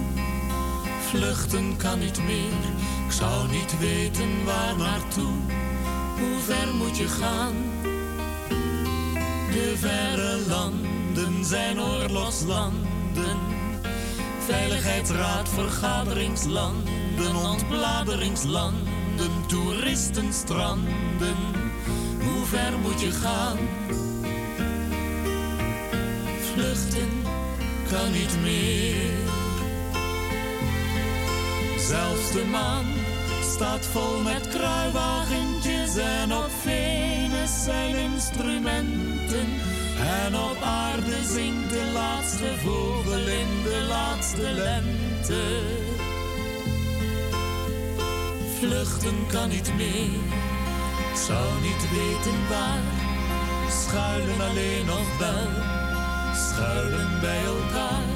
Vluchten 1.09 1.76
kan 1.76 1.98
niet 1.98 2.22
meer, 2.22 2.62
ik 3.06 3.12
zou 3.12 3.48
niet 3.48 3.78
weten 3.78 4.44
waar 4.44 4.76
naartoe. 4.76 5.34
Hoe 6.18 6.38
ver 6.44 6.74
moet 6.74 6.96
je 6.96 7.09
gaan? 7.09 7.54
De 9.50 9.74
verre 9.76 10.38
landen 10.48 11.44
zijn 11.44 11.80
oorlogslanden. 11.80 13.38
Veiligheidsraad, 14.46 15.48
vergaderingslanden, 15.48 17.36
ontbladeringslanden, 17.36 19.30
toeristenstranden. 19.46 21.36
Hoe 22.22 22.44
ver 22.44 22.78
moet 22.78 23.00
je 23.00 23.11
gaan? 23.11 23.59
Vluchten 26.59 27.22
kan 27.90 28.12
niet 28.12 28.36
meer. 28.42 29.11
Zelfs 31.78 32.32
de 32.32 32.44
maan 32.50 32.86
staat 33.42 33.86
vol 33.86 34.22
met 34.22 34.48
kruiwagentjes 34.48 35.96
en 35.96 36.32
op 36.32 36.50
Venus 36.62 37.64
zijn 37.64 37.96
instrumenten. 37.96 39.48
En 40.24 40.34
op 40.36 40.56
aarde 40.62 41.24
zingt 41.24 41.70
de 41.70 41.90
laatste 41.92 42.56
vogel 42.64 43.26
in 43.28 43.62
de 43.62 43.84
laatste 43.88 44.50
lente. 44.52 45.42
Vluchten 48.59 49.26
kan 49.26 49.48
niet 49.48 49.72
meer, 49.76 50.20
ik 51.11 51.18
zou 51.26 51.61
niet 51.61 51.90
weten 51.90 52.48
waar. 52.48 52.82
Schuilen 53.70 54.40
alleen 54.40 54.86
nog 54.86 55.18
wel, 55.18 55.78
schuilen 56.39 57.20
bij 57.20 57.45
elkaar. 57.45 58.07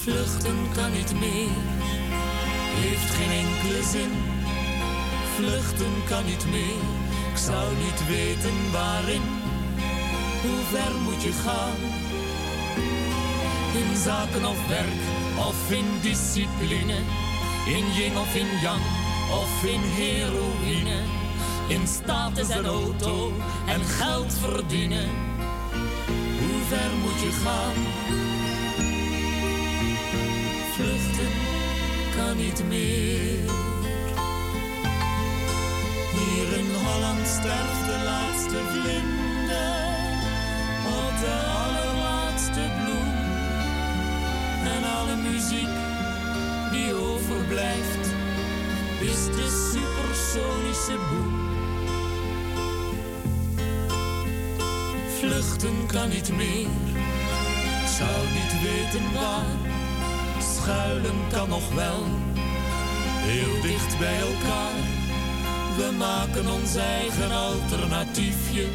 Vluchten 0.00 0.56
kan 0.74 0.92
niet 0.92 1.20
meer, 1.20 1.48
heeft 2.88 3.10
geen 3.14 3.34
enkele 3.44 3.82
zin. 3.82 4.12
Vluchten 5.36 5.94
kan 6.08 6.24
niet 6.24 6.46
meer, 6.50 6.80
ik 7.30 7.38
zou 7.48 7.66
niet 7.84 8.00
weten 8.06 8.56
waarin. 8.72 9.24
Hoe 10.42 10.62
ver 10.72 10.94
moet 11.04 11.22
je 11.22 11.32
gaan? 11.32 11.78
In 13.80 13.96
zaken 13.96 14.44
of 14.48 14.66
werk, 14.68 15.02
of 15.48 15.70
in 15.70 15.88
discipline. 16.00 16.98
In 17.66 17.84
yin 17.96 18.18
of 18.18 18.34
in 18.34 18.50
yang, 18.62 18.84
of 19.40 19.64
in 19.64 19.80
heroïne. 19.98 21.00
In 21.68 21.86
status 21.86 22.48
en 22.48 22.66
auto 22.66 23.32
en 23.66 23.84
geld 23.84 24.32
verdienen. 24.40 25.08
Hoe 26.40 26.60
ver 26.68 26.90
moet 27.02 27.20
je 27.20 27.32
gaan? 27.44 27.97
Niet 32.38 32.62
meer. 32.68 33.38
Hier 36.18 36.58
in 36.58 36.70
Holland 36.84 37.26
sterft 37.26 37.84
de 37.86 37.98
laatste 38.04 38.58
vlinder 38.72 39.76
op 41.00 41.14
de 41.24 41.36
allerlaatste 41.64 42.64
bloem. 42.78 43.14
En 44.74 44.82
alle 44.98 45.16
muziek 45.30 45.74
die 46.70 46.94
overblijft 46.94 48.04
is 49.00 49.24
de 49.24 49.70
supersonische 49.72 50.98
boem. 51.10 51.46
Vluchten 55.18 55.86
kan 55.86 56.08
niet 56.08 56.36
meer, 56.36 56.68
zou 57.98 58.18
niet 58.34 58.62
weten 58.62 59.12
waar. 59.14 59.76
Schuilen 60.42 61.28
kan 61.32 61.48
nog 61.48 61.74
wel, 61.74 62.02
heel 63.28 63.60
dicht 63.60 63.98
bij 63.98 64.20
elkaar. 64.20 64.78
We 65.76 65.94
maken 65.98 66.50
ons 66.50 66.76
eigen 66.76 67.30
alternatiefje, 67.30 68.66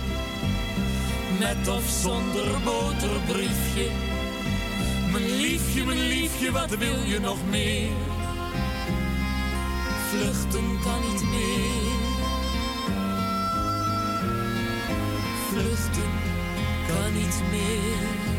met 1.40 1.68
of 1.68 1.90
zonder 1.90 2.62
boterbriefje. 2.64 3.88
Mijn 5.12 5.36
liefje, 5.36 5.86
mijn 5.86 6.08
liefje, 6.08 6.52
wat 6.52 6.70
wil 6.70 7.04
je 7.04 7.20
nog 7.20 7.38
meer? 7.50 7.92
Vluchten 10.10 10.80
kan 10.84 11.02
niet 11.12 11.24
meer. 11.24 11.92
Vluchten 15.50 16.12
kan 16.88 17.14
niet 17.14 17.42
meer. 17.52 18.33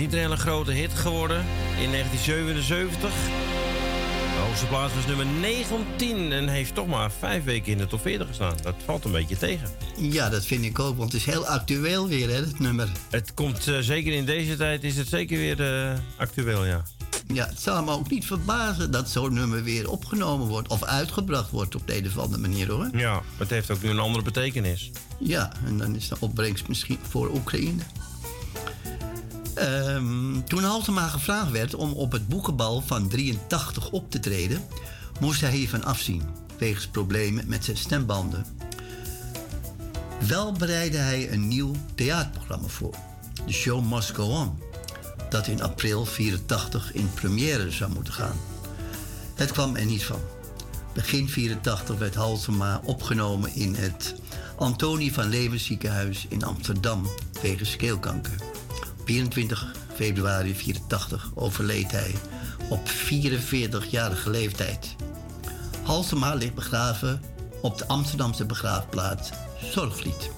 Niet 0.00 0.12
een 0.12 0.18
hele 0.18 0.36
grote 0.36 0.72
hit 0.72 0.92
geworden 0.92 1.44
in 1.80 1.90
1977. 1.90 3.10
De 3.10 4.46
hoogste 4.46 4.66
plaats 4.66 4.94
was 4.94 5.06
nummer 5.06 5.26
19 5.26 6.32
en 6.32 6.48
heeft 6.48 6.74
toch 6.74 6.86
maar 6.86 7.10
vijf 7.10 7.44
weken 7.44 7.72
in 7.72 7.78
de 7.78 7.86
top 7.86 8.00
40 8.00 8.26
gestaan. 8.26 8.56
Dat 8.62 8.74
valt 8.84 9.04
een 9.04 9.12
beetje 9.12 9.36
tegen. 9.36 9.68
Ja, 9.96 10.28
dat 10.28 10.46
vind 10.46 10.64
ik 10.64 10.78
ook, 10.78 10.96
want 10.96 11.12
het 11.12 11.20
is 11.20 11.26
heel 11.26 11.46
actueel 11.46 12.08
weer, 12.08 12.28
hè, 12.28 12.34
het 12.34 12.58
nummer. 12.58 12.88
Het 13.10 13.34
komt 13.34 13.66
eh, 13.68 13.78
zeker 13.78 14.12
in 14.12 14.24
deze 14.24 14.56
tijd, 14.56 14.84
is 14.84 14.96
het 14.96 15.08
zeker 15.08 15.38
weer 15.38 15.60
eh, 15.60 15.98
actueel, 16.16 16.64
ja. 16.64 16.82
Ja, 17.26 17.46
het 17.46 17.60
zal 17.60 17.84
me 17.84 17.90
ook 17.90 18.10
niet 18.10 18.26
verbazen 18.26 18.90
dat 18.90 19.08
zo'n 19.08 19.34
nummer 19.34 19.62
weer 19.62 19.90
opgenomen 19.90 20.46
wordt 20.46 20.68
of 20.68 20.84
uitgebracht 20.84 21.50
wordt 21.50 21.74
op 21.74 21.86
de 21.86 21.96
een 21.96 22.06
of 22.06 22.18
andere 22.18 22.40
manier 22.40 22.70
hoor. 22.70 22.88
Ja, 22.92 23.22
het 23.36 23.50
heeft 23.50 23.70
ook 23.70 23.82
nu 23.82 23.88
een 23.88 23.98
andere 23.98 24.24
betekenis. 24.24 24.90
Ja, 25.18 25.52
en 25.66 25.78
dan 25.78 25.94
is 25.96 26.08
de 26.08 26.16
opbrengst 26.18 26.68
misschien 26.68 26.98
voor 27.08 27.30
Oekraïne. 27.34 27.82
Ehm, 29.60 30.42
toen 30.46 30.62
Haltema 30.62 31.08
gevraagd 31.08 31.50
werd 31.50 31.74
om 31.74 31.92
op 31.92 32.12
het 32.12 32.28
boekenbal 32.28 32.80
van 32.86 33.08
83 33.08 33.90
op 33.90 34.10
te 34.10 34.20
treden, 34.20 34.62
moest 35.20 35.40
hij 35.40 35.50
hiervan 35.50 35.84
afzien, 35.84 36.22
wegens 36.58 36.86
problemen 36.86 37.48
met 37.48 37.64
zijn 37.64 37.76
stembanden. 37.76 38.44
Wel 40.26 40.52
bereidde 40.52 40.98
hij 40.98 41.32
een 41.32 41.48
nieuw 41.48 41.72
theaterprogramma 41.94 42.68
voor, 42.68 42.94
The 43.46 43.52
Show 43.52 43.92
Must 43.92 44.14
Go 44.14 44.24
On, 44.24 44.58
dat 45.30 45.46
in 45.46 45.62
april 45.62 46.06
84 46.06 46.92
in 46.92 47.10
première 47.14 47.70
zou 47.70 47.92
moeten 47.92 48.12
gaan. 48.12 48.36
Het 49.34 49.52
kwam 49.52 49.76
er 49.76 49.84
niet 49.84 50.04
van. 50.04 50.20
Begin 50.94 51.28
84 51.28 51.98
werd 51.98 52.14
Halsema 52.14 52.80
opgenomen 52.84 53.54
in 53.54 53.74
het 53.74 54.14
Antonie 54.56 55.12
van 55.12 55.28
Leeuwen 55.28 55.60
ziekenhuis 55.60 56.26
in 56.28 56.44
Amsterdam 56.44 57.06
wegens 57.42 57.76
keelkanker. 57.76 58.49
Op 59.10 59.16
24 59.16 59.72
februari 59.94 60.54
84 60.54 61.30
overleed 61.34 61.90
hij 61.90 62.14
op 62.68 62.88
44-jarige 62.88 64.30
leeftijd. 64.30 64.96
Halsema 65.82 66.34
ligt 66.34 66.54
begraven 66.54 67.22
op 67.62 67.78
de 67.78 67.86
Amsterdamse 67.86 68.46
begraafplaats 68.46 69.30
Zorglied. 69.60 70.30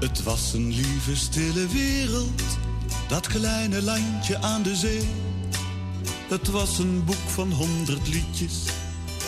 Het 0.00 0.22
was 0.22 0.52
een 0.52 0.72
lieve 0.74 1.16
stille 1.16 1.66
wereld, 1.68 2.42
dat 3.08 3.26
kleine 3.26 3.82
landje 3.82 4.38
aan 4.38 4.62
de 4.62 4.76
zee. 4.76 5.29
Het 6.30 6.48
was 6.48 6.78
een 6.78 7.04
boek 7.04 7.28
van 7.28 7.52
honderd 7.52 8.08
liedjes, 8.08 8.64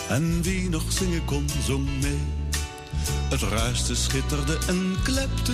en 0.09 0.41
wie 0.41 0.69
nog 0.69 0.83
zingen 0.87 1.25
kon, 1.25 1.45
zong 1.65 1.89
mee. 2.01 2.19
Het 3.29 3.41
ruiste, 3.41 3.95
schitterde 3.95 4.57
en 4.67 4.95
klepte, 5.03 5.51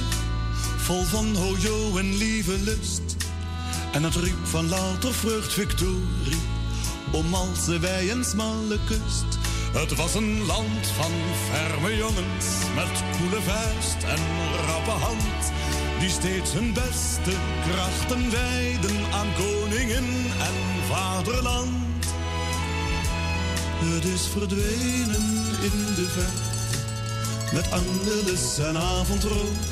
vol 0.78 1.04
van 1.04 1.36
hojo 1.36 1.98
en 1.98 2.18
lieve 2.18 2.58
lust. 2.64 3.16
En 3.92 4.04
het 4.04 4.16
riep 4.16 4.46
van 4.46 4.70
louter 4.70 5.14
vreugd 5.14 5.54
victorie, 5.54 6.42
om 7.12 7.34
als 7.34 7.66
wij 7.80 8.12
een 8.12 8.24
smalle 8.24 8.80
kust. 8.86 9.38
Het 9.74 9.96
was 9.96 10.16
een 10.16 10.46
land 10.46 10.88
van 10.88 11.12
ferme 11.50 11.96
jongens 11.96 12.48
met 12.76 13.04
koele 13.18 13.42
vuist 13.42 14.04
en 14.04 14.24
rappe 14.66 15.06
hand. 15.06 15.52
Die 16.00 16.10
steeds 16.10 16.54
hun 16.54 16.74
beste 16.74 17.34
krachten 17.70 18.32
wijden 18.32 19.14
aan 19.14 19.28
koningin 19.38 20.08
en 20.40 20.79
vaderland. 20.90 22.06
Het 23.80 24.06
is 24.06 24.28
verdwenen 24.28 25.28
in 25.62 25.94
de 25.96 26.08
verte 26.14 26.50
met 27.54 27.72
Angelus 27.72 28.58
en 28.58 28.78
avondrood. 28.78 29.68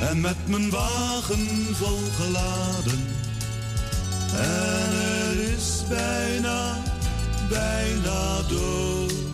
En 0.00 0.20
met 0.20 0.36
mijn 0.46 0.70
wagen 0.70 1.46
vol 1.72 1.98
geladen. 2.20 3.06
En 4.36 4.90
het 4.90 5.38
is 5.38 5.82
bijna 5.88 6.76
bijna 7.48 8.42
dood. 8.48 9.27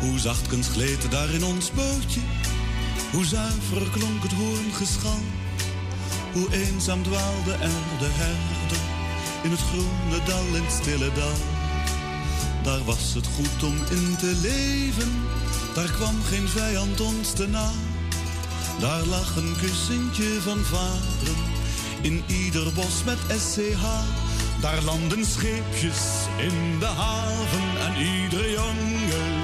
Hoe 0.00 0.18
zachtkens 0.18 0.68
gleed 0.68 1.10
daar 1.10 1.30
in 1.30 1.44
ons 1.44 1.72
bootje, 1.72 2.20
hoe 3.12 3.24
zuiver 3.24 3.90
klonk 3.90 4.22
het 4.22 4.32
hoorngeschal. 4.32 5.22
Hoe 6.32 6.48
eenzaam 6.52 7.02
dwaalde 7.02 7.52
er 7.52 7.80
de 7.98 8.10
herder 8.10 8.78
in 9.42 9.50
het 9.50 9.60
groene 9.60 10.24
dal, 10.24 10.56
in 10.56 10.62
het 10.62 10.72
stille 10.72 11.12
dal. 11.14 11.38
Daar 12.62 12.84
was 12.84 13.14
het 13.14 13.26
goed 13.26 13.62
om 13.62 13.76
in 13.90 14.16
te 14.16 14.38
leven 14.42 15.28
daar 15.78 15.90
kwam 15.90 16.22
geen 16.22 16.48
vijand 16.48 17.00
ons 17.00 17.32
te 17.32 17.46
na. 17.48 17.70
Daar 18.80 19.04
lag 19.04 19.36
een 19.36 19.54
kussentje 19.60 20.40
van 20.40 20.58
vader 20.58 21.36
in 22.00 22.24
ieder 22.26 22.72
bos 22.72 23.04
met 23.04 23.18
SCH. 23.40 23.84
Daar 24.60 24.82
landen 24.82 25.24
scheepjes 25.24 26.00
in 26.38 26.78
de 26.78 26.86
haven 26.86 27.80
en 27.86 27.96
iedere 27.96 28.50
jongen 28.50 29.37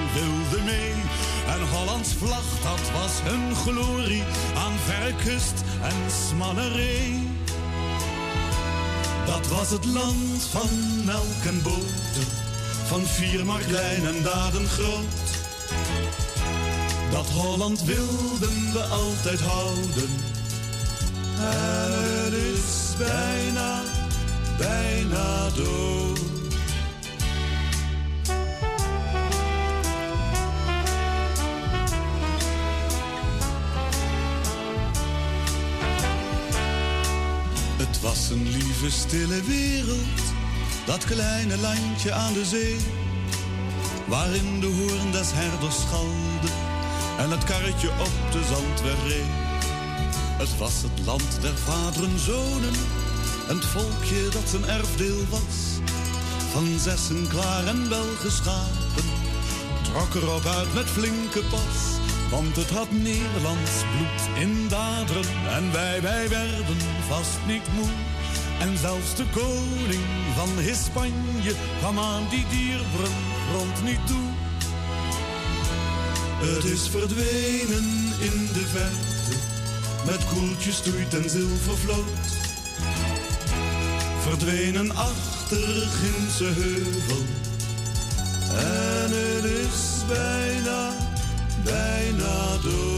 Hollands 1.85 2.13
vlag, 2.13 2.45
dat 2.63 2.91
was 2.93 3.13
hun 3.23 3.55
glorie 3.55 4.23
aan 4.57 4.73
verre 4.85 5.15
kust 5.25 5.65
en 5.83 6.11
smalle 6.29 6.69
ree. 6.69 7.29
Dat 9.27 9.47
was 9.49 9.71
het 9.71 9.85
land 9.85 10.43
van 10.51 10.69
melk 11.05 11.43
en 11.47 11.63
boter, 11.63 12.27
van 12.87 13.01
vier 13.01 13.47
maar 13.47 13.63
daden 14.23 14.67
groot. 14.67 15.25
Dat 17.11 17.27
Holland 17.27 17.83
wilden 17.83 18.73
we 18.73 18.83
altijd 18.83 19.41
houden. 19.41 20.11
Het 21.37 22.33
is 22.33 22.97
bijna, 22.99 23.81
bijna 24.59 25.49
dood. 25.51 26.34
Was 38.05 38.31
een 38.31 38.49
lieve 38.49 38.91
stille 38.91 39.43
wereld, 39.43 40.23
dat 40.87 41.05
kleine 41.05 41.57
landje 41.57 42.13
aan 42.13 42.33
de 42.33 42.45
zee, 42.45 42.77
waarin 44.07 44.61
de 44.61 44.67
hoorn 44.67 45.13
des 45.13 45.31
herders 45.33 45.81
schalde 45.81 46.51
en 47.19 47.31
het 47.31 47.45
karretje 47.45 47.89
op 47.89 48.33
de 48.33 48.43
zandweg 48.45 49.03
reed. 49.09 49.35
Het 50.39 50.59
was 50.59 50.83
het 50.83 51.07
land 51.07 51.41
der 51.41 51.57
vaderen 51.57 52.19
zonen, 52.19 52.75
en 53.49 53.57
het 53.57 53.67
volkje 53.67 54.29
dat 54.33 54.49
zijn 54.49 54.65
erfdeel 54.65 55.25
was. 55.31 55.57
Van 56.53 56.79
zessen 56.79 57.29
klaar 57.29 57.67
en 57.67 57.89
wel 57.89 58.11
geschapen, 58.21 59.05
trok 59.83 60.15
erop 60.15 60.47
uit 60.47 60.75
met 60.75 60.87
flinke 60.87 61.43
pas. 61.51 62.04
Want 62.31 62.57
het 62.57 62.71
had 62.71 62.91
Nederlands 62.91 63.73
bloed 63.97 64.43
in 64.43 64.69
daderen, 64.69 65.25
en 65.49 65.73
wij, 65.73 66.03
wij 66.03 66.29
werden 66.29 66.77
vast 67.09 67.39
niet 67.47 67.73
moe. 67.75 67.89
En 68.61 68.79
zelfs 68.79 69.15
de 69.17 69.25
koning 69.35 70.05
van 70.37 70.59
Hispanje 70.59 71.55
kwam 71.79 71.99
aan 71.99 72.27
die 72.31 72.47
dierbren 72.51 73.15
grond 73.51 73.85
niet 73.85 74.07
toe. 74.07 74.29
Het 76.47 76.65
is 76.65 76.89
verdwenen 76.89 77.85
in 78.21 78.49
de 78.53 78.65
verte, 78.73 79.37
met 80.07 80.25
koeltjes 80.25 80.77
stoeit 80.77 81.15
en 81.15 81.31
zilvervloot. 81.31 82.05
Verdwenen 84.21 84.97
achter 84.97 85.89
Ginse 86.01 86.45
heuvel, 86.45 87.25
en 88.59 89.11
het 89.11 89.45
is 89.45 90.07
bijna, 90.09 90.93
bijna 91.65 92.57
dood. 92.63 92.95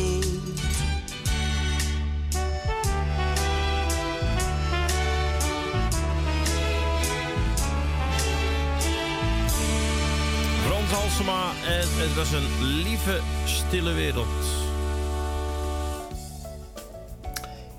En 11.67 11.89
het 11.95 12.15
was 12.15 12.33
een 12.33 12.65
lieve, 12.83 13.21
stille 13.45 13.93
wereld. 13.93 14.66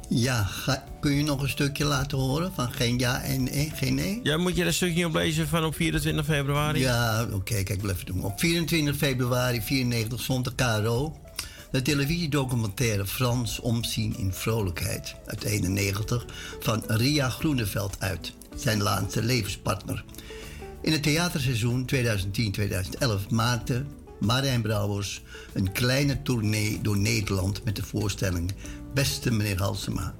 Ja, 0.09 0.43
ga- 0.43 0.83
kun 0.99 1.11
je 1.11 1.23
nog 1.23 1.41
een 1.41 1.49
stukje 1.49 1.85
laten 1.85 2.17
horen 2.17 2.51
van 2.53 2.71
geen 2.71 2.99
ja 2.99 3.21
en 3.21 3.43
nee, 3.43 3.71
geen 3.75 3.95
nee? 3.95 4.19
Ja, 4.23 4.37
moet 4.37 4.55
je 4.55 4.63
dat 4.63 4.73
stukje 4.73 5.05
oplezen 5.05 5.47
van 5.47 5.65
op 5.65 5.75
24 5.75 6.25
februari? 6.25 6.79
Ja, 6.79 7.27
oké, 7.31 7.53
kijk, 7.53 7.69
ik 7.69 7.81
wil 7.81 7.89
even 7.89 8.05
doen. 8.05 8.23
Op 8.23 8.39
24 8.39 8.95
februari 8.95 9.61
94 9.61 10.21
zond 10.21 10.45
de 10.45 10.55
KRO 10.55 11.15
de 11.71 11.81
televisiedocumentaire 11.81 13.05
Frans 13.05 13.59
Omzien 13.59 14.17
in 14.17 14.33
Vrolijkheid 14.33 15.15
uit 15.25 15.43
91 15.43 16.25
van 16.59 16.83
Ria 16.87 17.29
Groeneveld 17.29 17.95
uit, 17.99 18.33
zijn 18.55 18.81
laatste 18.81 19.23
levenspartner. 19.23 20.03
In 20.81 20.91
het 20.91 21.03
theaterseizoen 21.03 21.89
2010-2011 21.95 23.29
maakte 23.29 23.83
Marijn 24.19 24.61
Brouwers 24.61 25.21
een 25.53 25.71
kleine 25.71 26.21
tournee 26.21 26.79
door 26.81 26.97
Nederland 26.97 27.63
met 27.63 27.75
de 27.75 27.83
voorstelling 27.83 28.51
Beste 28.97 29.31
meneer 29.31 29.59
Halsema. 29.59 30.13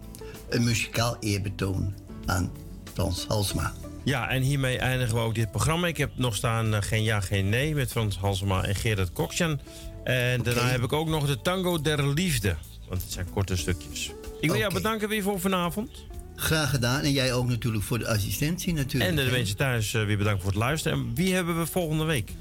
Een 0.50 0.64
muzikaal 0.64 1.18
eerbetoon 1.20 1.94
aan 2.26 2.52
Frans 2.94 3.26
Halsema. 3.28 3.74
Ja, 4.04 4.30
en 4.30 4.42
hiermee 4.42 4.78
eindigen 4.78 5.16
we 5.16 5.22
ook 5.22 5.36
dit 5.36 5.52
programma. 5.52 5.88
Ik 5.88 5.98
heb 5.98 6.12
nog 6.16 6.36
staan 6.36 6.74
eh, 6.74 6.82
Geen 6.82 7.04
Ja, 7.04 7.22
Geen 7.22 7.50
Nee 7.50 7.76
met 7.76 7.92
Frans 7.92 8.18
Halsema 8.18 8.64
en 8.64 8.76
Gerard 8.76 9.12
Koksjan. 9.12 9.60
En 10.04 10.44
daarna 10.44 10.68
heb 10.68 10.84
ik 10.84 10.94
ook 10.94 11.08
nog 11.08 11.28
de 11.28 11.42
Tango 11.42 11.82
der 11.82 12.08
Liefde. 12.08 12.56
Want 12.90 13.02
het 13.02 13.12
zijn 13.12 13.30
korte 13.30 13.56
stukjes. 13.56 14.12
Ik 14.40 14.50
wil 14.50 14.60
jou 14.60 14.74
bedanken 14.74 15.10
weer 15.10 15.24
voor 15.24 15.40
vanavond. 15.40 16.06
Graag 16.36 16.70
gedaan. 16.70 17.02
En 17.02 17.12
jij 17.12 17.34
ook 17.34 17.48
natuurlijk 17.48 17.84
voor 17.84 18.00
de 18.00 18.08
assistentie 18.08 18.74
natuurlijk. 18.74 19.12
En 19.12 19.26
de 19.26 19.32
mensen 19.32 19.58
thuis 19.58 19.94
eh, 19.94 20.06
weer 20.06 20.18
bedankt 20.18 20.42
voor 20.42 20.52
het 20.52 20.60
luisteren. 20.60 20.98
En 20.98 21.16
wie 21.16 21.34
hebben 21.34 21.60
we 21.60 21.66
volgende 21.66 22.04
week? 22.04 22.32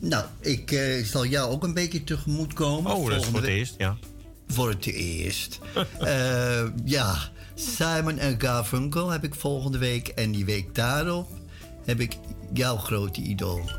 Nou, 0.00 0.24
ik 0.40 0.72
eh, 0.72 1.04
zal 1.04 1.26
jou 1.26 1.50
ook 1.50 1.64
een 1.64 1.74
beetje 1.74 2.04
tegemoet 2.04 2.52
komen. 2.52 2.92
Oh, 2.92 3.10
dat 3.10 3.20
is 3.20 3.26
voor 3.26 3.40
het 3.40 3.48
eerst, 3.48 3.74
ja. 3.78 3.96
Voor 4.54 4.68
het 4.68 4.86
eerst. 4.86 5.58
Eh, 5.98 6.64
ja, 6.84 7.16
Simon 7.54 8.18
en 8.18 8.40
Garfunkel 8.40 9.10
heb 9.10 9.24
ik 9.24 9.34
volgende 9.34 9.78
week. 9.78 10.08
En 10.08 10.32
die 10.32 10.44
week 10.44 10.74
daarop 10.74 11.28
heb 11.84 12.00
ik 12.00 12.16
jouw 12.52 12.76
grote 12.76 13.20
idool, 13.20 13.70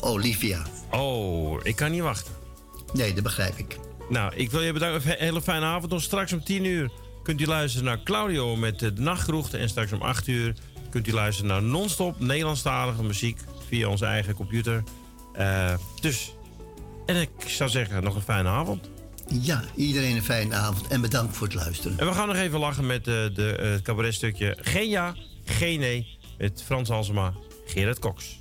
Olivia. 0.00 0.62
Oh, 0.90 1.60
ik 1.62 1.76
kan 1.76 1.90
niet 1.90 2.00
wachten. 2.00 2.32
Nee, 2.92 3.14
dat 3.14 3.22
begrijp 3.22 3.56
ik. 3.56 3.78
Nou, 4.08 4.34
ik 4.34 4.50
wil 4.50 4.62
je 4.62 4.72
bedanken. 4.72 5.10
Een 5.10 5.16
hele 5.18 5.42
fijne 5.42 5.66
avond. 5.66 5.92
Nog 5.92 6.02
straks 6.02 6.32
om 6.32 6.44
10 6.44 6.64
uur 6.64 6.90
kunt 7.22 7.40
u 7.40 7.46
luisteren 7.46 7.86
naar 7.86 8.02
Claudio 8.02 8.56
met 8.56 8.78
de 8.78 8.92
Nachtgroechten. 8.92 9.60
En 9.60 9.68
straks 9.68 9.92
om 9.92 10.02
8 10.02 10.26
uur 10.26 10.54
kunt 10.90 11.08
u 11.08 11.12
luisteren 11.12 11.50
naar 11.50 11.62
non-stop 11.62 12.20
Nederlandstalige 12.20 13.02
muziek 13.02 13.40
via 13.68 13.88
onze 13.88 14.04
eigen 14.04 14.34
computer. 14.34 14.82
Eh, 15.32 15.74
dus, 16.00 16.34
en 17.06 17.16
ik 17.16 17.30
zou 17.46 17.70
zeggen, 17.70 18.02
nog 18.02 18.14
een 18.14 18.22
fijne 18.22 18.48
avond. 18.48 18.90
Ja, 19.28 19.64
iedereen 19.76 20.16
een 20.16 20.22
fijne 20.22 20.54
avond 20.54 20.86
en 20.86 21.00
bedankt 21.00 21.36
voor 21.36 21.46
het 21.46 21.56
luisteren. 21.56 21.98
En 21.98 22.06
we 22.06 22.12
gaan 22.12 22.28
nog 22.28 22.36
even 22.36 22.58
lachen 22.58 22.86
met 22.86 23.06
eh, 23.06 23.14
de, 23.34 23.56
eh, 23.56 23.70
het 23.70 23.82
cabaretstukje 23.82 24.56
Geen 24.60 24.88
Ja, 24.88 25.14
Geen 25.44 25.80
Nee 25.80 26.20
met 26.42 26.62
Frans 26.62 26.88
Halsema, 26.88 27.32
Gerard 27.66 27.98
Cox. 27.98 28.40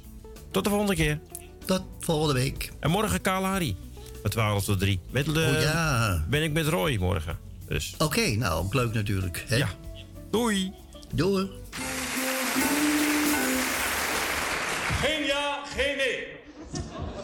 Tot 0.51 0.63
de 0.63 0.69
volgende 0.69 0.95
keer. 0.95 1.19
Tot 1.65 1.81
volgende 1.99 2.33
week. 2.33 2.71
En 2.79 2.89
morgen 2.89 3.21
Kalahari. 3.21 3.75
Van 4.21 4.29
12 4.31 4.63
tot 4.63 4.79
3. 4.79 4.99
Met 5.09 5.25
de, 5.25 5.53
Oh 5.55 5.61
ja. 5.61 6.25
Ben 6.29 6.43
ik 6.43 6.51
met 6.51 6.67
Roy 6.67 6.97
morgen. 6.99 7.37
Dus. 7.67 7.93
Oké, 7.97 8.35
nou, 8.35 8.63
ook 8.63 8.73
leuk 8.73 8.93
natuurlijk. 8.93 9.43
Hè? 9.47 9.55
Ja. 9.55 9.69
Doei. 10.31 10.73
Doei. 11.13 11.49
Geen 15.01 15.25
ja, 15.25 15.63
geen 15.75 15.97
nee. 15.97 16.27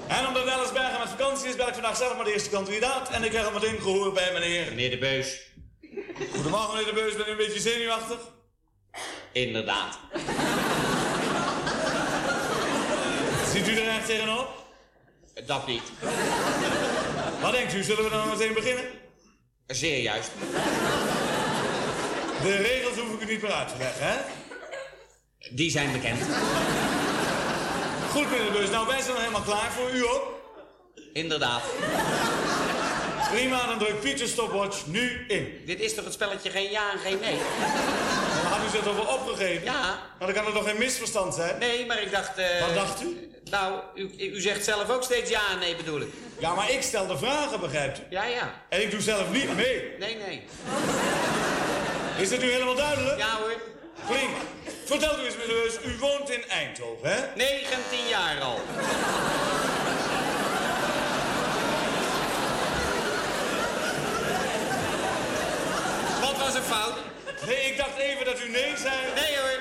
En 0.07 0.27
omdat 0.27 0.47
Ellisbergen 0.47 0.99
met 0.99 1.09
vakantie 1.09 1.49
is, 1.49 1.55
ben 1.55 1.67
ik 1.67 1.73
vandaag 1.73 1.97
zelf 1.97 2.15
maar 2.15 2.25
de 2.25 2.33
eerste 2.33 2.49
kandidaat. 2.49 3.09
En 3.09 3.23
ik 3.23 3.29
krijg 3.29 3.45
al 3.45 3.51
meteen 3.51 3.79
gehoor 3.81 4.13
bij 4.13 4.33
meneer... 4.33 4.65
Meneer 4.69 4.89
de 4.89 4.97
Beus. 4.97 5.41
Goedemorgen, 6.33 6.69
meneer 6.75 6.93
de 6.93 6.93
Beus. 6.93 7.15
Ben 7.15 7.27
u 7.27 7.31
een 7.31 7.37
beetje 7.37 7.59
zenuwachtig? 7.59 8.17
Inderdaad. 9.31 9.97
Ziet 13.53 13.67
u 13.67 13.75
er 13.75 13.87
echt 13.87 14.05
tegenop? 14.05 14.65
Dat 15.45 15.67
niet. 15.67 15.83
Wat 17.41 17.51
denkt 17.51 17.73
u? 17.73 17.83
Zullen 17.83 18.03
we 18.03 18.09
dan 18.09 18.27
meteen 18.27 18.53
beginnen? 18.53 18.83
Zeer 19.67 20.01
juist. 20.01 20.29
De 22.41 22.55
regels 22.55 22.97
hoef 22.97 23.13
ik 23.13 23.21
u 23.27 23.31
niet 23.31 23.41
meer 23.41 23.51
uit 23.51 23.67
te 23.67 23.73
leggen, 23.77 24.07
hè? 24.07 24.15
Die 25.51 25.71
zijn 25.71 25.91
bekend. 25.91 26.19
Goed, 28.11 28.31
meneer 28.31 28.51
de. 28.51 28.67
Nou, 28.71 28.87
wij 28.87 29.01
zijn 29.01 29.13
al 29.15 29.19
helemaal 29.19 29.41
klaar 29.41 29.71
voor 29.71 29.89
u 29.91 30.03
ook. 30.07 30.35
Inderdaad. 31.13 31.61
Prima, 33.31 33.65
dan 33.67 33.77
druk 33.77 33.99
Pieter 34.01 34.27
stopwatch 34.27 34.85
nu 34.85 35.25
in. 35.27 35.61
Dit 35.65 35.79
is 35.79 35.95
toch 35.95 36.03
het 36.03 36.13
spelletje 36.13 36.49
geen 36.49 36.71
ja 36.71 36.91
en 36.91 36.99
geen 36.99 37.19
nee? 37.19 37.37
Dan 38.43 38.51
had 38.51 38.67
u 38.67 38.69
zich 38.71 38.83
toch 38.83 38.95
wel 38.95 39.05
opgegeven? 39.15 39.63
Ja. 39.63 39.81
Maar 40.19 40.27
dan 40.27 40.33
kan 40.33 40.45
er 40.45 40.53
toch 40.53 40.63
geen 40.67 40.77
misverstand 40.77 41.33
zijn? 41.33 41.59
Nee, 41.59 41.85
maar 41.85 42.01
ik 42.01 42.11
dacht... 42.11 42.37
eh, 42.37 42.61
Wat 42.65 42.73
dacht 42.75 43.01
u? 43.01 43.29
Nou, 43.51 43.73
u, 43.95 44.11
u 44.17 44.41
zegt 44.41 44.63
zelf 44.63 44.89
ook 44.89 45.03
steeds 45.03 45.29
ja 45.29 45.41
en 45.51 45.59
nee 45.59 45.75
bedoel 45.75 46.01
ik. 46.01 46.07
Ja, 46.39 46.53
maar 46.53 46.71
ik 46.71 46.81
stel 46.81 47.07
de 47.07 47.17
vragen, 47.17 47.59
begrijpt 47.59 47.99
u? 47.99 48.01
Ja, 48.09 48.23
ja. 48.25 48.53
En 48.69 48.81
ik 48.81 48.91
doe 48.91 49.01
zelf 49.01 49.31
niet 49.31 49.55
mee. 49.55 49.95
Nee, 49.99 50.15
nee. 50.27 50.43
Is 52.17 52.29
dat 52.29 52.39
nu 52.39 52.51
helemaal 52.51 52.75
duidelijk? 52.75 53.17
Ja 53.17 53.37
hoor. 53.39 53.53
Prima. 54.05 54.37
Vertel 54.85 55.19
u 55.19 55.25
eens, 55.25 55.35
meneer 55.37 55.79
u 55.85 55.97
woont 55.99 56.29
in 56.29 56.49
Eindhoven, 56.49 57.09
hè? 57.11 57.35
19 57.35 58.07
jaar 58.07 58.41
al. 58.41 58.59
Wat 66.21 66.37
was 66.37 66.55
een 66.55 66.63
fout? 66.63 66.95
Nee, 67.45 67.65
ik 67.71 67.77
dacht 67.77 67.97
even 67.97 68.25
dat 68.25 68.39
u 68.41 68.49
nee 68.49 68.73
zei. 68.77 68.95
Nee 69.15 69.37
hoor. 69.37 69.59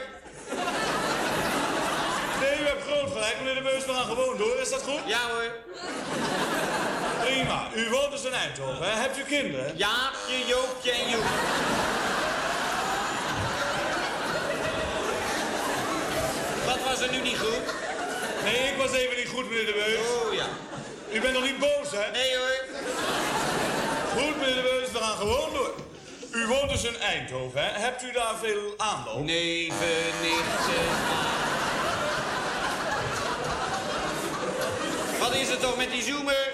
Nee, 2.40 2.60
u 2.60 2.66
hebt 2.66 2.82
groot 2.82 3.12
gelijk, 3.12 3.36
meneer 3.38 3.54
de 3.54 3.62
Beus. 3.62 3.84
We 3.84 3.92
gaan 3.92 4.04
gewoon 4.04 4.36
door. 4.36 4.60
Is 4.60 4.70
dat 4.70 4.82
goed? 4.82 5.00
Ja 5.06 5.20
hoor. 5.30 5.50
Prima. 7.20 7.68
U 7.74 7.90
woont 7.90 8.10
dus 8.10 8.24
in 8.24 8.32
Eindhoven, 8.32 8.84
hè? 8.90 9.00
Hebt 9.00 9.18
u 9.18 9.22
kinderen? 9.22 9.76
Jaapje, 9.76 10.46
Joopje 10.46 10.90
en 10.90 11.08
Joep. 11.10 11.24
Wat 16.66 16.78
was 16.84 16.95
er 17.06 17.12
nu 17.12 17.20
niet 17.22 17.38
goed? 17.38 17.64
Nee, 18.44 18.70
ik 18.72 18.76
was 18.76 18.92
even 18.92 19.16
niet 19.16 19.28
goed, 19.28 19.48
meneer 19.48 19.66
de 19.66 19.72
Beus. 19.72 19.98
Oh 19.98 20.34
ja. 20.34 20.46
U 21.12 21.20
bent 21.20 21.32
nog 21.32 21.42
niet 21.42 21.58
boos, 21.58 21.90
hè? 21.90 22.10
Nee 22.10 22.36
hoor. 22.36 22.64
Goed, 24.16 24.36
meneer 24.36 24.54
de 24.54 24.62
Beus. 24.62 24.90
We 24.92 24.98
gaan 24.98 25.16
gewoon 25.16 25.52
door. 25.52 25.74
U 26.32 26.46
woont 26.46 26.70
dus 26.70 26.84
in 26.84 27.00
Eindhoven, 27.00 27.64
hè? 27.64 27.80
Hebt 27.80 28.02
u 28.02 28.12
daar 28.12 28.34
veel 28.42 28.74
aanloop? 28.76 29.24
Neven, 29.24 30.04
nichten. 30.22 30.86
Wat 35.18 35.34
is 35.34 35.48
er 35.48 35.58
toch 35.58 35.76
met 35.76 35.90
die 35.90 36.02
zoomer? 36.02 36.50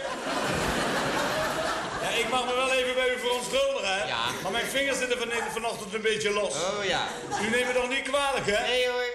Ja, 2.03 2.09
ik 2.09 2.29
mag 2.31 2.45
me 2.45 2.55
wel 2.55 2.73
even 2.73 2.95
bij 2.95 3.15
u 3.15 3.19
verontschuldigen, 3.19 3.95
hè? 3.95 4.07
Ja. 4.07 4.21
Maar 4.43 4.53
mijn 4.53 4.67
vingers 4.67 4.99
zitten 4.99 5.19
van, 5.19 5.29
vanochtend 5.53 5.95
een 5.95 6.01
beetje 6.01 6.31
los. 6.31 6.55
Oh 6.55 6.85
ja. 6.85 7.07
U 7.43 7.51
neemt 7.51 7.67
me 7.67 7.73
toch 7.73 7.89
niet 7.89 8.03
kwalijk, 8.03 8.47
hè? 8.47 8.67
Nee 8.67 8.89
hoor. 8.89 9.12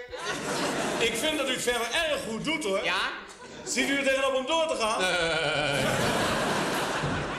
Ik 1.00 1.14
vind 1.16 1.38
dat 1.38 1.50
u 1.50 1.52
het 1.52 1.62
verder 1.62 1.82
erg 1.82 2.22
goed 2.30 2.44
doet, 2.44 2.64
hoor. 2.64 2.84
Ja? 2.84 3.02
Ziet 3.64 3.90
u 3.90 3.98
er 3.98 4.04
tegenop 4.04 4.34
om 4.34 4.46
door 4.46 4.68
te 4.68 4.76
gaan? 4.76 5.02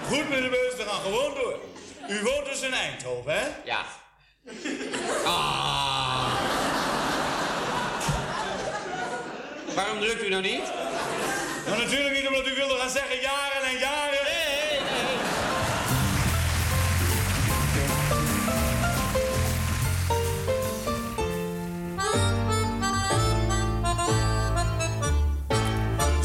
Goed, 0.09 0.28
meneer 0.28 0.42
de 0.42 0.48
Beus, 0.48 0.76
we 0.76 0.90
gaan 0.90 1.00
gewoon 1.00 1.34
door. 1.34 1.59
U 2.09 2.22
woont 2.22 2.46
dus 2.46 2.61
in 2.61 2.72
Eindhoven, 2.72 3.32
hè? 3.32 3.46
Ja. 3.64 3.84
Ah. 5.24 6.32
Waarom 9.74 10.00
drukt 10.00 10.22
u 10.22 10.28
nou 10.28 10.42
niet? 10.42 10.72
Maar 11.68 11.78
natuurlijk 11.78 12.14
niet 12.14 12.26
omdat 12.26 12.46
u 12.46 12.54
wilde 12.54 12.74
gaan 12.74 12.90
zeggen 12.90 13.20
jaren 13.20 13.20
en 13.20 13.20
jaren. 13.20 13.57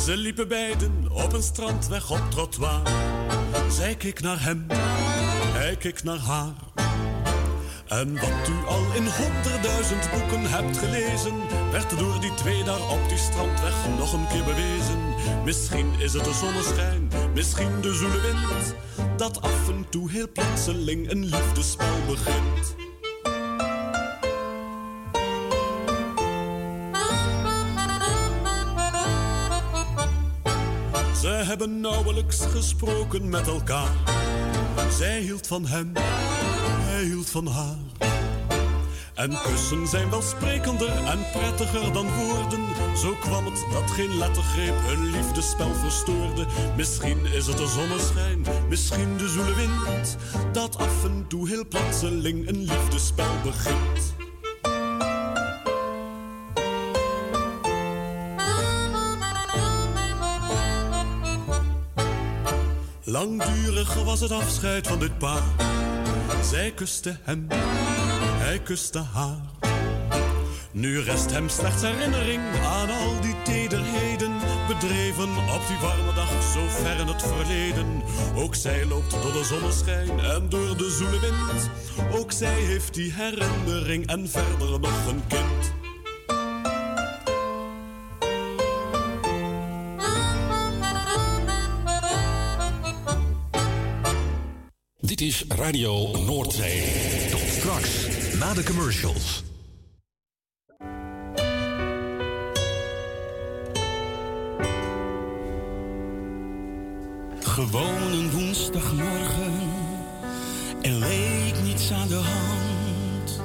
Ze 0.04 0.18
liepen 0.18 0.48
beiden 0.48 1.12
op 1.12 1.34
een 1.34 1.44
strandweg 1.44 2.12
op 2.12 2.22
trottoir. 2.30 2.82
Zij 3.70 3.96
keek 3.96 4.22
naar 4.22 4.44
hem, 4.44 4.66
hij 5.54 5.76
keek 5.76 6.04
naar 6.04 6.18
haar. 6.18 6.54
En 7.88 8.14
wat 8.14 8.50
u 8.50 8.68
al 8.68 8.94
in 8.96 9.06
honderdduizend 9.06 10.10
boeken 10.12 10.50
hebt 10.50 10.78
gelezen, 10.78 11.34
werd 11.72 11.98
door 11.98 12.20
die 12.20 12.34
twee 12.34 12.64
daar 12.64 12.90
op 12.90 13.10
die 13.10 13.18
strandweg 13.18 13.76
nog 13.98 14.14
een 14.14 14.28
keer 14.28 14.44
bewezen. 14.44 15.00
Misschien 15.46 16.00
is 16.00 16.14
het 16.14 16.24
de 16.24 16.34
zonneschijn, 16.34 17.12
misschien 17.34 17.82
de 17.82 17.94
zoele 17.94 18.22
wind, 18.22 18.76
dat 19.18 19.42
af 19.42 19.70
en 19.70 19.86
toe 19.90 20.12
heel 20.12 20.32
plotseling 20.32 21.12
een 21.12 21.26
liefdespel 21.26 22.06
begint. 22.08 22.83
Hebben 31.60 31.82
nauwelijks 31.82 32.46
gesproken 32.46 33.30
met 33.30 33.48
elkaar. 33.48 33.92
Zij 34.98 35.20
hield 35.20 35.48
van 35.48 35.66
hem, 35.66 35.92
hij 35.96 37.04
hield 37.04 37.30
van 37.30 37.48
haar. 37.48 37.78
En 39.14 39.38
kussen 39.44 39.88
zijn 39.88 40.10
wel 40.10 40.22
sprekender 40.22 40.90
en 40.90 41.20
prettiger 41.32 41.94
dan 41.94 42.08
woorden. 42.16 42.62
Zo 42.98 43.16
kwam 43.20 43.46
het 43.46 43.66
dat 43.72 43.92
geen 43.92 44.18
lettergreep 44.18 44.76
hun 44.82 45.10
liefdespel 45.10 45.74
verstoorde. 45.74 46.46
Misschien 46.78 47.26
is 47.26 47.48
het 47.48 47.58
de 47.58 47.68
zonneschijn, 47.68 48.46
misschien 48.70 49.18
de 49.18 49.28
zoele 49.28 49.56
wind. 49.56 50.18
Dat 50.52 50.78
af 50.78 51.04
en 51.06 51.26
toe 51.28 51.48
heel 51.48 51.68
plotseling 51.68 52.48
een 52.48 52.64
liefdespel 52.64 53.42
begint. 53.44 54.23
Langdurig 63.14 64.04
was 64.04 64.20
het 64.20 64.32
afscheid 64.32 64.88
van 64.88 65.00
dit 65.00 65.18
paar. 65.18 65.44
Zij 66.44 66.72
kuste 66.72 67.18
hem, 67.22 67.48
hij 68.40 68.60
kuste 68.60 69.00
haar. 69.00 69.38
Nu 70.72 71.00
rest 71.00 71.32
hem 71.32 71.50
slechts 71.50 71.82
herinnering 71.82 72.42
aan 72.64 72.90
al 72.90 73.22
die 73.22 73.36
tederheden. 73.44 74.32
Bedreven 74.68 75.30
op 75.30 75.62
die 75.68 75.78
warme 75.82 76.14
dag, 76.14 76.44
zo 76.54 76.68
ver 76.68 77.00
in 77.00 77.08
het 77.08 77.22
verleden. 77.22 78.02
Ook 78.36 78.56
zij 78.56 78.86
loopt 78.86 79.12
door 79.22 79.34
de 79.34 79.44
zonneschijn 79.44 80.20
en 80.20 80.50
door 80.50 80.78
de 80.78 80.90
zoele 80.90 81.20
wind. 81.20 81.70
Ook 82.14 82.32
zij 82.32 82.60
heeft 82.60 82.94
die 82.94 83.14
herinnering 83.14 84.08
en 84.08 84.30
verder 84.30 84.80
nog 84.80 85.08
een 85.08 85.28
kind. 85.28 85.93
Dit 95.14 95.28
is 95.28 95.46
Radio 95.48 96.18
Noordzee. 96.18 96.84
Tot 97.30 97.40
straks, 97.40 98.08
na 98.40 98.54
de 98.54 98.64
commercials. 98.64 99.44
Gewoon 107.40 108.12
een 108.12 108.32
woensdagmorgen, 108.32 109.54
er 110.82 110.92
leek 110.92 111.54
niets 111.64 111.92
aan 111.92 112.08
de 112.08 112.16
hand. 112.16 113.42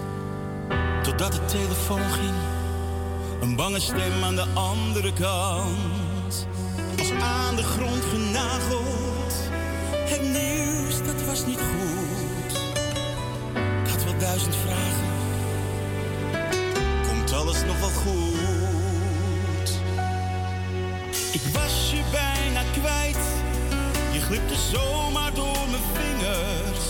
Totdat 1.02 1.32
de 1.32 1.44
telefoon 1.44 2.10
ging, 2.10 2.36
een 3.40 3.56
bange 3.56 3.80
stem 3.80 4.22
aan 4.22 4.36
de 4.36 4.46
andere 4.54 5.12
kant. 5.12 6.46
Als 6.98 7.10
aan 7.10 7.56
de 7.56 7.62
grond 7.62 8.04
genageld, 8.04 9.07
het 10.08 10.22
nieuws 10.22 10.96
dat 11.06 11.22
was 11.26 11.46
niet 11.46 11.58
goed. 11.58 12.58
Ik 13.84 13.90
had 13.90 14.04
wel 14.04 14.18
duizend 14.18 14.54
vragen, 14.56 15.08
komt 17.08 17.32
alles 17.32 17.64
nog 17.64 17.80
wel 17.80 17.90
goed? 17.90 18.48
Ik 21.32 21.42
was 21.52 21.90
je 21.90 22.02
bijna 22.10 22.62
kwijt. 22.80 23.24
Je 24.12 24.20
glipte 24.20 24.54
zomaar 24.54 25.34
door 25.34 25.64
mijn 25.70 25.82
vingers. 25.94 26.86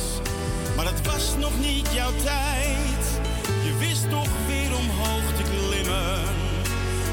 Maar 0.76 0.86
het 0.86 1.06
was 1.06 1.36
nog 1.38 1.58
niet 1.60 1.88
jouw 1.92 2.10
tijd. 2.24 3.20
Je 3.64 3.76
wist 3.78 4.10
toch 4.10 4.28
weer 4.46 4.76
omhoog 4.76 5.32
te 5.36 5.42
klimmen. 5.42 6.22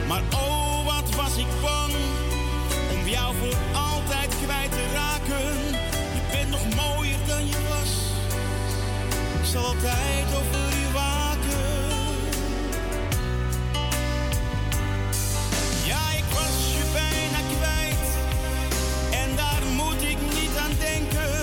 Maar 0.08 0.24
oh, 0.34 0.86
wat 0.86 1.16
was 1.16 1.38
ik 1.38 1.62
bang 1.62 1.94
om 2.92 3.08
jou 3.08 3.36
voor 3.36 3.58
altijd 3.74 4.36
kwijt 4.44 4.72
te 4.72 4.86
raken. 4.94 5.65
Zal 9.56 9.66
altijd 9.66 10.28
over 10.40 10.70
je 10.84 10.90
waken. 10.94 11.68
Ja, 15.86 16.04
ik 16.22 16.28
was 16.34 16.56
je 16.78 16.84
bijna 16.94 17.40
kwijt. 17.56 18.08
En 19.22 19.36
daar 19.36 19.64
moet 19.76 20.02
ik 20.14 20.18
niet 20.40 20.56
aan 20.64 20.76
denken. 20.80 21.34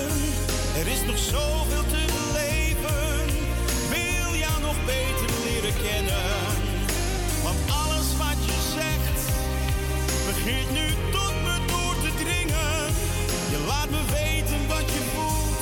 Er 0.80 0.86
is 0.94 1.02
nog 1.06 1.18
zoveel 1.18 1.84
te 1.94 2.02
beleven. 2.16 3.24
Wil 3.94 4.30
jou 4.44 4.60
nog 4.60 4.76
beter 4.84 5.28
leren 5.46 5.76
kennen. 5.86 6.30
Want 7.42 7.58
alles 7.82 8.08
wat 8.22 8.38
je 8.48 8.58
zegt 8.78 9.20
begint 10.30 10.70
nu 10.78 10.86
tot 11.16 11.34
me 11.46 11.54
door 11.72 11.94
te 12.04 12.12
dringen. 12.24 12.78
Je 13.52 13.58
laat 13.66 13.90
me 13.90 14.02
weten 14.20 14.60
wat 14.68 14.86
je 14.96 15.02
voelt. 15.14 15.60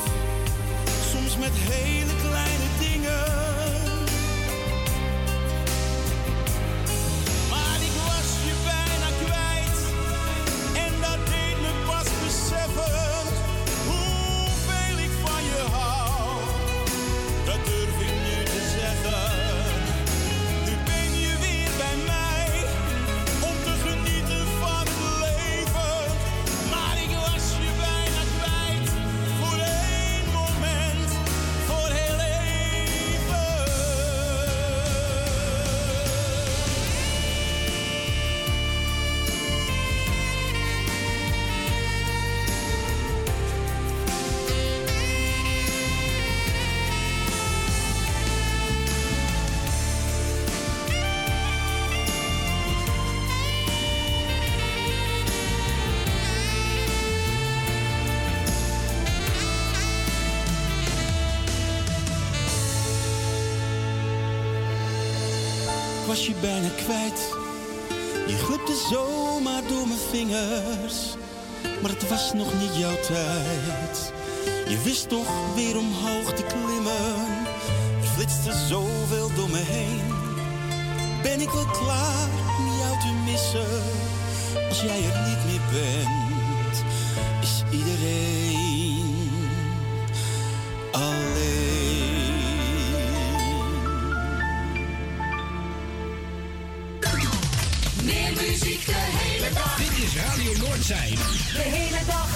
Soms 1.13 1.37
met 1.37 1.55
hele 1.55 2.10
was 66.11 66.27
je 66.27 66.35
bijna 66.41 66.69
kwijt. 66.69 67.35
Je 68.27 68.37
glipte 68.37 68.87
zomaar 68.91 69.63
door 69.69 69.87
mijn 69.87 70.01
vingers. 70.11 70.97
Maar 71.83 71.91
het 71.91 72.09
was 72.09 72.33
nog 72.33 72.53
niet 72.61 72.77
jouw 72.77 73.01
tijd. 73.01 74.13
Je 74.69 74.81
wist 74.85 75.09
toch 75.09 75.55
weer 75.55 75.79
omhoog 75.79 76.33
te 76.35 76.43
klimmen. 76.43 77.27
Er 78.03 78.09
flitste 78.15 78.53
zoveel 78.69 79.31
door 79.35 79.51
me 79.51 79.63
heen. 79.63 80.07
Ben 81.23 81.41
ik 81.41 81.51
wel 81.51 81.67
klaar 81.67 82.29
om 82.59 82.67
jou 82.79 82.99
te 83.01 83.13
missen? 83.25 83.83
Als 84.69 84.81
jij 84.81 85.01
er 85.11 85.29
niet 85.29 85.45
meer 85.47 85.65
bent, 85.73 86.85
is 87.43 87.79
iedereen 87.79 88.60
Radio. 100.51 101.17
De 101.53 101.63
hele 101.63 102.05
dag, 102.07 102.29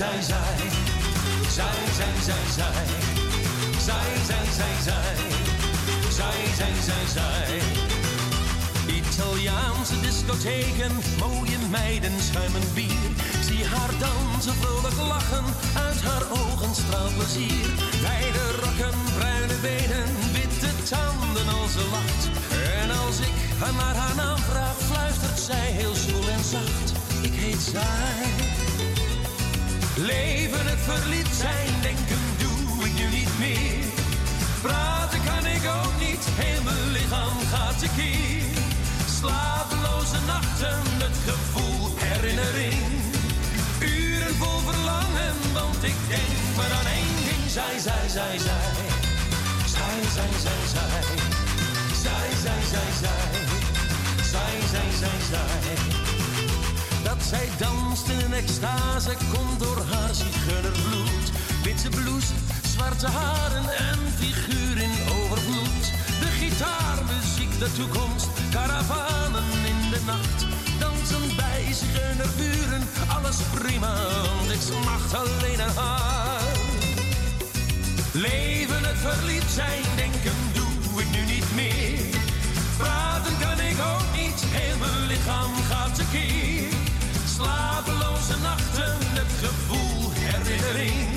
eyes, 0.00 0.30
eyes. 0.32 0.41
Zij 50.14 50.28
zij 50.42 50.62
zij. 50.72 51.02
Zij, 52.02 52.28
zij, 52.42 52.62
zij, 52.70 52.90
zij. 53.00 53.30
Zij, 54.30 54.54
zij, 54.70 54.90
zij, 54.98 55.18
zij. 55.30 55.74
Dat 57.02 57.22
zij 57.22 57.48
danst 57.58 58.08
in 58.08 58.20
een 58.20 58.32
extase 58.32 59.16
komt 59.32 59.60
door 59.60 59.82
haar 59.90 60.14
zigeunerbloed. 60.14 61.30
witte 61.62 61.88
blouse, 61.88 62.32
zwarte 62.62 63.06
haren 63.06 63.76
en 63.76 63.98
figuur 64.18 64.76
in 64.82 64.96
overvloed. 65.08 65.84
De 66.20 66.30
gitaarmuziek, 66.40 67.58
de 67.58 67.72
toekomst, 67.72 68.28
karavanen 68.50 69.50
in 69.64 69.90
de 69.90 70.00
nacht. 70.06 70.46
Dansen 70.78 71.36
bij 71.36 71.72
zigeunerburen, 71.72 72.88
alles 73.16 73.36
prima, 73.54 73.94
niks 74.48 74.70
mag 74.70 74.84
macht 74.84 75.14
alleen 75.14 75.62
aan 75.62 75.74
haar. 75.74 76.31
Leven 78.12 78.84
het 78.84 78.98
verliet 78.98 79.44
zijn, 79.54 79.82
denken 79.96 80.36
doe 80.52 81.00
ik 81.02 81.10
nu 81.10 81.34
niet 81.34 81.54
meer. 81.54 82.20
Praten 82.76 83.38
kan 83.40 83.60
ik 83.60 83.78
ook 83.92 84.08
niet, 84.16 84.40
heel 84.46 84.78
mijn 84.78 85.06
lichaam 85.06 85.54
gaat 85.70 85.94
tekeer. 85.94 86.68
Slapeloze 87.36 88.36
nachten, 88.42 88.98
het 89.18 89.32
gevoel 89.42 90.10
herinnering. 90.14 91.08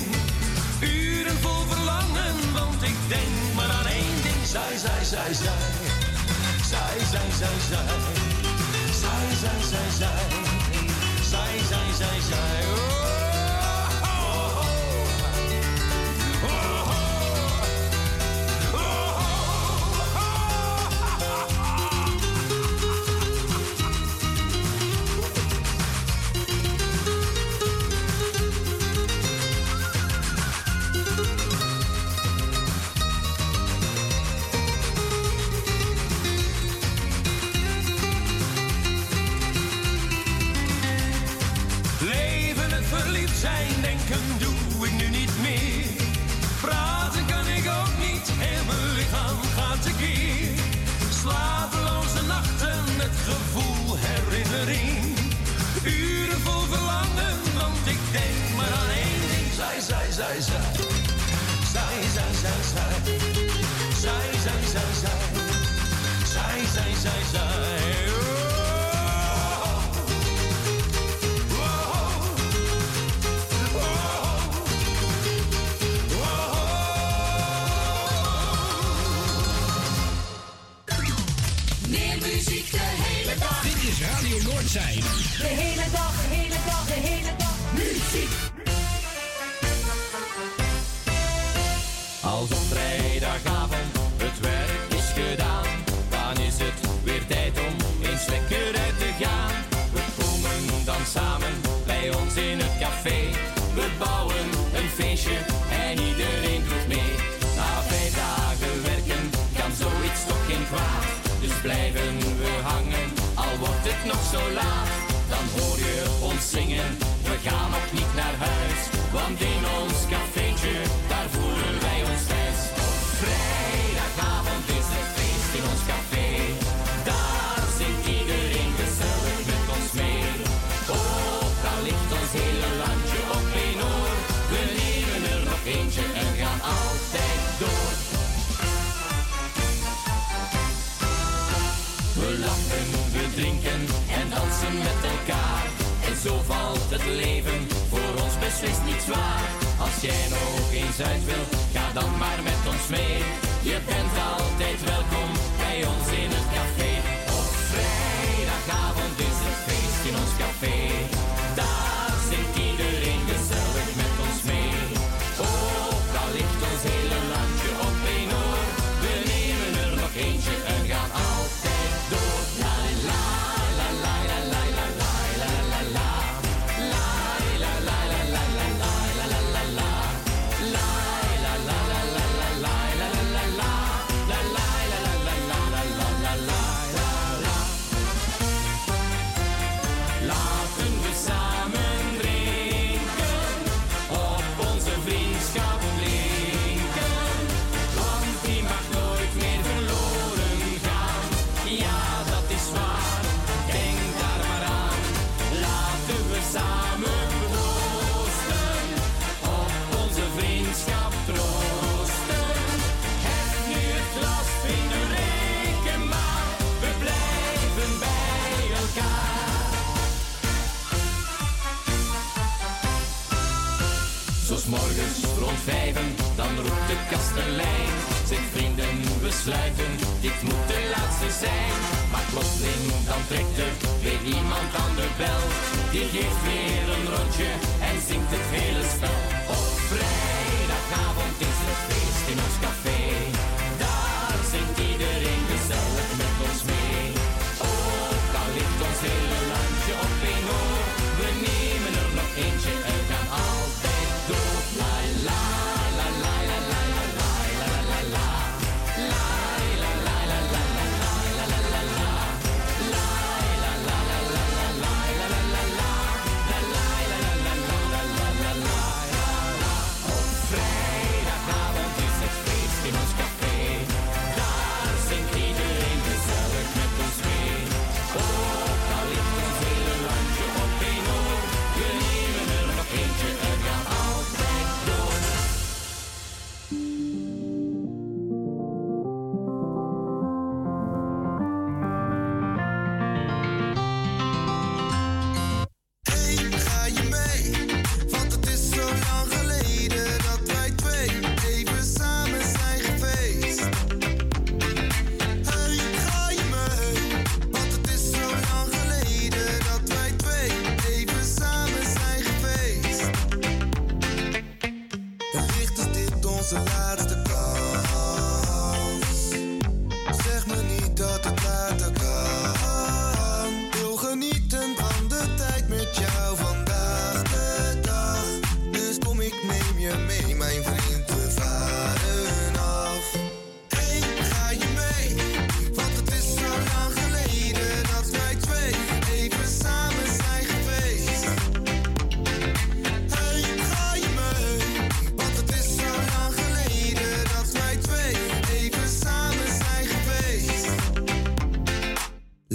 Uren 0.80 1.38
vol 1.44 1.62
verlangen, 1.74 2.36
want 2.54 2.84
ik 2.84 2.98
denk 3.08 3.36
maar 3.56 3.72
aan 3.78 3.88
één 3.88 4.18
ding. 4.26 4.42
Zij, 4.54 4.78
zij, 4.84 5.04
zij, 5.12 5.34
zij. 5.44 5.66
Zij, 6.72 6.98
zij, 7.12 7.30
zij, 7.40 7.58
zij. 7.70 7.88
Zij, 9.02 9.28
zij, 9.42 9.60
zij, 9.72 9.90
zij. 10.00 10.26
Zij, 11.32 11.50
zij, 11.50 11.50
zij, 11.50 11.50
zij. 11.50 11.56
zij, 11.70 11.88
zij, 12.00 12.20
zij. 12.30 12.64
Oh. 12.74 13.05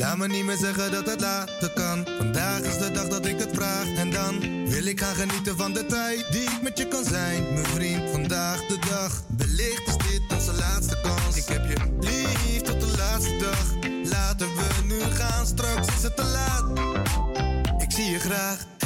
Laat 0.01 0.17
me 0.17 0.27
niet 0.27 0.45
meer 0.45 0.57
zeggen 0.57 0.91
dat 0.91 1.07
het 1.07 1.21
later 1.21 1.71
kan. 1.71 2.07
Vandaag 2.19 2.61
is 2.61 2.79
de 2.79 2.91
dag 2.91 3.09
dat 3.09 3.27
ik 3.27 3.39
het 3.39 3.51
vraag. 3.53 3.95
En 3.97 4.11
dan 4.11 4.41
wil 4.69 4.85
ik 4.87 5.01
gaan 5.01 5.15
genieten 5.15 5.57
van 5.57 5.73
de 5.73 5.87
tijd 5.87 6.33
die 6.33 6.43
ik 6.43 6.63
met 6.63 6.79
je 6.79 6.89
kan 6.89 7.05
zijn. 7.05 7.53
Mijn 7.53 7.67
vriend, 7.67 8.11
vandaag 8.11 8.67
de 8.67 8.79
dag. 8.91 9.23
Wellicht 9.37 9.87
is 9.87 9.97
dit 9.97 10.23
onze 10.33 10.53
laatste 10.53 10.99
kans. 11.03 11.37
Ik 11.37 11.45
heb 11.45 11.69
je 11.69 11.77
lief 12.01 12.63
tot 12.63 12.81
de 12.81 12.97
laatste 12.97 13.37
dag. 13.37 13.91
Laten 14.11 14.47
we 14.47 14.85
nu 14.85 15.01
gaan, 15.01 15.47
straks 15.47 15.87
is 15.97 16.03
het 16.03 16.17
te 16.17 16.25
laat. 16.25 16.79
Ik 17.83 17.93
zie 17.93 18.11
je 18.11 18.19
graag. 18.19 18.80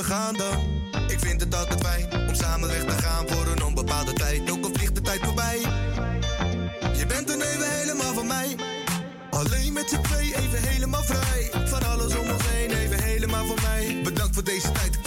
we 0.00 0.06
gaan 0.06 0.36
dan. 0.36 0.82
Ik 1.08 1.18
vind 1.18 1.40
het 1.40 1.54
altijd 1.54 1.80
fijn 1.80 2.28
om 2.28 2.34
samen 2.34 2.68
weg 2.68 2.84
te 2.84 3.02
gaan 3.02 3.28
voor 3.28 3.46
een 3.46 3.62
onbepaalde 3.62 4.12
tijd. 4.12 4.50
Ook 4.50 4.64
al 4.64 4.70
vliegt 4.72 4.94
de 4.94 5.00
tijd 5.00 5.20
voorbij. 5.24 5.58
Je 6.96 7.06
bent 7.06 7.30
een 7.30 7.40
even 7.40 7.70
helemaal 7.70 8.14
van 8.14 8.26
mij. 8.26 8.56
Alleen 9.30 9.72
met 9.72 9.88
z'n 9.88 10.00
twee 10.00 10.36
even 10.36 10.68
helemaal 10.68 11.02
vrij. 11.02 11.50
Van 11.64 11.82
alles 11.82 12.16
om 12.16 12.30
ons 12.30 12.42
heen 12.46 12.70
even 12.70 13.02
helemaal 13.02 13.46
van 13.46 13.58
mij. 13.62 14.00
Bedankt 14.02 14.34
voor 14.34 14.44
deze 14.44 14.72
tijd 14.72 14.99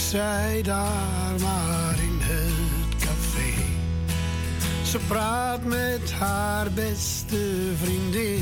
zij 0.00 0.62
daar 0.62 1.34
maar 1.40 1.94
in 1.98 2.18
het 2.20 3.04
café. 3.04 3.52
Ze 4.84 4.98
praat 5.08 5.64
met 5.64 6.12
haar 6.12 6.70
beste 6.72 7.72
vriendin. 7.82 8.35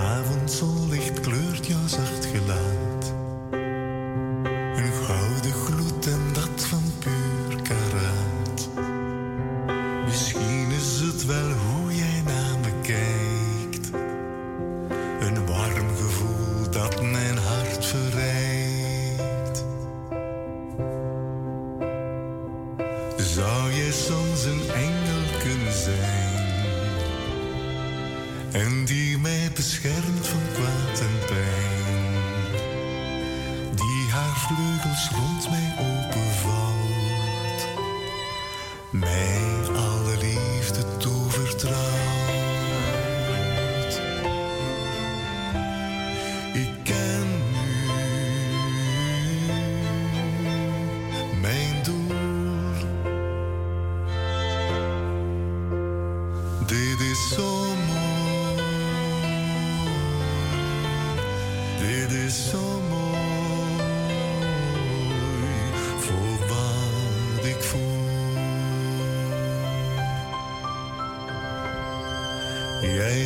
Avondzonlicht 0.00 1.20
kleurt 1.20 1.66
jouw 1.66 1.86
zacht 1.86 2.24
gelaat. 2.24 2.79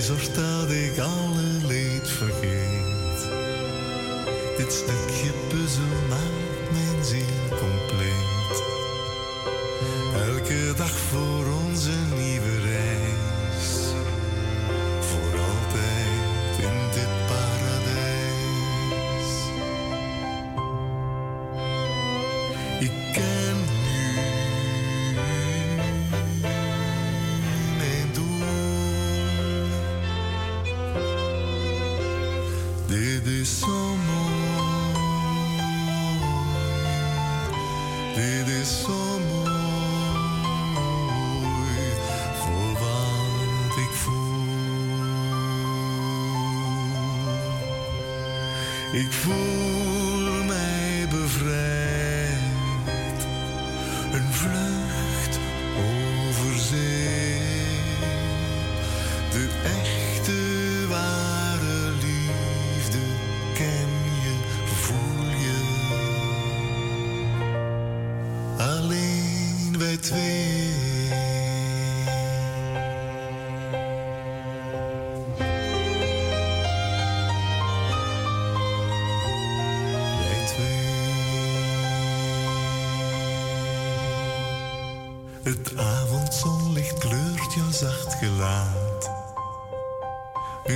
zorgt 0.04 0.34
dat 0.34 0.70
ik 0.70 0.98
alle 0.98 1.66
leed 1.66 2.08
vergeet. 2.08 3.28
Dit 4.56 4.72
stukje 4.72 5.13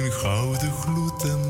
een 0.05 0.13
gouden 0.13 0.73
gloed 0.73 1.23
en 1.23 1.48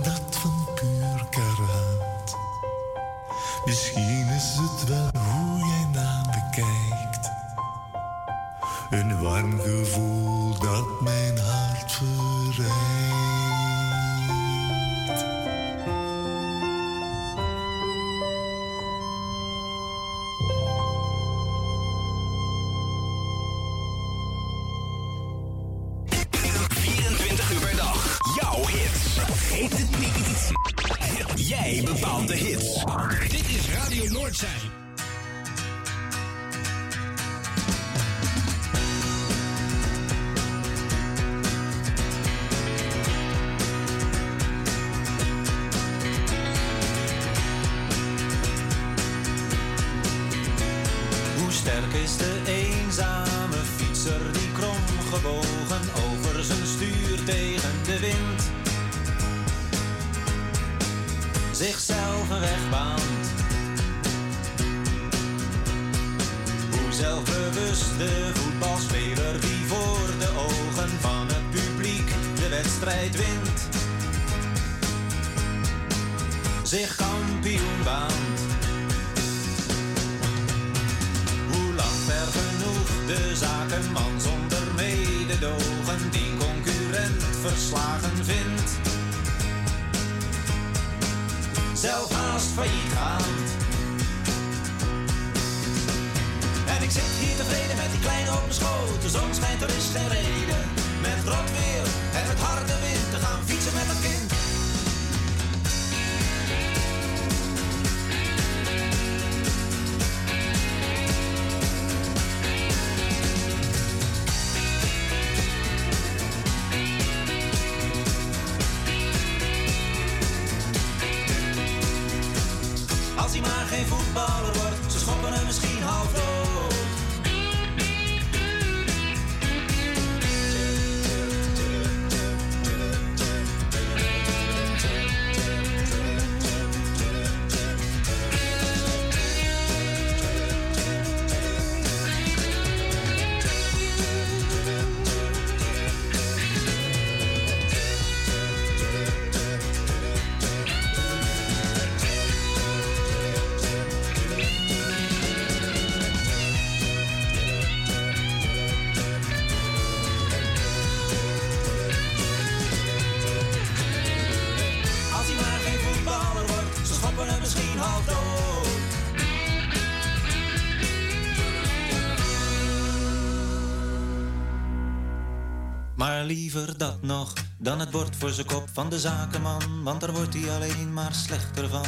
liever 176.52 176.78
dat 176.78 177.02
nog 177.02 177.32
dan 177.58 177.80
het 177.80 177.90
bord 177.90 178.16
voor 178.16 178.30
zijn 178.30 178.46
kop 178.46 178.68
van 178.72 178.90
de 178.90 178.98
zakenman, 178.98 179.82
want 179.82 180.00
daar 180.00 180.12
wordt 180.12 180.34
hij 180.34 180.50
alleen 180.50 180.92
maar 180.92 181.14
slechter 181.14 181.68
van. 181.68 181.86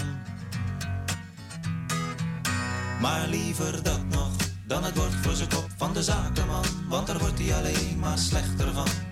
Maar 3.01 3.28
liever 3.28 3.82
dat 3.82 4.05
nog 4.05 4.31
dan 4.66 4.85
het 4.85 4.95
bord 4.95 5.15
voor 5.23 5.35
zijn 5.35 5.49
kop 5.49 5.69
van 5.77 5.93
de 5.93 6.03
zakenman, 6.03 6.65
want 6.89 7.07
daar 7.07 7.19
wordt 7.19 7.39
hij 7.39 7.55
alleen 7.55 7.99
maar 7.99 8.19
slechter 8.19 8.73
van. 8.73 9.10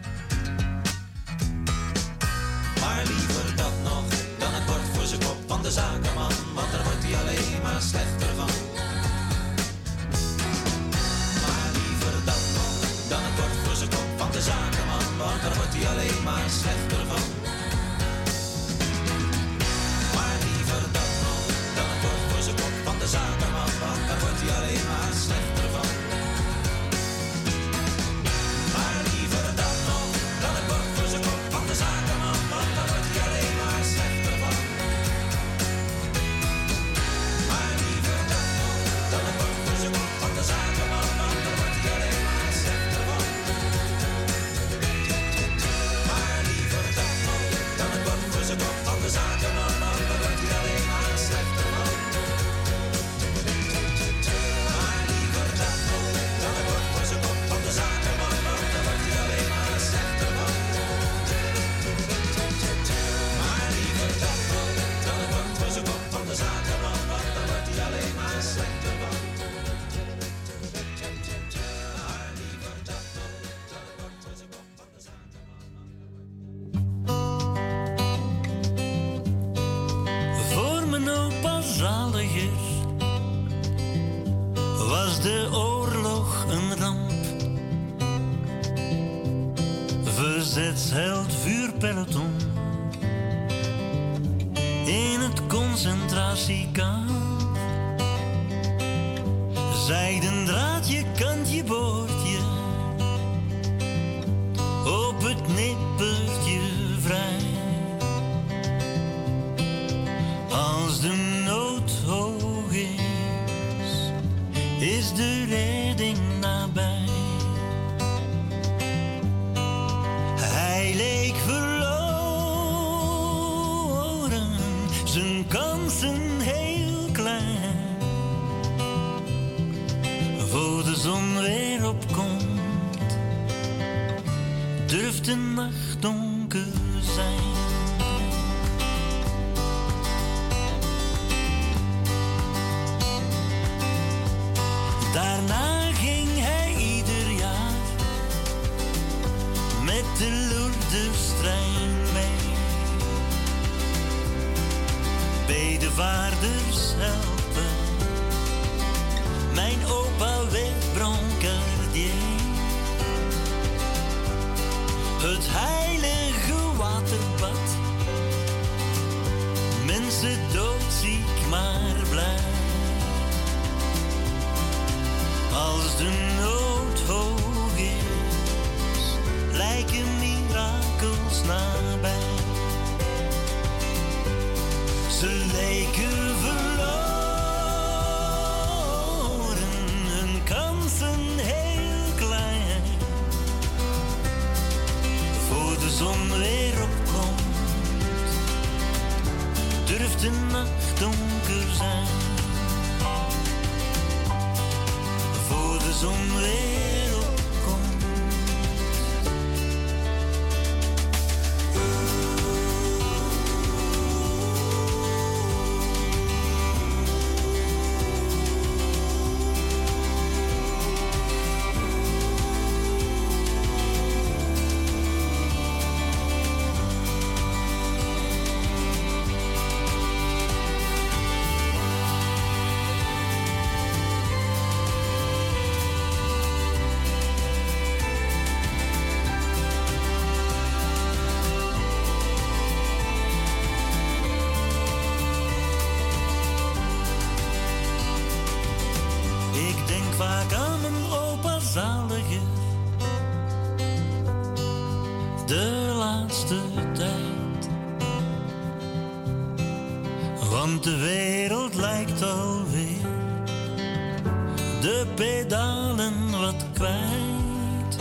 allen 265.59 266.31
wat 266.31 266.65
kwijt. 266.73 267.97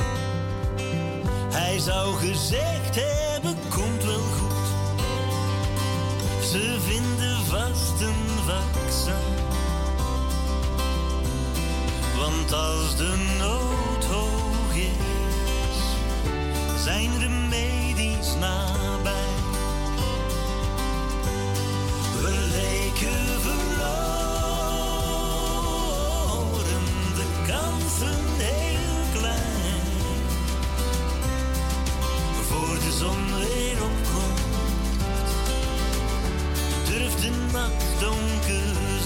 Hij 1.51 1.79
zou 1.79 2.15
gezegd 2.15 2.95
hebben, 2.95 3.55
komt 3.69 4.03
wel 4.03 4.19
goed. 4.19 4.67
Ze 6.45 6.77
vinden 6.79 7.45
vast 7.45 8.01
een 8.01 8.43
vaccin. 8.45 9.35
Want 12.17 12.53
als 12.53 12.95
de 12.95 13.35
nood 13.37 14.05
hoog 14.05 14.75
is, 14.75 15.83
zijn 16.83 17.19
remedies 17.19 18.35
na. 18.39 18.86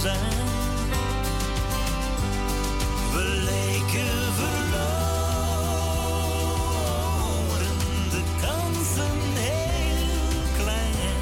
zijn. 0.02 0.50
We 3.14 3.24
leken 3.44 4.34
verloren, 4.34 4.98
de 8.10 8.22
kansen 8.42 9.20
heel 9.34 10.42
klein. 10.58 11.20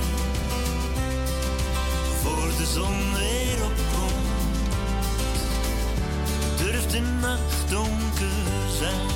Voor 2.21 2.49
de 2.57 2.65
zon 2.65 3.13
weer 3.13 3.63
opkomt, 3.63 4.61
durft 6.57 6.91
de 6.91 7.01
nacht 7.21 7.69
donker 7.69 8.41
zijn. 8.77 9.09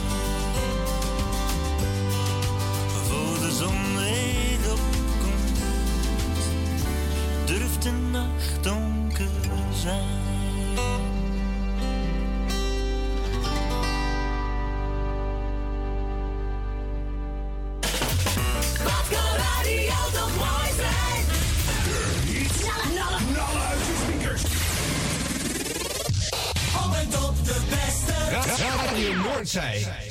Voor 3.08 3.40
de 3.40 3.52
zon 3.52 3.98
weer 3.98 4.72
opkomt, 4.72 5.60
durft 7.46 7.82
de 7.82 7.92
nacht 7.92 8.64
donker. 8.64 9.03
Wat 9.84 9.92
kan 19.10 19.36
radio 19.36 19.94
toch 20.14 20.36
mooi 20.36 20.72
zijn? 20.76 21.26
Nallen, 22.66 23.62
uit 23.68 23.80
speakers. 24.04 24.44
Op 26.86 26.94
en 26.94 27.10
top 27.10 27.46
de 27.46 27.62
beste. 27.70 28.14
Radio 28.58 29.14
Noordzij. 29.14 30.03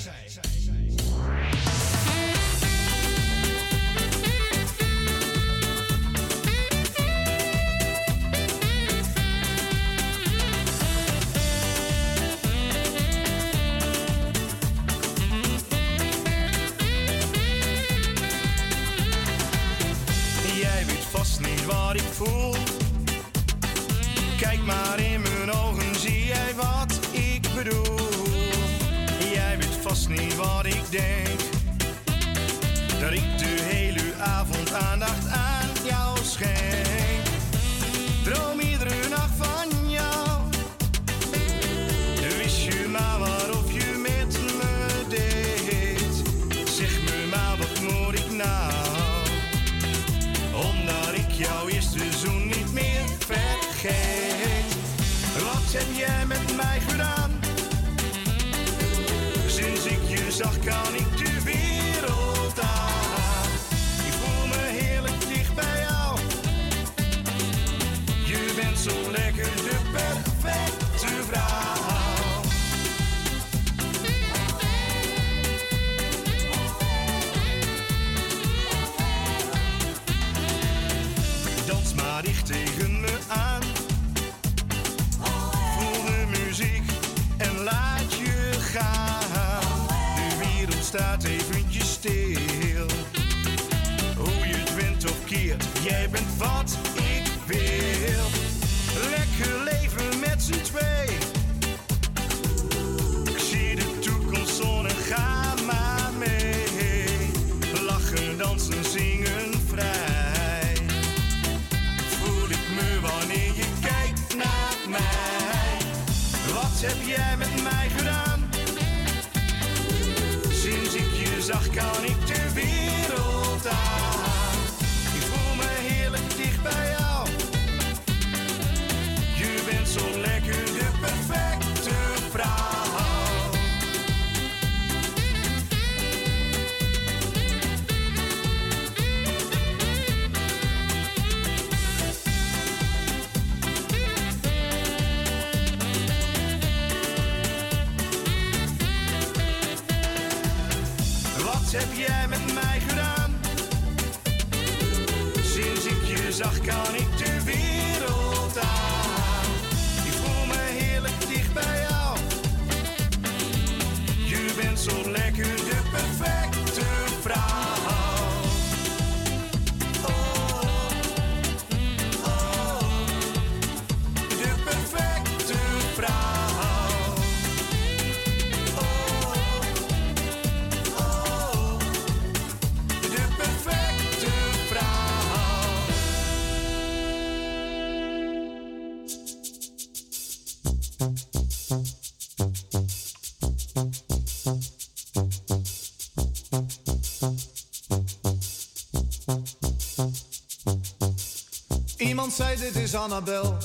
Iemand 202.22 202.40
zei 202.40 202.72
dit 202.72 202.82
is 202.82 202.94
Annabel. 202.94 203.56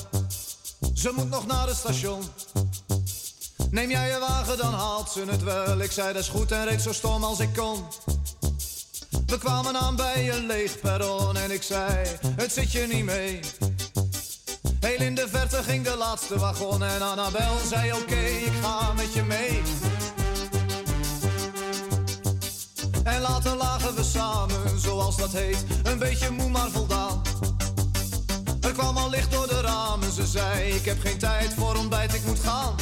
Ze 0.94 1.12
moet 1.16 1.30
nog 1.30 1.46
naar 1.46 1.66
het 1.66 1.76
station. 1.76 2.22
Neem 3.70 3.90
jij 3.90 4.08
je 4.08 4.18
wagen, 4.18 4.56
dan 4.56 4.74
haalt 4.74 5.10
ze 5.10 5.24
het 5.26 5.42
wel. 5.42 5.80
Ik 5.80 5.92
zei 5.92 6.12
dat 6.12 6.22
is 6.22 6.28
goed 6.28 6.52
en 6.52 6.64
reed 6.64 6.80
zo 6.80 6.92
stom 6.92 7.24
als 7.24 7.40
ik 7.40 7.54
kon. 7.56 7.84
We 9.26 9.38
kwamen 9.38 9.76
aan 9.76 9.96
bij 9.96 10.32
een 10.32 10.46
leeg 10.46 10.80
perron 10.80 11.36
en 11.36 11.50
ik 11.50 11.62
zei, 11.62 12.06
het 12.36 12.52
zit 12.52 12.72
je 12.72 12.86
niet 12.92 13.04
mee. 13.04 13.40
Heel 14.80 15.00
in 15.00 15.14
de 15.14 15.28
verte 15.28 15.62
ging 15.62 15.84
de 15.84 15.96
laatste 15.96 16.38
wagon 16.38 16.84
en 16.84 17.02
Annabel 17.02 17.56
zei 17.68 17.92
oké, 17.92 18.20
ik 18.20 18.52
ga 18.62 18.92
met 18.92 19.12
je 19.12 19.22
mee. 19.22 19.62
En 23.02 23.20
later 23.20 23.56
lagen 23.56 23.94
we 23.94 24.04
samen, 24.04 24.80
zoals 24.80 25.16
dat 25.16 25.32
heet, 25.32 25.64
een 25.82 25.98
beetje 25.98 26.30
moe 26.30 26.48
maar 26.48 26.70
voldaan. 26.70 26.97
Zei 30.30 30.74
ik 30.74 30.84
heb 30.84 31.00
geen 31.00 31.18
tijd 31.18 31.54
voor 31.54 31.76
ontbijt, 31.76 32.14
ik 32.14 32.24
moet 32.26 32.38
gaan. 32.38 32.74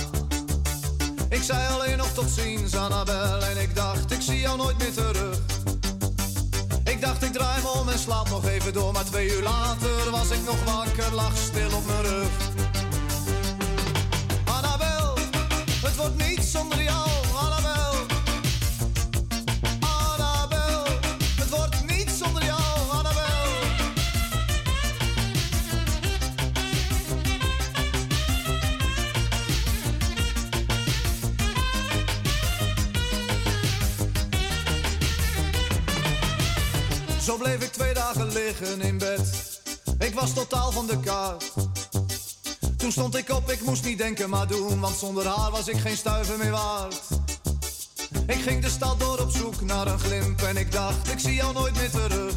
Ik 1.29 1.43
zei 1.43 1.69
alleen 1.73 1.97
nog 1.97 2.13
tot 2.13 2.31
ziens 2.31 2.77
Annabel 2.77 3.43
en 3.43 3.57
ik 3.57 3.75
dacht 3.75 4.13
ik 4.13 4.21
zie 4.21 4.41
jou 4.41 4.57
nooit 4.57 4.79
meer 4.79 4.93
terug. 4.93 5.39
Ik 6.85 7.01
dacht 7.01 7.23
ik 7.23 7.33
draai 7.33 7.63
me 7.63 7.69
om 7.69 7.89
en 7.89 7.99
slaap 7.99 8.29
nog 8.29 8.47
even 8.47 8.73
door, 8.73 8.93
maar 8.93 9.05
twee 9.05 9.37
uur 9.37 9.43
later 9.43 10.11
was 10.11 10.31
ik 10.31 10.45
nog 10.47 10.65
wakker, 10.65 11.15
lag 11.15 11.37
stil 11.37 11.77
op 11.77 11.87
mijn 11.87 12.03
rug. 12.03 12.66
Dagen 38.13 38.33
liggen 38.33 38.81
in 38.81 38.99
bed. 38.99 39.21
Ik 39.99 40.15
was 40.15 40.33
totaal 40.33 40.73
van 40.73 40.87
de 40.87 41.01
kaart. 41.01 41.53
Toen 42.77 42.93
stond 42.93 43.17
ik 43.17 43.31
op, 43.31 43.51
ik 43.51 43.61
moest 43.61 43.85
niet 43.85 43.99
denken 43.99 44.31
maar 44.31 44.47
doen, 44.47 44.81
want 44.81 44.97
zonder 44.97 45.27
haar 45.27 45.51
was 45.51 45.69
ik 45.69 45.77
geen 45.77 45.97
stuiver 45.97 46.39
meer 46.39 46.51
waard. 46.51 47.01
Ik 48.27 48.41
ging 48.41 48.63
de 48.63 48.69
stad 48.69 49.01
door 49.01 49.19
op 49.19 49.31
zoek 49.31 49.61
naar 49.61 49.87
een 49.87 49.99
glimp 49.99 50.43
en 50.43 50.57
ik 50.57 50.73
dacht, 50.73 51.13
ik 51.13 51.19
zie 51.19 51.35
jou 51.35 51.53
nooit 51.53 51.75
meer 51.75 51.91
terug. 51.91 52.35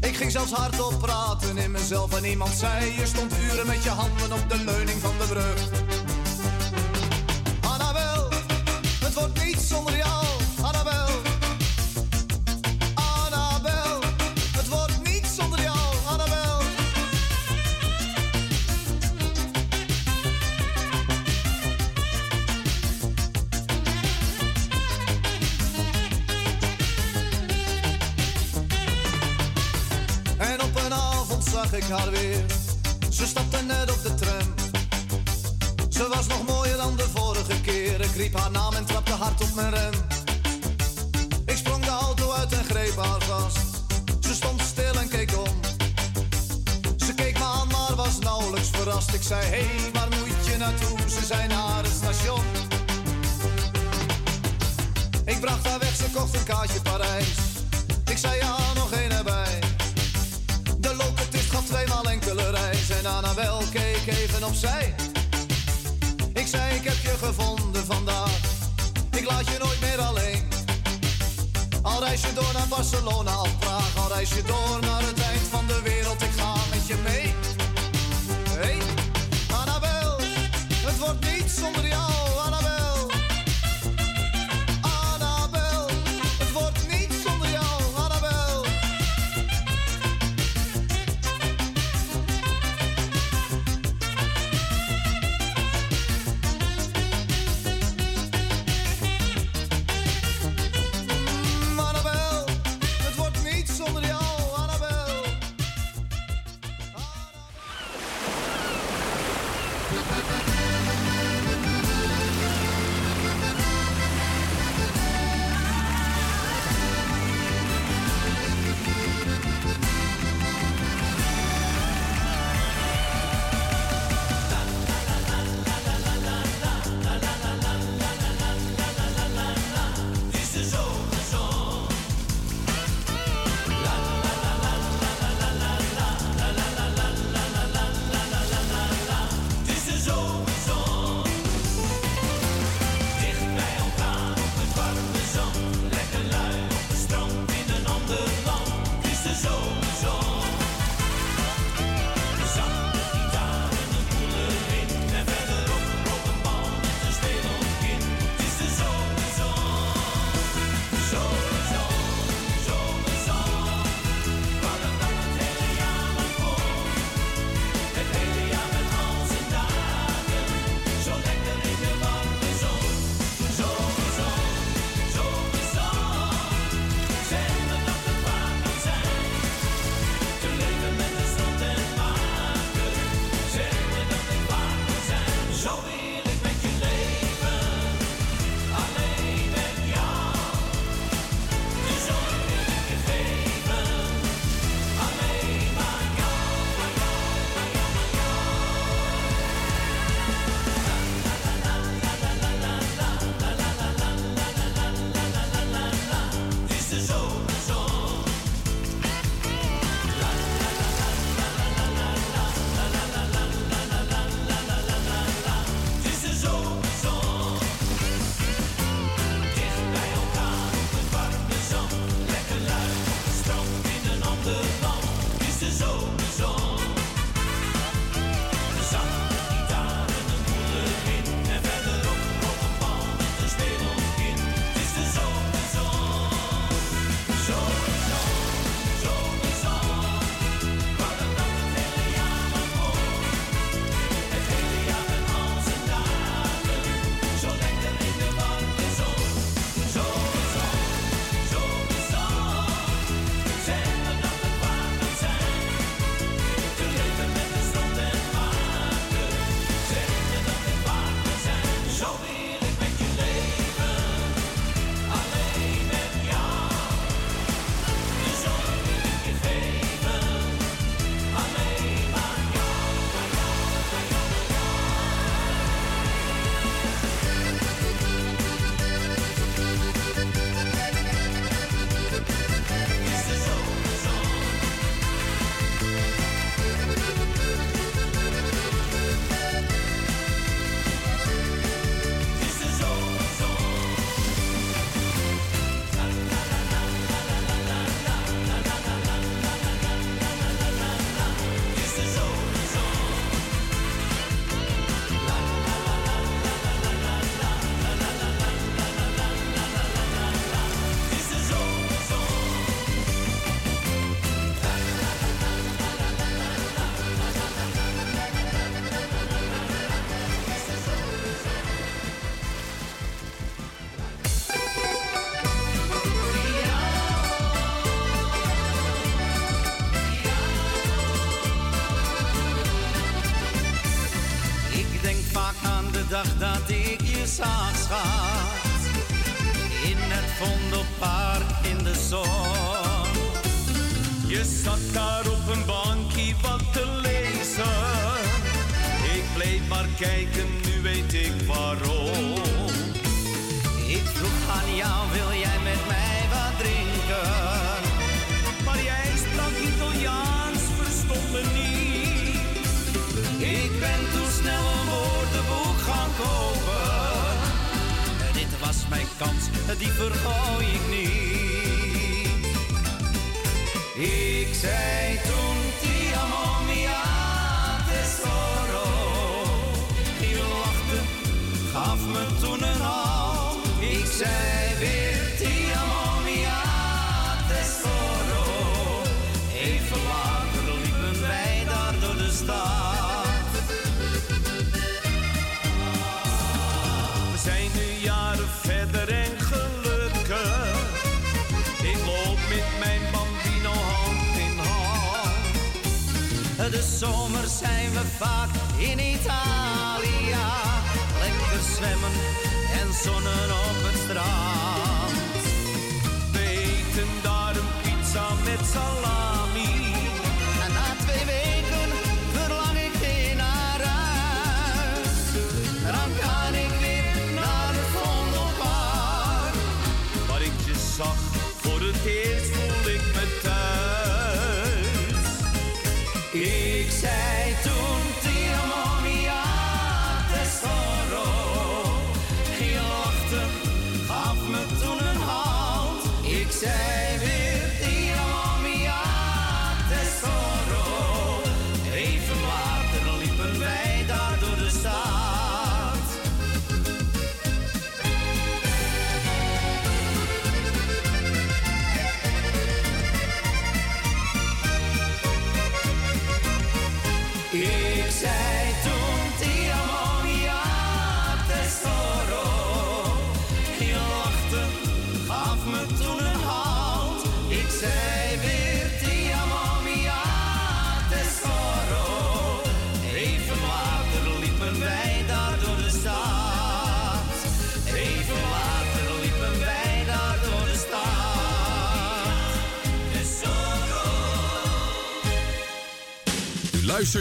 Ik 0.00 0.16
ging 0.16 0.30
zelfs 0.30 0.52
hardop 0.52 0.98
praten 1.00 1.58
in 1.58 1.70
mezelf 1.70 2.16
en 2.16 2.24
iemand 2.24 2.54
zei, 2.54 2.94
je 2.98 3.06
stond 3.06 3.32
uren 3.38 3.66
met 3.66 3.82
je 3.82 3.90
handen 3.90 4.32
op 4.32 4.48
de 4.48 4.64
leuning 4.64 5.00
van 5.00 5.14
de 5.18 5.26
brug. 5.26 5.85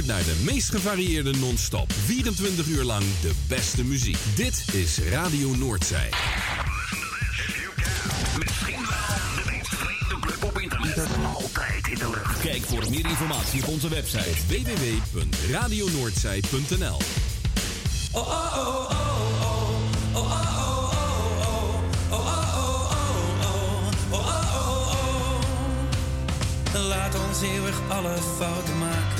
Naar 0.04 0.24
de 0.24 0.42
meest 0.44 0.70
gevarieerde 0.70 1.34
non-stop. 1.34 1.94
24 2.06 2.68
uur 2.68 2.84
lang 2.84 3.04
de 3.22 3.32
beste 3.48 3.84
muziek. 3.84 4.18
Dit 4.36 4.66
is 4.74 5.00
Radio 5.12 5.56
Noordzij. 5.56 6.10
Kijk 12.42 12.62
voor 12.62 12.90
meer 12.90 13.06
informatie 13.06 13.62
op 13.62 13.68
onze 13.68 13.90
website 13.90 14.48
www.radionoordzij.nl 14.48 16.98
oh. 18.12 18.54
Laat 26.74 27.16
ons 27.28 27.42
eeuwig 27.42 27.82
alle 27.90 28.18
fouten 28.38 28.78
maken. 28.78 29.15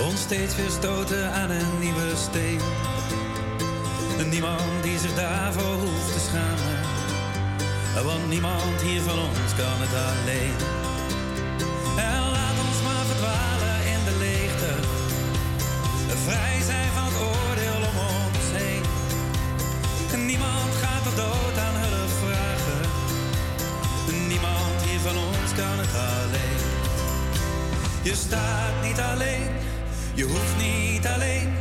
Ons 0.00 0.20
steeds 0.20 0.56
weer 0.56 0.70
stoten 0.70 1.32
aan 1.32 1.50
een 1.50 1.78
nieuwe 1.80 2.16
steen. 2.16 2.60
Niemand 4.30 4.82
die 4.82 4.98
zich 4.98 5.14
daarvoor 5.14 5.74
hoeft 5.74 6.12
te 6.12 6.20
schamen. 6.28 6.76
Want 8.04 8.28
niemand 8.28 8.80
hier 8.82 9.02
van 9.02 9.18
ons 9.18 9.54
kan 9.56 9.78
het 9.84 9.94
alleen. 10.08 10.56
En 11.96 12.20
laat 12.34 12.58
ons 12.66 12.78
maar 12.86 13.04
verdwalen 13.12 13.78
in 13.94 14.00
de 14.08 14.16
leegte. 14.18 14.72
Vrij 16.26 16.56
zijn 16.70 16.90
van 16.96 17.04
het 17.04 17.18
oordeel 17.32 17.80
om 17.90 17.96
ons 18.16 18.46
heen. 18.58 18.84
Niemand 20.26 20.72
gaat 20.82 21.02
tot 21.04 21.16
dood 21.16 21.56
aan 21.66 21.76
hulp 21.84 22.12
vragen. 22.24 22.82
Niemand 24.28 24.78
hier 24.86 25.00
van 25.00 25.16
ons 25.16 25.50
kan 25.60 25.78
het 25.82 25.94
alleen. 26.12 26.58
Je 28.02 28.14
staat 28.14 28.74
niet 28.82 29.00
alleen, 29.00 29.48
je 30.18 30.24
hoeft 30.24 30.56
niet 30.56 31.06
alleen 31.06 31.54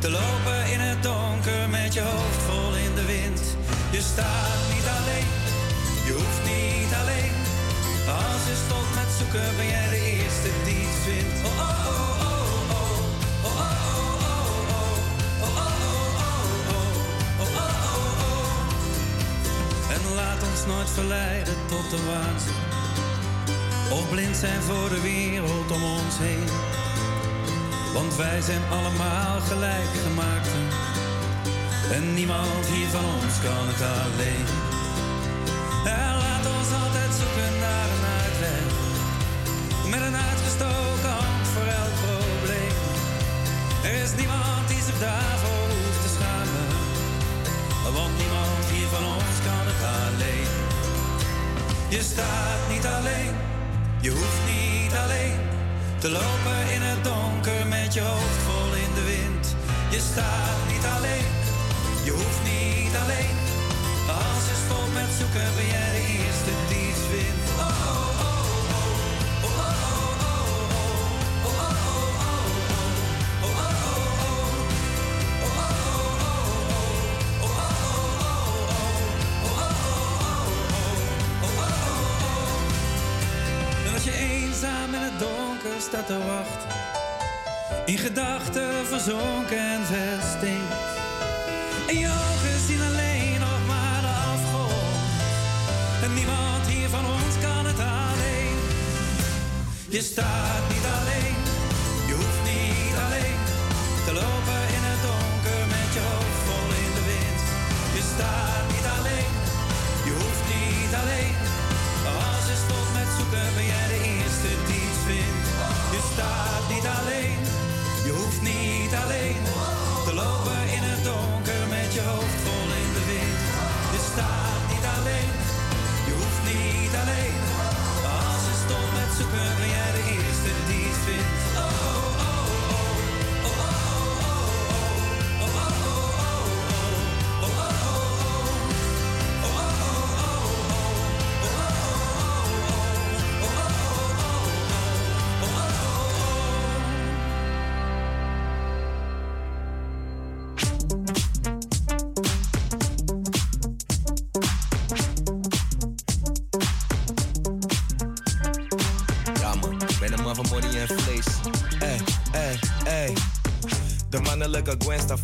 te 0.00 0.10
lopen 0.10 0.72
in 0.72 0.80
het 0.80 1.02
donker 1.02 1.68
met 1.68 1.94
je 1.94 2.00
hoofd 2.00 2.42
vol 2.48 2.74
in 2.86 2.94
de 2.94 3.04
wind. 3.04 3.40
Je 3.90 4.00
staat 4.12 4.62
niet 4.74 4.88
alleen, 4.98 5.28
je 6.06 6.12
hoeft 6.20 6.42
niet 6.52 6.92
alleen. 7.00 7.34
Als 8.22 8.42
je 8.50 8.56
stopt 8.64 8.92
met 9.00 9.10
zoeken 9.18 9.48
ben 9.56 9.68
jij 9.74 9.88
de 9.94 10.02
eerste 10.16 10.50
die 10.66 10.84
het 10.88 10.98
vindt. 11.06 11.38
Oh, 11.48 11.50
oh, 11.50 11.86
oh, 11.94 12.30
oh, 12.30 12.78
oh. 12.78 12.92
Oh, 13.48 13.56
oh, 13.56 14.20
oh, 14.28 14.38
oh, 14.38 14.78
oh. 14.78 14.92
Oh, 15.46 15.56
oh, 15.62 15.72
oh, 15.88 16.12
oh, 16.24 16.42
oh. 16.74 16.88
Oh, 17.42 17.50
oh, 17.62 17.72
oh, 17.74 18.10
oh. 19.92 20.14
Laat 20.18 20.42
ons 20.50 20.62
nooit 20.66 20.90
verleiden 20.90 21.56
tot 21.72 21.86
de 21.90 22.00
waanzin. 22.10 22.60
Of 23.96 24.04
blind 24.10 24.36
zijn 24.36 24.62
voor 24.62 24.88
de 24.88 25.00
wereld 25.00 25.70
om 25.70 25.82
ons 25.82 26.16
heen. 26.18 26.73
Want 27.94 28.16
wij 28.16 28.40
zijn 28.40 28.62
allemaal 28.70 29.40
gelijk 29.40 29.92
gemaakt. 30.06 30.48
En 31.92 32.14
niemand 32.14 32.66
hier 32.72 32.88
van 32.96 33.04
ons 33.04 33.34
kan 33.46 33.64
het 33.70 33.82
alleen. 34.02 34.46
En 35.98 36.12
laat 36.22 36.46
ons 36.56 36.70
altijd 36.82 37.12
zoeken 37.20 37.52
naar 37.66 37.88
een 37.94 38.06
uitweg. 38.22 38.66
Met 39.92 40.02
een 40.08 40.18
uitgestoken 40.28 41.12
hand 41.20 41.46
voor 41.54 41.68
elk 41.80 41.96
probleem. 42.06 42.76
Er 43.88 43.94
is 44.04 44.12
niemand 44.20 44.62
die 44.70 44.82
zich 44.88 44.98
daarvoor 45.08 45.66
hoeft 45.74 46.02
te 46.04 46.10
schamen. 46.16 46.68
Want 47.98 48.14
niemand 48.22 48.64
hier 48.72 48.88
van 48.96 49.04
ons 49.16 49.36
kan 49.46 49.64
het 49.70 49.82
alleen. 49.98 50.52
Je 51.94 52.02
staat 52.12 52.62
niet 52.72 52.86
alleen, 52.96 53.34
je 54.00 54.10
hoeft 54.10 54.42
niet 54.52 54.94
alleen 55.04 55.53
te 56.04 56.10
lopen 56.10 56.72
in 56.74 56.82
het 56.82 57.04
donker 57.04 57.66
met 57.66 57.94
je 57.94 58.00
hoofd 58.00 58.40
vol 58.46 58.74
in 58.84 58.92
de 58.94 59.04
wind. 59.14 59.44
Je 59.90 60.00
staat 60.10 60.60
niet 60.72 60.86
alleen, 60.96 61.30
je 62.04 62.10
hoeft 62.10 62.42
niet 62.52 62.94
alleen. 63.02 63.36
Als 64.22 64.44
je 64.50 64.56
stopt 64.64 64.92
met 64.98 65.10
zoeken 65.18 65.48
ben 65.56 65.68
jij 65.74 65.90
de 65.96 66.04
eerste 66.18 66.52
die 66.68 66.92
vindt. 67.08 67.43
Te 86.02 86.18
wachten. 86.26 86.68
In 87.84 87.98
gedachten 87.98 88.86
verzonken 88.86 89.58
en 89.58 89.84
verstinkt. 89.86 90.74
En 91.88 91.98
je 91.98 92.06
ogen 92.06 92.60
zien 92.66 92.82
alleen 92.82 93.40
nog 93.40 93.66
maar 93.66 94.00
de 94.00 94.14
afgrond. 94.32 94.72
En 96.02 96.14
niemand 96.14 96.66
hier 96.66 96.88
van 96.88 97.06
ons 97.06 97.34
kan 97.42 97.66
het 97.66 97.78
alleen. 97.78 98.58
Je 99.88 100.00
staat 100.02 100.68
niet 100.68 100.86
alleen, 100.98 101.13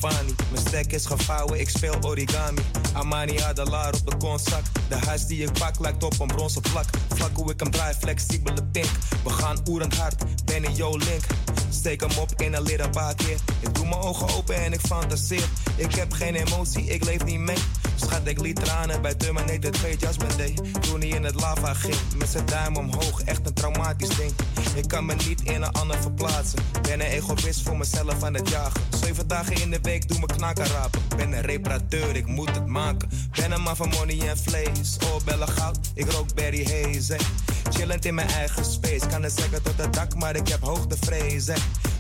Stefani. 0.00 0.34
Mijn 0.52 0.66
stek 0.66 0.92
is 0.92 1.06
gevouwen, 1.06 1.60
ik 1.60 1.68
speel 1.68 1.94
origami. 2.02 2.60
Armani 2.92 3.38
Adelaar 3.38 3.94
op 3.94 4.10
de 4.10 4.16
kontzak. 4.16 4.62
De 4.88 4.94
huis 4.94 5.26
die 5.26 5.42
ik 5.42 5.52
pak 5.52 5.78
lijkt 5.78 6.02
op 6.02 6.20
een 6.20 6.26
bronzen 6.26 6.62
plak. 6.62 6.84
Vlak 7.08 7.36
hoe 7.36 7.52
ik 7.52 7.60
hem 7.60 7.70
draai, 7.70 7.94
flexibele 7.94 8.64
pink. 8.72 8.88
We 9.24 9.30
gaan 9.30 9.58
oerend 9.68 9.96
hard, 9.96 10.44
ben 10.44 10.64
in 10.64 10.74
jouw 10.74 10.96
link. 10.96 11.22
Steek 11.70 12.00
hem 12.00 12.18
op 12.18 12.32
in 12.36 12.54
een 12.54 12.62
leren 12.62 12.92
baakje. 12.92 13.36
Ik 13.60 13.74
doe 13.74 13.86
mijn 13.86 14.00
ogen 14.00 14.28
open 14.36 14.54
en 14.54 14.72
ik 14.72 14.80
fantaseer. 14.80 15.48
Ik 15.76 15.94
heb 15.94 16.12
geen 16.12 16.34
emotie, 16.34 16.84
ik 16.84 17.04
leef 17.04 17.24
niet 17.24 17.38
mee. 17.38 17.58
Ik 18.24 18.40
liet 18.40 18.64
tranen 18.64 19.02
bij 19.02 19.14
Terminator 19.14 19.70
2 19.70 19.96
Judgment 19.96 20.38
Day. 20.38 20.54
Toen 20.80 21.00
hij 21.00 21.08
in 21.08 21.24
het 21.24 21.40
lava 21.40 21.74
ging, 21.74 21.96
met 22.16 22.28
zijn 22.28 22.46
duim 22.46 22.76
omhoog, 22.76 23.22
echt 23.22 23.46
een 23.46 23.54
traumatisch 23.54 24.16
ding. 24.16 24.32
Ik 24.74 24.88
kan 24.88 25.06
me 25.06 25.14
niet 25.14 25.40
in 25.42 25.62
een 25.62 25.72
ander 25.72 26.00
verplaatsen. 26.00 26.58
Ben 26.82 27.00
een 27.00 27.06
egoïst 27.06 27.62
voor 27.62 27.76
mezelf 27.76 28.22
aan 28.22 28.34
het 28.34 28.48
jagen. 28.48 28.80
Zeven 29.02 29.28
dagen 29.28 29.60
in 29.60 29.70
de 29.70 29.78
week 29.82 30.08
doe 30.08 30.18
me 30.18 30.26
knaken 30.26 30.66
rapen. 30.66 31.00
Ben 31.16 31.32
een 31.32 31.40
reparateur, 31.40 32.16
ik 32.16 32.26
moet 32.26 32.54
het 32.54 32.66
maken. 32.66 33.08
Ben 33.30 33.52
een 33.52 33.60
man 33.60 33.76
van 33.76 33.88
money 33.88 34.28
en 34.28 34.38
vlees. 34.38 34.96
Oh, 35.04 35.24
bellen 35.24 35.48
goud, 35.48 35.78
ik 35.94 36.10
rook 36.10 36.34
Berry 36.34 36.64
Haze. 36.64 37.12
Hey. 37.12 37.24
Chillend 37.72 38.04
in 38.04 38.14
mijn 38.14 38.28
eigen 38.28 38.64
space. 38.64 39.06
Kan 39.06 39.22
het 39.22 39.32
zeggen 39.38 39.62
tot 39.62 39.76
het 39.76 39.92
dak, 39.92 40.14
maar 40.14 40.36
ik 40.36 40.48
heb 40.48 40.60
hoogtevrees. 40.60 41.46
Hey. 41.46 41.58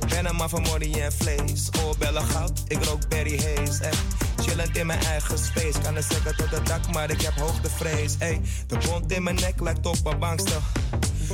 Ben 0.08 0.26
een 0.26 0.36
man 0.36 0.48
van 0.48 0.62
money 0.62 1.02
en 1.02 1.12
vlees. 1.12 1.68
Oh, 1.84 1.98
bellen 1.98 2.24
goud, 2.24 2.62
ik 2.66 2.84
rook 2.84 3.08
Berry 3.08 3.40
Haze. 3.40 3.82
Hey. 3.82 4.29
Chillend 4.42 4.76
in 4.76 4.86
mijn 4.86 5.00
eigen 5.00 5.38
space. 5.38 5.80
Kan 5.82 5.94
het 5.94 6.04
zeggen 6.04 6.36
tot 6.36 6.50
het 6.50 6.66
dak, 6.66 6.92
maar 6.92 7.10
ik 7.10 7.20
heb 7.20 7.38
hoogtevrees. 7.38 8.14
Hey. 8.18 8.40
De 8.66 8.78
bond 8.86 9.12
in 9.12 9.22
mijn 9.22 9.36
nek 9.36 9.60
lijkt 9.60 9.86
op 9.86 10.06
een 10.06 10.18
bankstel. 10.18 10.60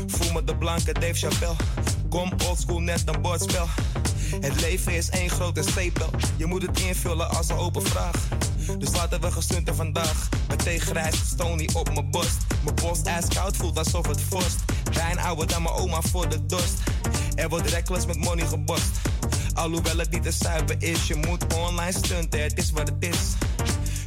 Voel 0.07 0.33
me 0.33 0.45
de 0.45 0.57
blanke 0.57 0.93
Dave 0.93 1.15
Chappelle. 1.15 1.57
Kom 2.09 2.33
oldschool 2.47 2.81
net 2.81 3.03
een 3.05 3.23
bordspel. 3.23 3.67
Het 4.41 4.61
leven 4.61 4.93
is 4.93 5.11
één 5.11 5.31
grote 5.31 5.63
stapel. 5.63 6.11
Je 6.37 6.47
moet 6.47 6.63
het 6.63 6.81
invullen 6.81 7.31
als 7.31 7.49
een 7.49 7.57
open 7.57 7.83
vraag. 7.83 8.29
Dus 8.79 8.93
laten 8.93 9.21
we 9.21 9.33
gestunten 9.33 9.77
vandaag. 9.77 10.29
Met 10.49 10.63
grijs, 10.63 11.17
stony 11.29 11.69
op 11.73 11.95
mijn 11.95 12.11
borst. 12.11 12.37
Mijn 12.65 12.75
borst 12.75 13.07
ijskoud 13.07 13.57
voelt 13.57 13.79
alsof 13.79 14.07
het 14.07 14.21
vorst. 14.21 14.59
Wijn 14.93 15.19
ouder 15.19 15.47
dan 15.47 15.63
mijn 15.63 15.75
oma 15.75 16.01
voor 16.01 16.29
de 16.29 16.47
dorst. 16.47 16.79
Er 17.35 17.49
wordt 17.49 17.71
reckless 17.71 18.07
met 18.07 18.17
money 18.17 18.47
gebost. 18.47 18.91
Alhoewel 19.57 19.97
het 19.97 20.11
niet 20.11 20.23
te 20.23 20.33
zuipen 20.33 20.81
is, 20.81 21.07
je 21.07 21.15
moet 21.15 21.55
online 21.55 21.93
stunten, 21.93 22.43
het 22.43 22.59
is 22.59 22.71
wat 22.71 22.89
het 22.89 23.15
is. 23.15 23.35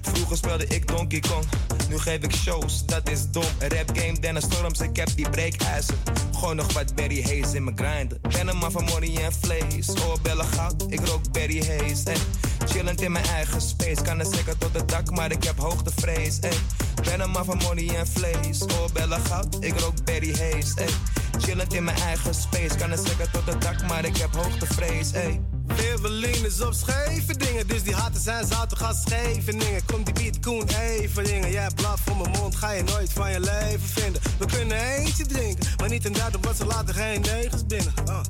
Vroeger 0.01 0.37
speelde 0.37 0.67
ik 0.67 0.87
Donkey 0.87 1.19
Kong, 1.19 1.45
nu 1.89 1.97
geef 1.97 2.23
ik 2.23 2.35
shows, 2.35 2.85
dat 2.85 3.09
is 3.09 3.31
dom. 3.31 3.43
Een 3.59 3.69
rap 3.69 3.97
game, 3.97 4.19
Dennis 4.19 4.43
Storms, 4.43 4.79
ik 4.79 4.95
heb 4.95 5.09
die 5.15 5.29
breekijzer. 5.29 5.95
Gewoon 6.33 6.55
nog 6.55 6.73
wat 6.73 6.95
Berry 6.95 7.23
Hayes 7.23 7.53
in 7.53 7.63
mijn 7.63 7.77
grinder. 7.77 8.17
Ben 8.21 8.47
een 8.47 8.57
man 8.57 8.71
van 8.71 8.83
money 8.83 9.23
en 9.23 9.33
vlees, 9.33 9.89
oorbellen 10.09 10.45
goud, 10.45 10.85
ik 10.89 11.07
rook 11.07 11.31
Berry 11.31 11.65
Hayes. 11.65 12.03
Chillend 12.69 13.01
in 13.01 13.11
mijn 13.11 13.25
eigen 13.25 13.61
space, 13.61 14.01
kan 14.01 14.19
het 14.19 14.33
zeker 14.35 14.57
tot 14.57 14.73
het 14.73 14.89
dak, 14.89 15.11
maar 15.11 15.31
ik 15.31 15.43
heb 15.43 15.57
hoogtevrees. 15.57 16.39
Ey. 16.39 16.57
Ben 17.03 17.19
een 17.19 17.29
man 17.29 17.45
van 17.45 17.57
money 17.57 17.95
en 17.95 18.07
vlees, 18.07 18.61
oorbellen 18.79 19.25
goud, 19.25 19.57
ik 19.59 19.79
rook 19.79 20.03
Berry 20.03 20.35
Hayes. 20.35 20.73
Ey. 20.73 20.89
Chillend 21.39 21.73
in 21.73 21.83
mijn 21.83 21.97
eigen 21.97 22.33
space, 22.33 22.75
kan 22.77 22.91
het 22.91 23.07
zeker 23.07 23.31
tot 23.31 23.45
het 23.45 23.61
dak, 23.61 23.87
maar 23.87 24.05
ik 24.05 24.17
heb 24.17 24.35
hoogtevrees. 24.35 25.11
Ey. 25.11 25.41
Levelin 25.67 26.45
is 26.45 26.61
op 26.61 26.73
scheve 26.73 27.37
dingen, 27.37 27.67
dus 27.67 27.83
die 27.83 27.95
haten 27.95 28.21
zijn 28.21 28.47
zoute 28.47 28.75
als 28.85 29.01
scheveningen. 29.01 29.85
Kom 29.85 30.03
die 30.03 30.13
beat 30.13 30.39
Koen 30.39 30.67
even 30.67 31.23
dingen, 31.23 31.51
jij 31.51 31.69
blaf 31.75 31.99
voor 32.05 32.17
mijn 32.17 32.31
mond, 32.39 32.55
ga 32.55 32.71
je 32.71 32.83
nooit 32.83 33.13
van 33.13 33.31
je 33.31 33.39
leven 33.39 33.87
vinden. 33.87 34.21
We 34.37 34.45
kunnen 34.45 34.77
eentje 34.77 35.25
drinken, 35.25 35.69
maar 35.77 35.89
niet 35.89 36.05
een 36.05 36.13
derde, 36.13 36.37
want 36.41 36.57
ze 36.57 36.65
laten 36.65 36.93
geen 36.93 37.21
negens 37.21 37.65
binnen. 37.65 37.93
Oh. 38.05 38.21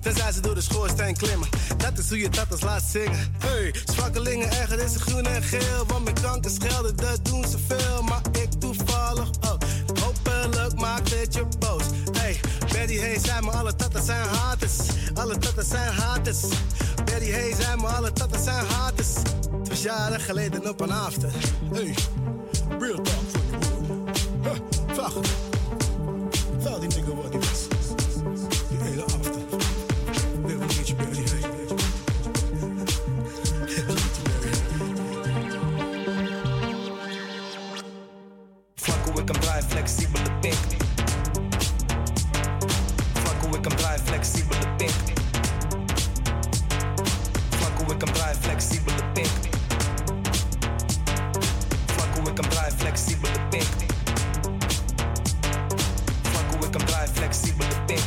Tenzij 0.00 0.32
ze 0.32 0.40
door 0.40 0.54
de 0.54 0.60
schoorsteen 0.60 1.16
klimmen. 1.16 1.48
Dat 1.76 1.98
is 1.98 2.08
hoe 2.08 2.18
je 2.18 2.28
dat 2.28 2.50
als 2.50 2.60
laat 2.60 2.82
zingen. 2.82 3.34
Hey, 3.38 3.74
zwakkelingen 3.84 4.50
erger 4.50 4.78
is 4.78 4.96
groen 4.96 5.26
en 5.26 5.42
geel. 5.42 5.86
Want 5.86 6.04
met 6.04 6.20
kanker 6.20 6.50
schelden, 6.50 6.96
dat 6.96 7.24
doen 7.24 7.44
ze 7.48 7.58
veel. 7.66 8.02
Maar 8.02 8.22
ik 8.32 8.50
toevallig 8.58 9.28
ook. 9.50 9.62
Hopelijk 10.02 10.74
maakt 10.74 11.14
het 11.14 11.34
je 11.34 11.44
boos. 11.58 11.84
Hey, 12.12 12.40
Betty 12.72 12.96
Hey 12.96 13.18
zei 13.18 13.40
me 13.44 13.50
alle 13.50 13.76
tatten 13.76 14.02
zijn 14.02 14.28
haters. 14.28 14.76
Alle 15.14 15.38
tatten 15.38 15.64
zijn 15.64 15.92
haters. 15.92 16.40
Betty 17.04 17.30
Hey 17.30 17.54
zei 17.60 17.76
me 17.76 17.86
alle 17.86 18.12
tatten 18.12 18.42
zijn 18.42 18.66
haters. 18.66 19.08
Het 19.58 19.68
was 19.68 19.82
jaren 19.82 20.20
geleden 20.20 20.68
op 20.68 20.80
een 20.80 20.92
after. 20.92 21.30
Hey, 21.72 21.94
real 22.78 23.00
talk 23.02 23.24
voor 23.30 23.40
je. 23.50 24.10
Huh, 24.42 24.94
vraag. 24.94 25.12
Vertel 26.50 26.80
die 26.80 26.88
flexibele 44.22 44.66
pink. 44.76 45.18
Vlak 47.50 47.78
hoe 47.78 47.94
ik 47.94 48.00
hem 48.04 48.12
draai, 48.12 48.34
flexibele 48.40 49.02
pink. 49.12 49.28
Vlak 51.86 52.14
hoe 52.14 52.30
ik 52.30 52.36
hem 52.36 52.48
draai, 52.50 52.70
flexibele 52.76 53.38
pink. 53.50 53.66
Vlak 56.22 56.46
hoe 56.50 56.66
ik 56.66 56.74
hem 56.74 56.86
draai, 56.86 57.08
flexibele 57.08 57.74
pink. 57.86 58.00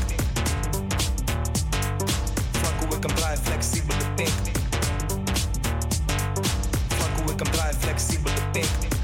Vlak. 8.54 8.95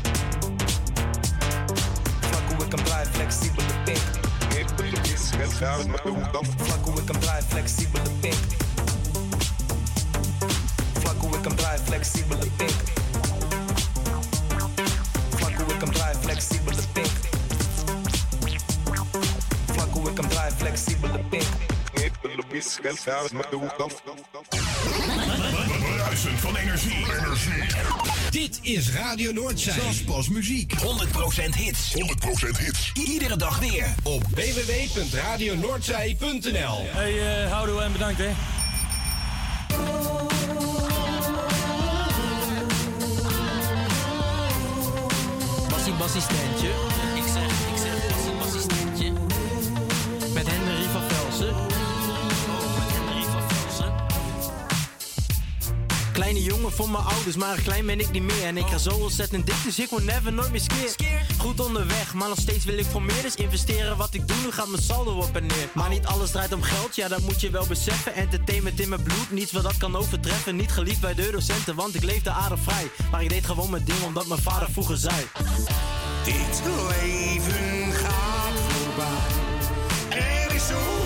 Vlak 6.58 6.86
hoe 6.86 7.02
ik 7.02 7.08
hem 7.08 7.20
draai, 7.20 7.42
flexibele 7.48 8.10
pink. 8.20 8.36
Vlak 10.94 11.16
hoe 11.20 11.38
ik 11.38 11.44
hem 11.44 11.56
draai, 11.56 11.80
flexibele 11.80 12.48
pink. 12.58 12.72
Vlak 15.30 15.54
hoe 15.54 15.74
ik 15.74 15.82
hem 15.82 15.92
draai, 15.92 16.16
flexibele 16.22 16.82
pink. 16.94 17.12
Vlak 19.66 19.90
hoe 19.94 20.10
ik 20.10 20.18
hem 20.18 20.30
draai, 20.30 20.52
flexibele 20.52 21.20
pink. 21.30 21.46
Bruisen 26.12 26.40
van 26.40 26.56
energie. 26.56 27.06
Dit 28.30 28.60
is 28.62 28.92
Radio 28.92 29.32
Noordzij. 29.32 30.04
pas 30.06 30.30
muziek. 30.30 30.74
100% 30.74 30.76
hits. 31.56 31.94
100% 31.94 32.58
hits. 32.58 32.92
Iedere 32.94 33.38
dag 33.38 33.60
weer. 33.60 33.86
Op 34.04 34.24
www.radionoordzij.nl 34.30 36.86
Hey, 36.88 37.44
uh, 37.44 37.52
houdoe 37.52 37.82
en 37.82 37.92
bedankt 37.92 38.20
hè. 38.20 38.30
Mijn 56.92 57.04
ouders, 57.04 57.36
maar 57.36 57.62
klein 57.62 57.86
ben 57.86 58.00
ik 58.00 58.12
niet 58.12 58.24
meer. 58.24 58.44
En 58.44 58.58
ik 58.58 58.68
ga 58.68 58.78
zo 58.78 58.90
ontzettend 58.90 59.46
dik, 59.46 59.56
dus 59.64 59.80
ik 59.80 59.90
word 59.90 60.04
never 60.04 60.34
nooit 60.34 60.52
meer 60.52 60.60
skeer. 60.60 61.26
Goed 61.38 61.60
onderweg, 61.60 62.14
maar 62.14 62.30
nog 62.30 62.40
steeds 62.40 62.66
wil 62.66 62.78
ik 62.78 62.86
voor 62.86 63.02
meer. 63.02 63.22
Dus 63.22 63.36
investeren 63.36 63.98
wat 63.98 64.14
ik 64.14 64.28
doe, 64.28 64.38
nu 64.44 64.52
gaat 64.52 64.68
mijn 64.68 64.82
saldo 64.82 65.18
op 65.18 65.36
en 65.36 65.46
neer. 65.46 65.70
Maar 65.74 65.90
niet 65.90 66.06
alles 66.06 66.32
draait 66.32 66.54
om 66.54 66.62
geld, 66.62 66.96
ja 66.96 67.08
dat 67.08 67.22
moet 67.22 67.42
je 67.42 67.50
wel 67.50 67.66
beseffen. 67.66 68.14
Entertainment 68.14 68.80
in 68.80 68.90
mijn 68.90 69.04
bloed, 69.04 69.32
niets 69.32 69.52
wat 69.52 69.64
dat 69.64 69.78
kan 69.78 69.96
overtreffen. 69.96 70.56
Niet 70.56 70.72
geliefd 70.72 71.02
bij 71.02 71.14
de 71.14 71.32
docenten, 71.32 71.76
want 71.76 71.96
ik 71.96 72.04
leefde 72.04 72.30
aardig 72.30 72.60
vrij. 72.60 72.92
Maar 73.12 73.24
ik 73.24 73.30
deed 73.30 73.46
gewoon 73.46 73.70
mijn 73.70 73.84
ding, 73.84 74.02
omdat 74.04 74.28
mijn 74.28 74.42
vader 74.42 74.72
vroeger 74.72 74.98
zei. 74.98 75.28
Dit 76.24 76.62
leven 76.66 77.94
gaat 77.94 78.60
voorbij. 78.68 80.20
Er 80.20 80.56
is 80.56 80.68
zo 80.68 81.01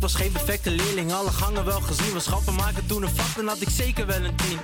Ik 0.00 0.06
was 0.06 0.14
geen 0.14 0.32
perfecte 0.32 0.70
leerling, 0.70 1.12
alle 1.12 1.30
gangen 1.30 1.64
wel 1.64 1.80
gezien. 1.80 2.12
Was 2.12 2.24
schappen 2.24 2.54
maken 2.54 2.86
toen 2.86 3.02
een 3.02 3.14
vak, 3.14 3.36
dan 3.36 3.46
had 3.46 3.60
ik 3.60 3.68
zeker 3.68 4.06
wel 4.06 4.24
een 4.24 4.34
tien. 4.34 4.58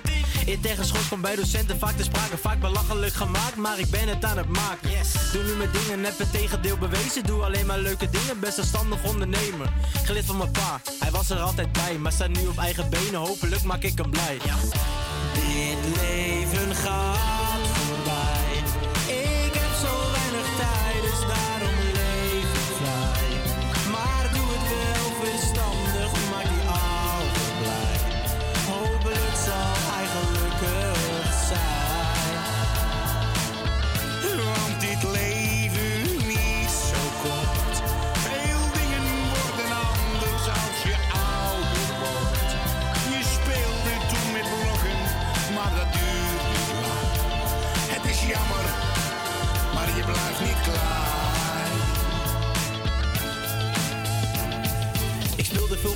In 0.46 0.60
tegenschot 0.60 1.06
kwam 1.06 1.20
bij 1.20 1.36
docenten 1.36 1.78
vaak 1.78 1.96
te 1.96 2.02
sprake, 2.02 2.36
vaak 2.36 2.60
belachelijk 2.60 3.14
gemaakt, 3.14 3.56
maar 3.56 3.78
ik 3.78 3.90
ben 3.90 4.08
het 4.08 4.24
aan 4.24 4.36
het 4.36 4.48
maken. 4.48 4.90
Doe 5.32 5.42
nu 5.42 5.54
mijn 5.54 5.70
dingen, 5.72 6.04
heb 6.04 6.18
het 6.18 6.32
tegendeel 6.32 6.76
bewezen. 6.76 7.24
Doe 7.24 7.42
alleen 7.42 7.66
maar 7.66 7.78
leuke 7.78 8.10
dingen, 8.10 8.40
best 8.40 8.54
zelfstandig 8.54 9.04
ondernemer. 9.04 9.72
Gelid 10.04 10.24
van 10.24 10.36
mijn 10.36 10.50
pa, 10.50 10.80
hij 10.98 11.10
was 11.10 11.30
er 11.30 11.38
altijd 11.38 11.72
bij, 11.72 11.98
maar 11.98 12.12
staat 12.12 12.28
nu 12.28 12.46
op 12.46 12.58
eigen 12.58 12.90
benen. 12.90 13.20
Hopelijk 13.20 13.62
maak 13.62 13.82
ik 13.82 13.98
hem 13.98 14.10
blij. 14.10 14.38
Dit 15.34 15.96
leven 16.00 16.35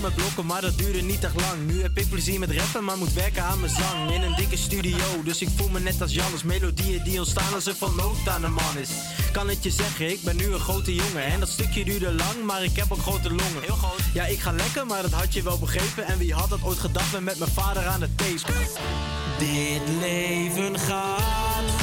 met 0.01 0.15
blokken, 0.15 0.47
maar 0.47 0.61
dat 0.61 0.79
duurde 0.79 1.01
niet 1.01 1.25
echt 1.25 1.41
lang. 1.41 1.67
Nu 1.67 1.83
heb 1.83 1.99
ik 1.99 2.09
plezier 2.09 2.39
met 2.39 2.51
rappen, 2.51 2.85
maar 2.85 2.99
moet 2.99 3.13
werken 3.13 3.45
aan 3.45 3.61
mijn 3.61 3.73
zang. 3.73 4.11
In 4.11 4.23
een 4.23 4.35
dikke 4.35 4.57
studio, 4.57 5.23
dus 5.25 5.43
ik 5.43 5.49
voel 5.57 5.69
me 5.69 5.81
net 5.81 6.03
als 6.03 6.15
Jannes. 6.15 6.43
Melodieën 6.43 7.05
die 7.05 7.19
ontstaan 7.19 7.55
als 7.55 7.67
er 7.67 7.77
van 7.77 7.97
nood 7.97 8.29
aan 8.29 8.45
een 8.45 8.53
man 8.53 8.79
is. 8.79 8.91
Kan 9.33 9.49
het 9.49 9.63
je 9.63 9.71
zeggen, 9.71 10.11
ik 10.11 10.23
ben 10.23 10.37
nu 10.37 10.53
een 10.53 10.61
grote 10.61 10.95
jongen. 10.95 11.25
En 11.25 11.41
dat 11.41 11.49
stukje 11.49 11.85
duurde 11.85 12.15
lang, 12.15 12.45
maar 12.45 12.65
ik 12.65 12.77
heb 12.77 12.93
ook 12.93 12.99
grote 12.99 13.29
longen. 13.29 13.63
Heel 13.63 13.77
groot. 13.77 14.01
Ja, 14.15 14.25
ik 14.27 14.41
ga 14.41 14.53
lekker, 14.53 14.87
maar 14.87 15.03
dat 15.03 15.13
had 15.13 15.33
je 15.33 15.43
wel 15.43 15.59
begrepen. 15.59 16.07
En 16.07 16.19
wie 16.19 16.35
had 16.35 16.51
dat 16.51 16.63
ooit 16.63 16.79
gedacht, 16.79 17.13
ben 17.13 17.25
met 17.25 17.39
mijn 17.39 17.51
vader 17.51 17.87
aan 17.87 18.01
de 18.01 18.15
tape. 18.15 18.53
Dit 19.39 19.83
leven 20.01 20.79
gaat 20.79 21.80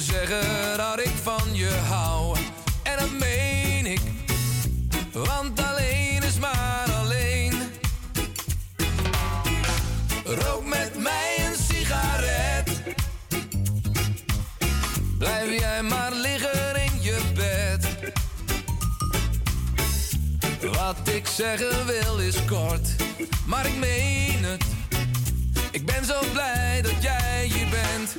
zeggen 0.00 0.76
dat 0.76 0.98
ik 0.98 1.12
van 1.22 1.54
je 1.54 1.70
hou. 1.70 2.36
En 2.82 2.98
dat 2.98 3.10
meen 3.10 3.86
ik, 3.86 4.00
want 5.12 5.60
alleen 5.62 6.22
is 6.22 6.38
maar 6.38 6.86
alleen. 7.00 7.52
Rook 10.24 10.64
met 10.64 10.98
mij 10.98 11.36
een 11.46 11.56
sigaret. 11.68 12.82
Blijf 15.18 15.58
jij 15.58 15.82
maar 15.82 16.12
liggen 16.12 16.76
in 16.84 17.02
je 17.02 17.20
bed. 17.34 17.86
Wat 20.74 21.08
ik 21.08 21.26
zeggen 21.26 21.86
wil 21.86 22.18
is 22.18 22.44
kort, 22.44 22.88
maar 23.46 23.66
ik 23.66 23.76
meen 23.76 24.44
het. 24.44 24.64
Ik 25.70 25.86
ben 25.86 26.04
zo 26.04 26.20
blij 26.32 26.82
dat 26.82 27.02
jij 27.02 27.44
hier 27.44 27.68
bent. 27.68 28.16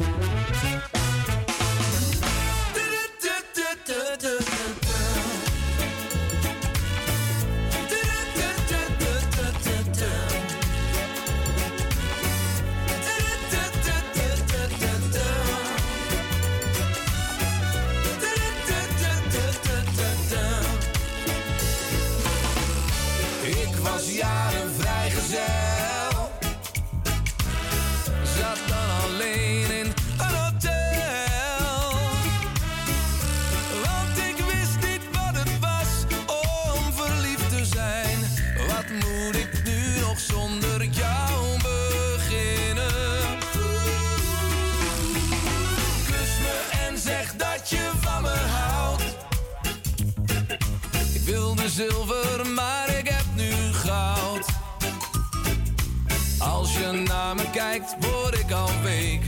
naar 56.91 57.35
me 57.35 57.49
kijkt, 57.51 57.95
word 57.99 58.39
ik 58.39 58.51
al 58.51 58.69
week. 58.83 59.21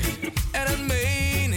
En 0.51 0.65
het 0.65 0.87
meen 0.87 1.48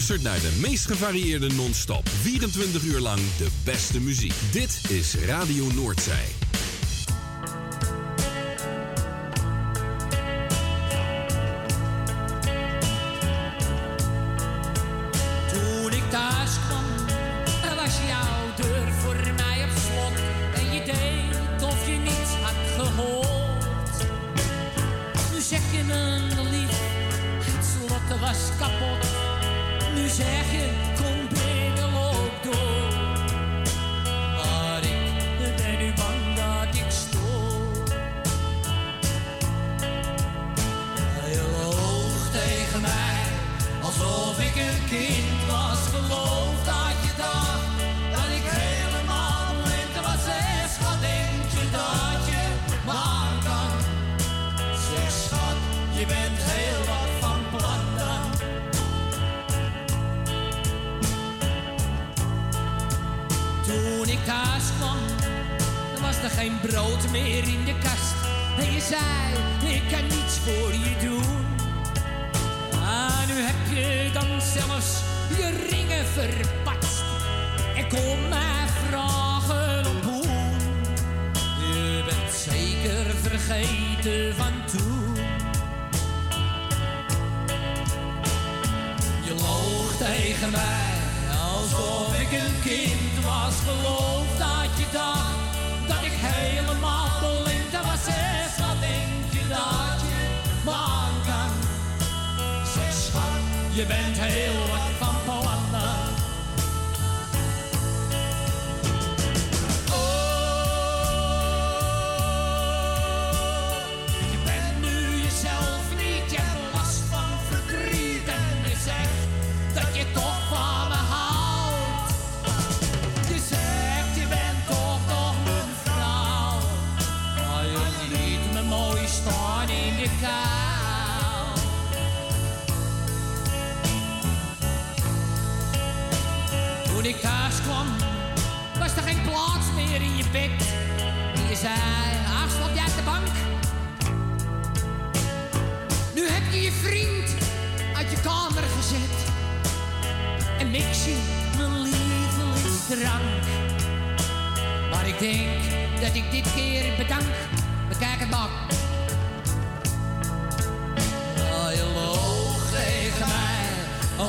luistert 0.00 0.22
naar 0.22 0.52
de 0.52 0.58
meest 0.60 0.86
gevarieerde 0.86 1.48
non-stop. 1.54 2.08
24 2.08 2.82
uur 2.84 3.00
lang 3.00 3.20
de 3.38 3.48
beste 3.64 4.00
muziek. 4.00 4.34
Dit 4.52 4.80
is 4.88 5.14
Radio 5.14 5.66
Noordzee. 5.74 6.39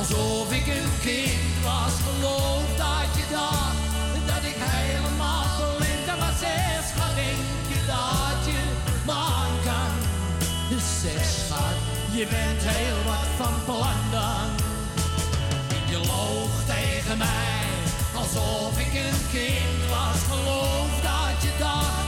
Alsof 0.02 0.52
ik 0.52 0.66
een 0.66 0.90
kind 1.00 1.62
was, 1.64 1.92
geloof 2.06 2.66
dat 2.76 3.08
je 3.16 3.24
dacht 3.30 4.26
dat 4.26 4.42
ik 4.50 4.56
helemaal 4.58 5.76
blind 5.76 6.18
was. 6.18 6.38
zes 6.38 6.86
ga. 6.96 7.14
denk 7.14 7.66
je 7.72 7.80
dat 7.86 8.52
je 8.52 8.62
man 9.04 9.50
kan? 9.64 9.92
De 10.68 10.78
zes 11.00 11.50
gaat, 11.50 11.78
je 12.10 12.26
bent 12.26 12.62
heel 12.74 13.02
wat 13.04 13.28
van 13.36 13.54
plan 13.64 14.00
dan. 14.10 14.48
Je 15.90 15.98
loog 15.98 16.54
tegen 16.66 17.18
mij, 17.18 17.64
alsof 18.14 18.78
ik 18.78 18.94
een 19.06 19.20
kind 19.32 19.80
was, 19.90 20.18
geloof 20.30 20.90
dat 21.02 21.42
je 21.42 21.50
dacht. 21.58 22.01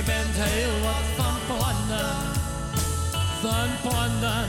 je 0.00 0.06
bent 0.06 0.36
heel 0.48 0.80
wat 0.80 1.06
van 1.16 1.38
plannen, 1.46 2.16
van 3.40 3.70
plannen, 3.82 4.48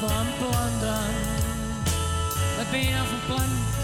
van 0.00 0.26
plannen. 0.38 1.10
Wat 2.56 2.70
ben 2.70 2.80
je 2.80 2.90
nou 2.90 3.06
van 3.06 3.20
plan? 3.26 3.79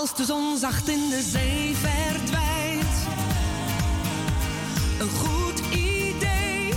Als 0.00 0.14
de 0.14 0.24
zon 0.24 0.56
zacht 0.58 0.88
in 0.88 1.08
de 1.10 1.22
zee 1.22 1.76
verdwijnt. 1.76 2.96
Een 5.00 5.08
goed 5.08 5.58
idee. 5.70 6.72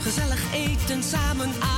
Gezellig 0.00 0.52
eten 0.52 1.02
samen 1.02 1.52
aan. 1.60 1.73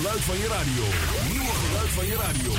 geluid 0.00 0.20
van 0.20 0.36
je 0.38 0.46
radio. 0.46 0.84
Nieuwe 1.30 1.54
geluid 1.64 1.88
van 1.88 2.06
je 2.06 2.16
radio. 2.16 2.52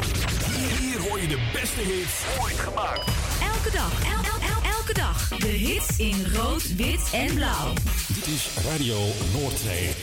Hier, 0.56 0.78
hier 0.78 1.00
hoor 1.00 1.22
je 1.22 1.28
de 1.28 1.50
beste 1.54 1.82
hits 1.82 2.40
ooit 2.42 2.60
gemaakt. 2.60 3.08
Elke 3.56 3.72
dag, 3.72 3.92
el, 4.04 4.24
el, 4.32 4.40
el, 4.50 4.72
elke 4.78 4.94
dag. 4.94 5.28
De 5.28 5.48
hits 5.48 5.98
in 5.98 6.26
rood, 6.34 6.76
wit 6.76 7.02
en 7.12 7.34
blauw. 7.34 7.74
Dit 8.08 8.28
is 8.28 8.50
Radio 8.66 8.98
Noordzee. 9.34 9.99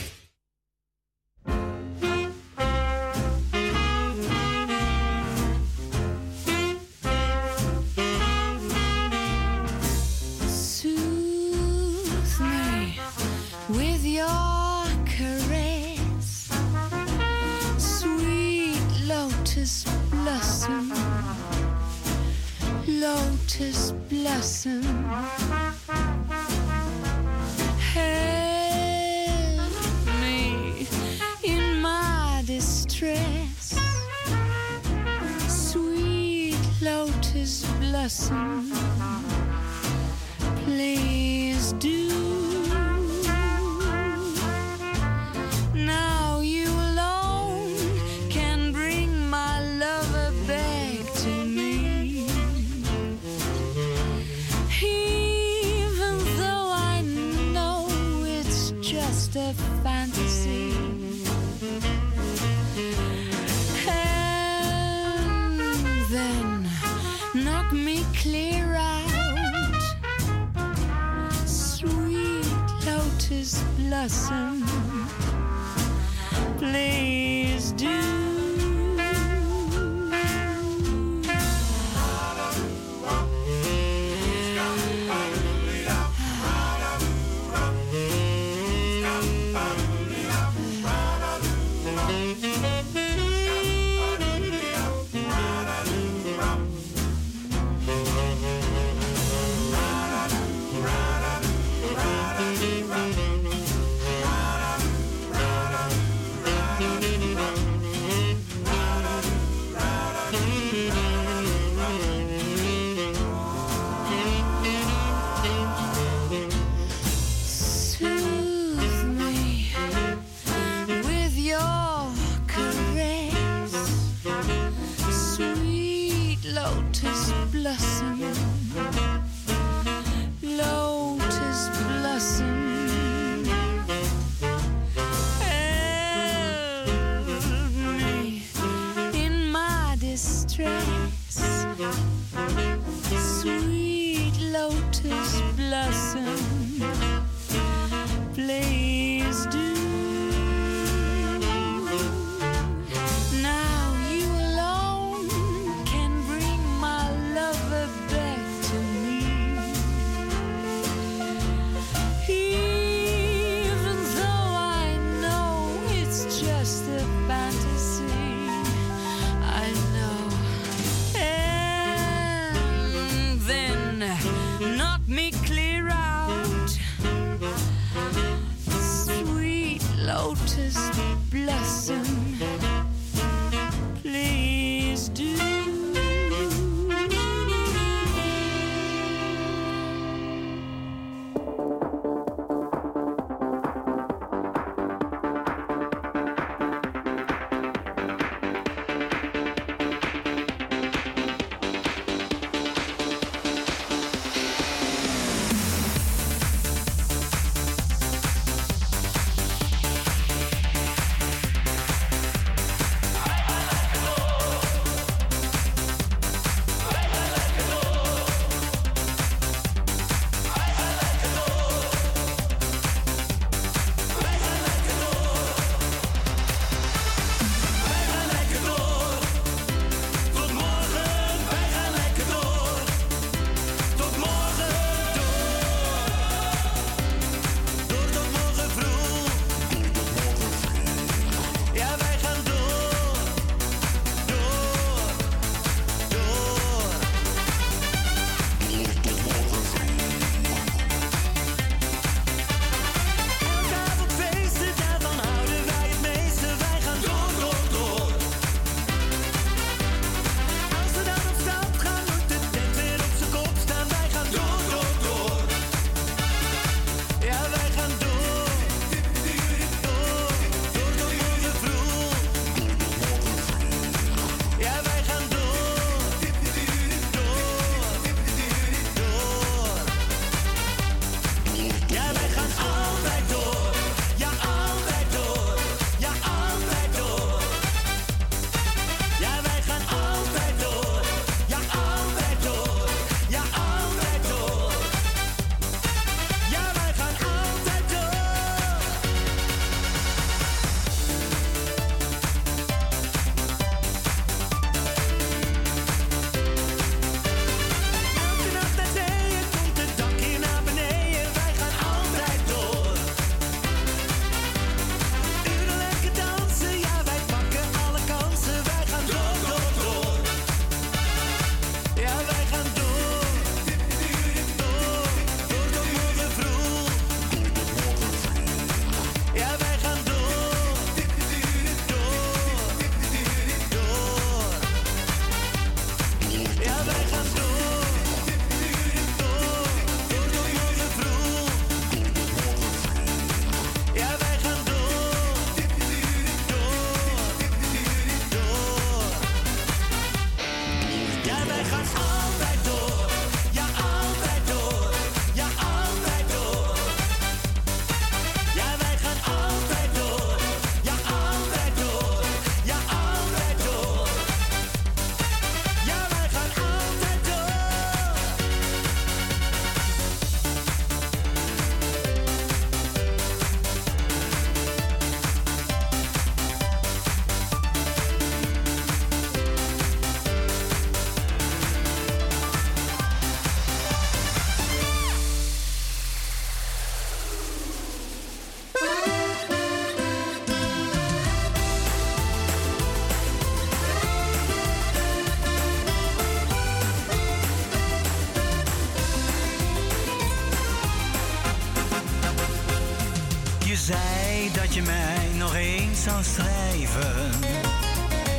zou 406.06 406.22
schrijven. 406.22 407.30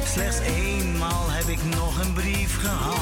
Slechts 0.05 0.39
eenmaal 0.39 1.29
heb 1.29 1.47
ik 1.47 1.63
nog 1.75 1.99
een 1.99 2.13
brief 2.13 2.59
gehad 2.59 2.96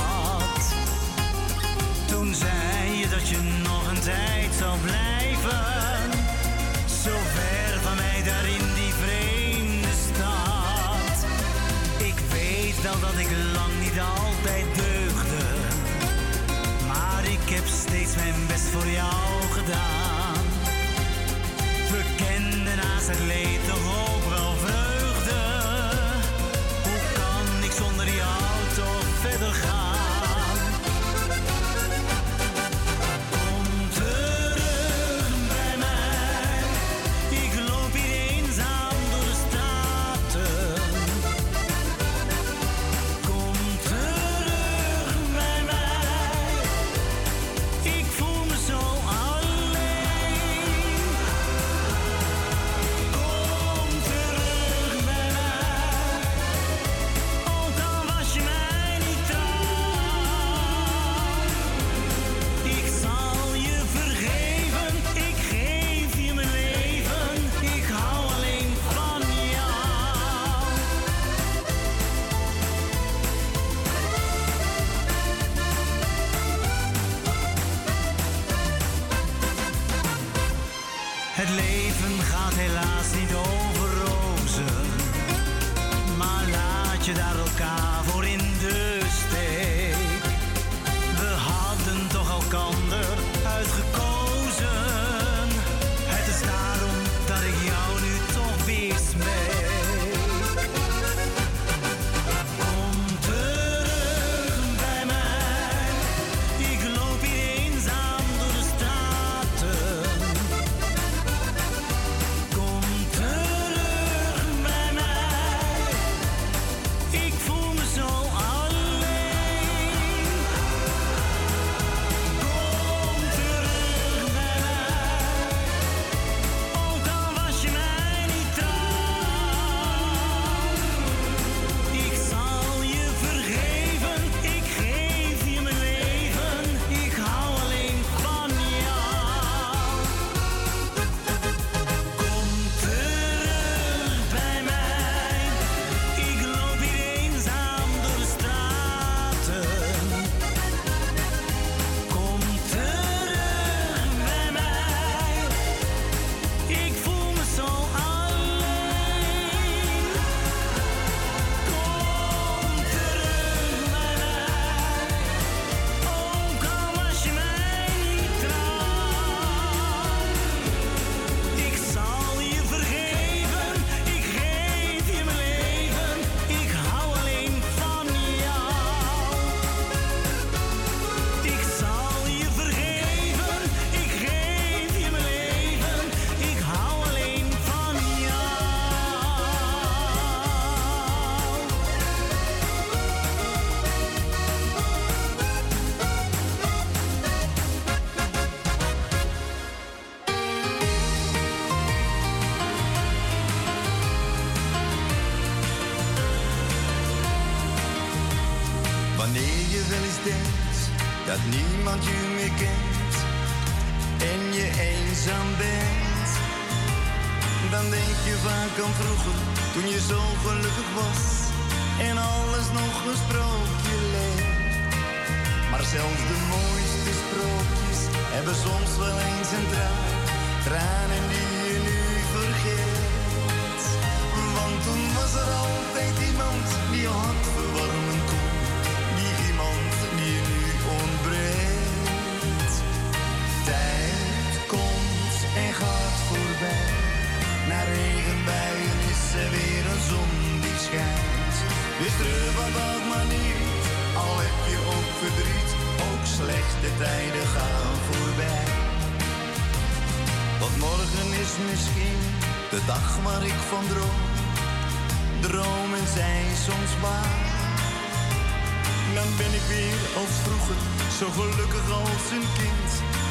gelukkig 271.36 271.92
als 271.92 272.26
een 272.38 272.48
kind, 272.60 272.90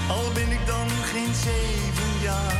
al 0.08 0.26
ben 0.34 0.50
ik 0.58 0.66
dan 0.66 0.88
geen 1.12 1.34
zeven 1.48 2.12
jaar. 2.28 2.56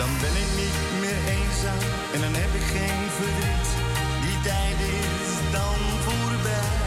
Dan 0.00 0.12
ben 0.22 0.34
ik 0.44 0.50
niet 0.62 0.78
meer 1.02 1.20
eenzaam 1.36 1.84
en 2.14 2.20
dan 2.24 2.34
heb 2.42 2.52
ik 2.60 2.66
geen 2.76 3.02
verdriet. 3.18 3.68
Die 4.24 4.38
tijd 4.50 4.78
is 5.00 5.30
dan 5.56 5.78
voorbij. 6.06 6.78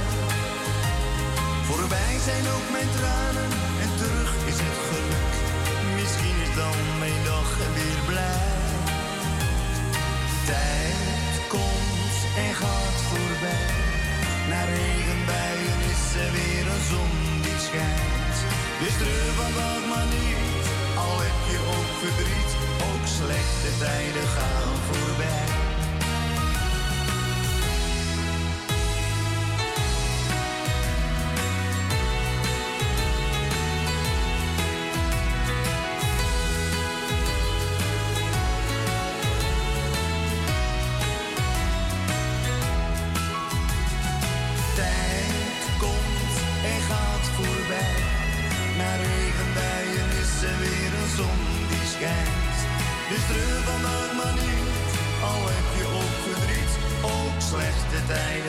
Voorbij 1.69 2.14
zijn 2.27 2.45
ook 2.56 2.68
mijn 2.76 2.90
tranen 2.98 3.62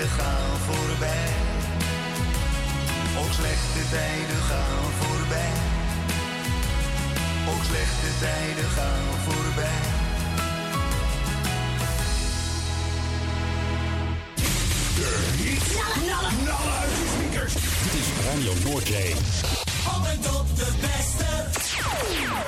gaan 0.08 0.58
voorbij. 0.66 1.28
Ook 3.18 3.32
slechte 3.32 3.82
tijden 3.90 4.42
gaan 4.50 4.84
voorbij. 5.00 5.52
Ook 7.48 7.64
slechte 7.64 8.10
tijden 8.20 8.70
gaan 8.70 9.06
voorbij. 9.26 9.82
De 14.94 15.42
niet 15.44 15.62
knallen, 15.92 16.72
uit 16.80 16.90
de 16.90 17.06
speakers. 17.14 17.52
Dit 17.52 17.92
is 17.92 18.08
Radio 18.26 18.70
Noordzee. 18.70 19.14
en 20.10 20.20
tot 20.20 20.56
de 20.56 20.72
beste. 20.80 22.43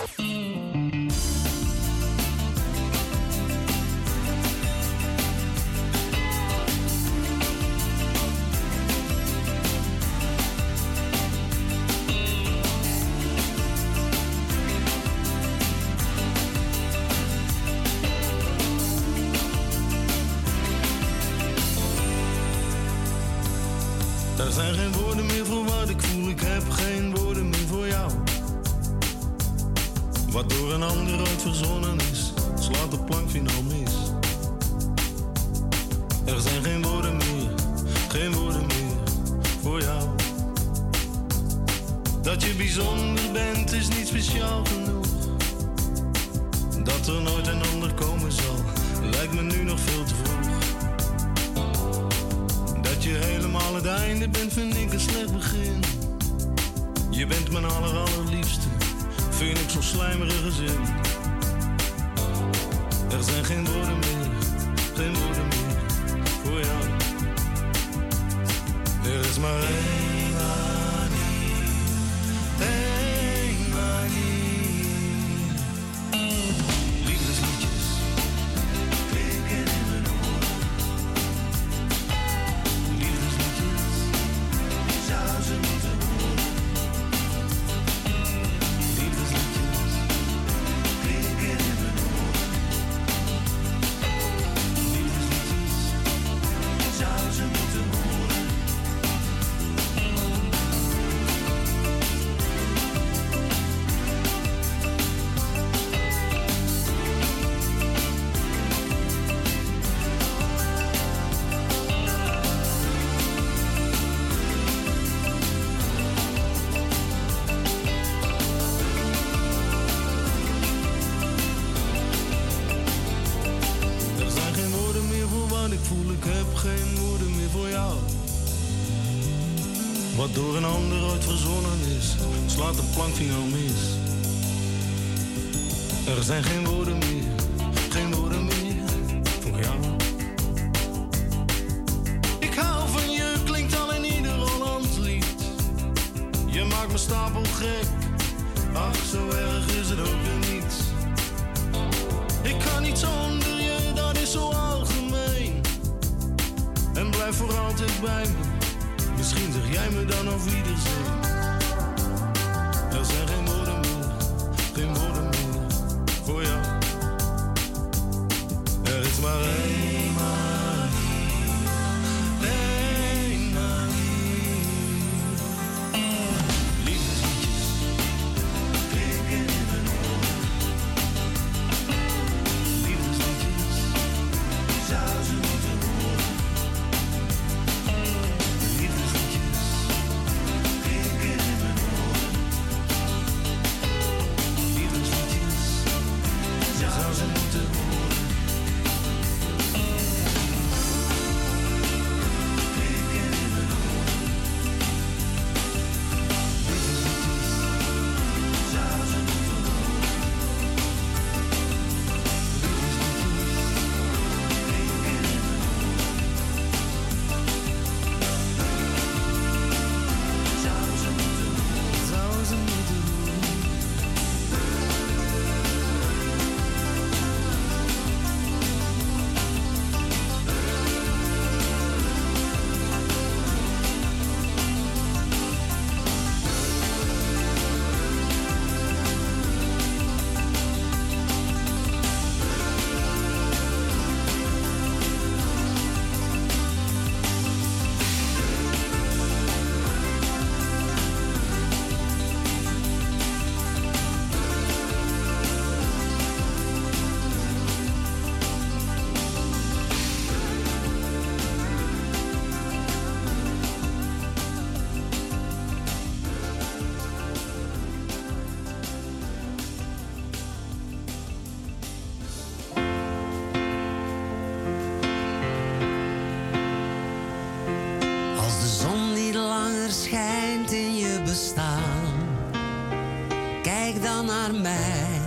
naar 284.52 284.60
mij. 284.60 285.20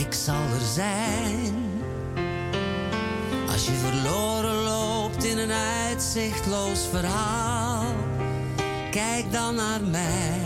Ik 0.00 0.12
zal 0.12 0.34
er 0.34 0.66
zijn. 0.72 1.54
Als 3.52 3.66
je 3.66 3.72
verloren 3.72 4.54
loopt 4.54 5.24
in 5.24 5.38
een 5.38 5.52
uitzichtloos 5.52 6.80
verhaal, 6.90 7.84
kijk 8.90 9.32
dan 9.32 9.54
naar 9.54 9.82
mij. 9.82 10.40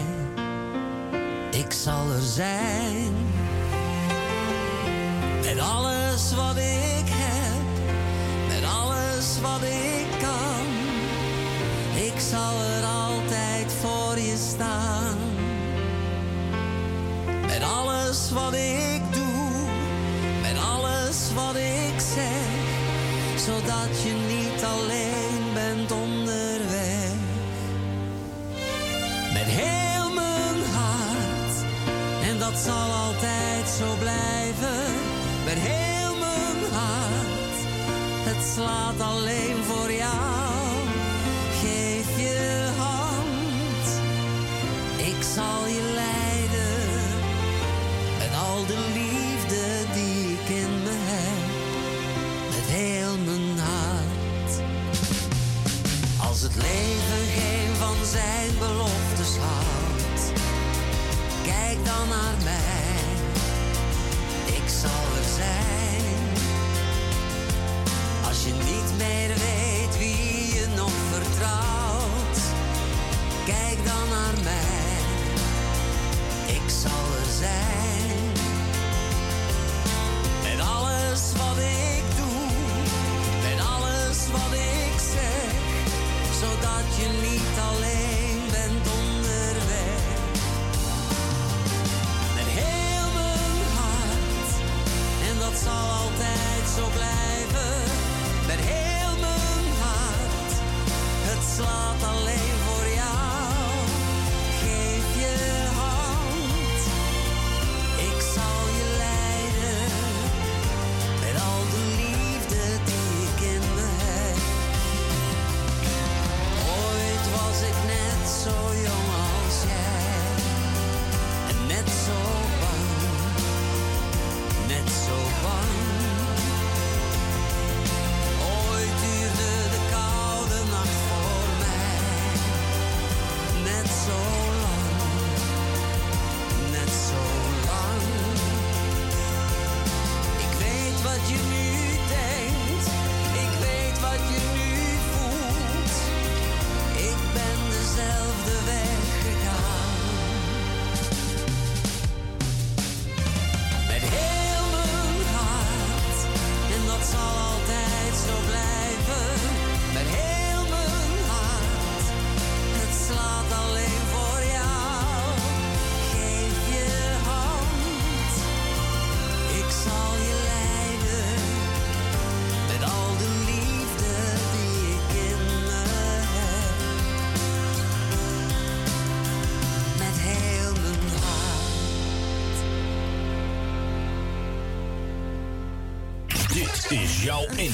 Ik 1.50 1.72
zal 1.72 2.10
er 2.10 2.22
zijn. 2.22 3.12
Met 5.42 5.58
alles 5.58 6.34
wat 6.34 6.56
ik 6.56 7.08
heb, 7.08 7.64
met 8.48 8.70
alles 8.70 9.40
wat 9.40 9.62
ik 9.62 10.06
kan. 10.20 10.66
Ik 12.04 12.20
zal 12.30 12.60
er 12.60 12.84
altijd 12.84 13.72
voor 13.80 14.18
je 14.18 14.36
staan. 14.52 15.07
Met 17.58 17.68
alles 17.68 18.30
wat 18.30 18.54
ik 18.54 19.00
doe, 19.10 19.50
met 20.42 20.56
alles 20.76 21.18
wat 21.34 21.56
ik 21.56 22.00
zeg, 22.14 22.46
zodat 23.36 24.02
je 24.02 24.12
niet 24.28 24.64
alleen 24.64 25.52
bent 25.54 25.92
onderweg. 25.92 27.12
Met 29.32 29.48
heel 29.60 30.14
mijn 30.14 30.58
hart, 30.74 31.54
en 32.28 32.38
dat 32.38 32.58
zal 32.64 32.90
altijd 32.92 33.68
zo 33.78 33.94
blijven. 33.98 34.94
Met 35.44 35.58
heel 35.58 36.16
mijn 36.16 36.72
hart, 36.72 37.56
het 38.28 38.44
slaat 38.54 39.00
alleen 39.00 39.64
voor 39.64 39.92
jou. 39.92 40.68
Geef 41.62 42.20
je 42.20 42.68
hand, 42.76 43.86
ik 44.96 45.22
zal 45.34 45.67
Met 80.42 80.60
alles 80.60 81.22
wat 81.40 81.58
ik 81.58 82.04
doe, 82.16 82.44
met 83.46 83.58
alles 83.76 84.18
wat 84.36 84.52
ik 84.52 84.94
zeg, 85.14 85.50
zodat 86.40 86.86
je 86.98 87.08
niet 87.28 87.56
alleen 87.70 88.40
bent 88.50 88.86
onderweg. 89.00 90.02
Met 92.36 92.48
heel 92.60 93.08
mijn 93.20 93.62
hart, 93.78 94.50
en 95.28 95.34
dat 95.38 95.56
zal 95.64 95.84
altijd 96.02 96.64
zo 96.76 96.84
blijven. 96.98 97.76
Met 98.46 98.60
heel 98.60 99.14
mijn 99.26 99.66
hart, 99.82 100.52
het 101.28 101.42
slaat 101.54 102.02
alleen. 102.14 102.57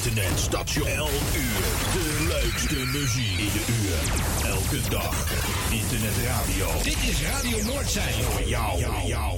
internetstation. 0.04 0.86
Elk 0.86 1.08
uur 1.36 1.64
de 1.92 2.26
leukste 2.28 2.74
muziek 2.74 3.38
in 3.38 3.52
de 3.52 3.64
uur. 3.82 4.50
Elke 4.50 4.88
dag 4.88 5.26
internetradio. 5.70 6.82
Dit 6.82 6.96
is 7.10 7.22
Radio 7.22 7.62
Noordzee. 7.64 8.22
Voor 8.22 8.48
jou. 8.48 8.78
jou. 9.06 9.33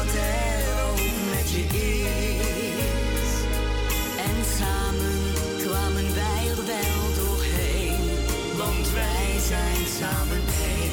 altijd 0.00 0.64
ook 0.88 1.00
met 1.30 1.50
je 1.50 1.64
is. 1.64 3.30
En 4.26 4.36
samen 4.58 5.34
kwamen 5.64 6.14
wij 6.14 6.48
er 6.48 6.64
wel 6.66 7.24
doorheen, 7.24 8.00
want 8.56 8.92
wij 8.92 9.38
zijn 9.48 9.86
samen 9.98 10.42
één. 10.62 10.90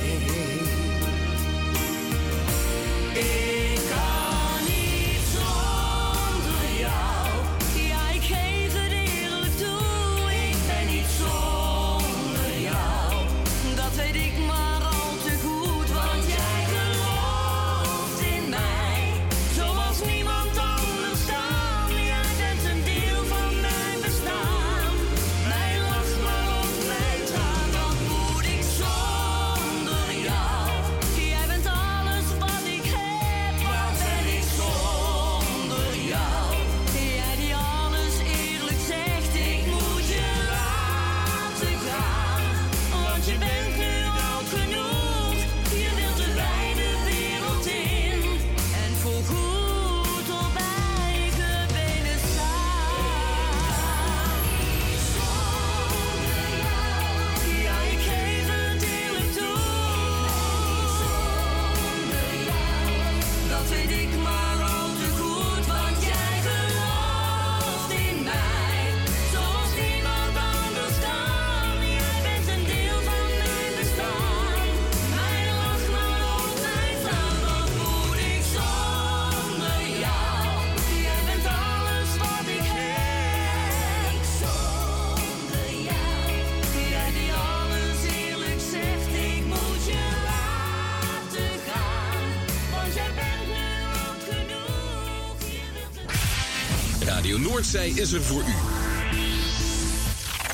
Noordzij 97.71 98.03
is 98.03 98.11
er 98.11 98.23
voor 98.23 98.41
u. 98.41 98.55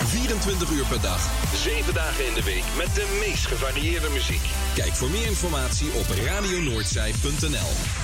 24 0.06 0.70
uur 0.70 0.86
per 0.86 1.02
dag. 1.02 1.30
7 1.56 1.94
dagen 1.94 2.28
in 2.28 2.34
de 2.34 2.44
week 2.44 2.64
met 2.78 2.96
de 2.96 3.20
meest 3.26 3.46
gevarieerde 3.46 4.10
muziek. 4.10 4.42
Kijk 4.76 4.94
voor 4.94 5.10
meer 5.10 5.28
informatie 5.28 5.92
op 5.94 6.06
radionoordzij.nl. 6.26 8.03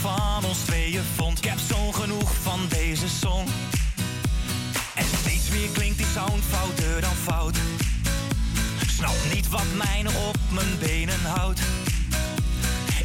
van 0.00 0.44
ons 0.44 0.58
tweeën 0.58 1.02
vond. 1.16 1.38
Ik 1.38 1.44
heb 1.44 1.58
zo'n 1.68 1.94
genoeg 1.94 2.32
van 2.42 2.60
deze 2.68 3.08
song. 3.08 3.46
En 4.94 5.04
steeds 5.20 5.50
meer 5.50 5.68
klinkt 5.68 5.96
die 5.96 6.06
sound 6.14 6.44
fouter 6.44 7.00
dan 7.00 7.14
fout. 7.14 7.56
Snap 8.86 9.16
niet 9.34 9.48
wat 9.48 9.66
mij 9.76 10.02
nog 10.02 10.28
op 10.28 10.36
mijn 10.50 10.78
benen 10.78 11.20
houdt. 11.24 11.60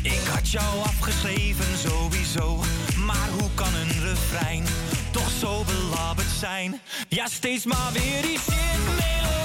Ik 0.02 0.22
had 0.34 0.52
jou 0.52 0.82
afgeschreven 0.82 1.78
sowieso, 1.78 2.64
maar 3.06 3.30
hoe 3.40 3.50
kan 3.54 3.74
een 3.76 4.02
refrein 4.04 4.64
toch 5.12 5.30
zo 5.40 5.64
belabberd 5.64 6.32
zijn? 6.40 6.82
Ja, 7.08 7.28
steeds 7.28 7.66
maar 7.66 7.92
weer 7.94 8.22
die 8.22 8.40
zin. 8.46 9.45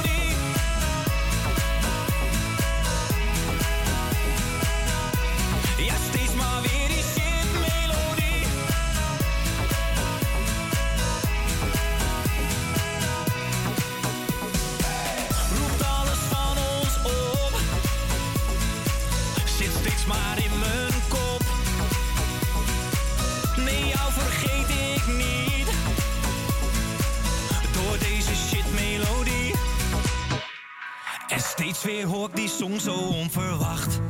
steeds 31.80 31.96
weer 31.96 32.06
hoor 32.06 32.28
ik 32.28 32.36
die 32.36 32.48
song 32.48 32.80
zo 32.80 32.94
onverwacht. 32.94 34.00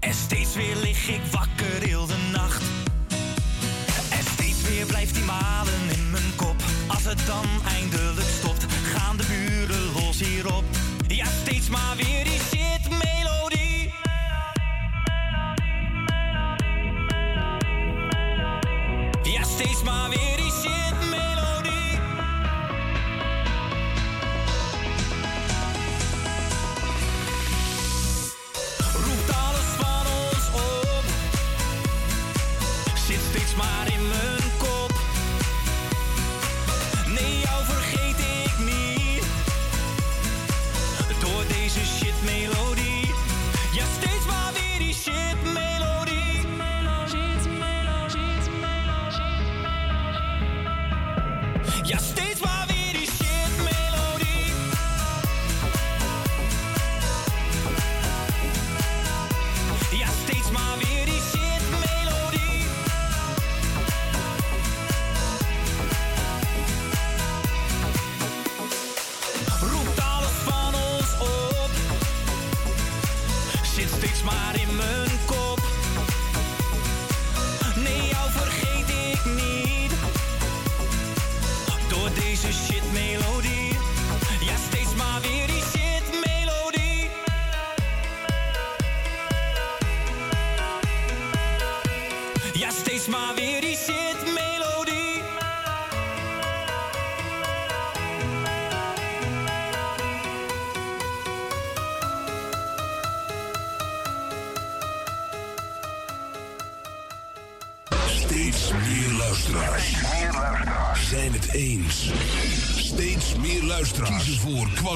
En 0.00 0.14
steeds 0.14 0.54
weer 0.54 0.76
lig 0.76 1.08
ik 1.08 1.20
wakker 1.30 1.88
heel 1.88 2.06
de 2.06 2.16
nacht. 2.32 2.62
En 4.10 4.24
steeds 4.32 4.62
weer 4.62 4.86
blijft 4.86 5.14
die 5.14 5.24
malen 5.24 5.90
in 5.96 6.10
mijn 6.10 6.36
kop. 6.36 6.56
Als 6.86 7.04
het 7.04 7.26
dan 7.26 7.44
eindelijk 7.66 8.28
stopt, 8.38 8.66
gaan 8.94 9.16
de 9.16 9.24
buren 9.28 9.92
los 9.92 10.20
hierop. 10.20 10.64
Ja, 11.06 11.26
steeds 11.42 11.68
maar 11.68 11.96
weer 11.96 12.24
die 12.24 12.57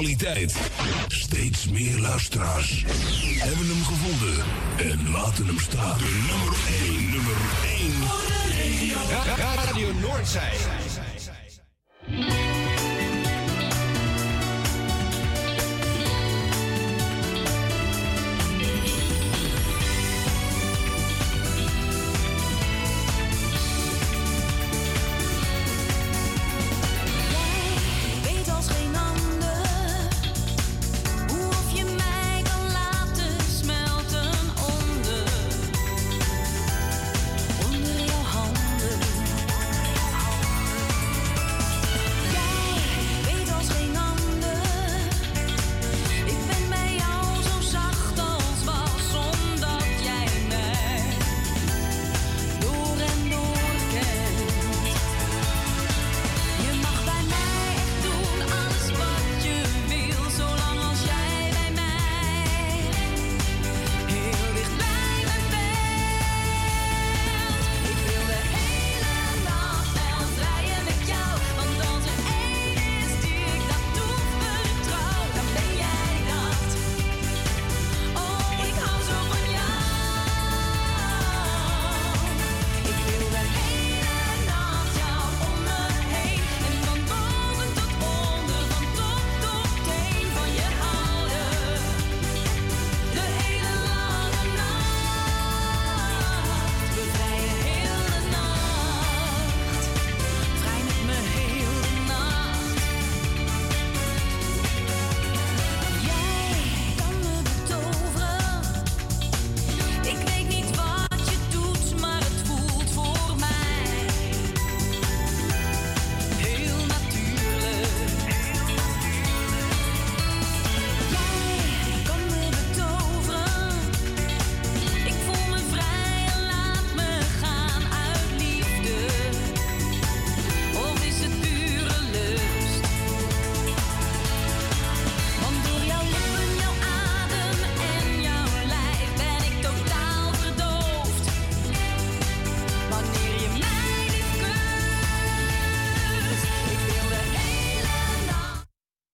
kwaliteit. 0.03 0.57
Steeds 1.09 1.69
meer 1.69 1.99
luisteraars 1.99 2.85
hebben 3.39 3.67
hem 3.67 3.85
gevonden 3.85 4.45
en 4.77 5.11
laten 5.11 5.47
hem 5.47 5.59
staan. 5.59 5.99
De 5.99 6.25
nummer 6.29 6.57
1, 6.95 7.11
nummer 7.11 7.37
1. 9.25 9.43
Radio 9.55 9.93
Noordzij. 10.01 10.82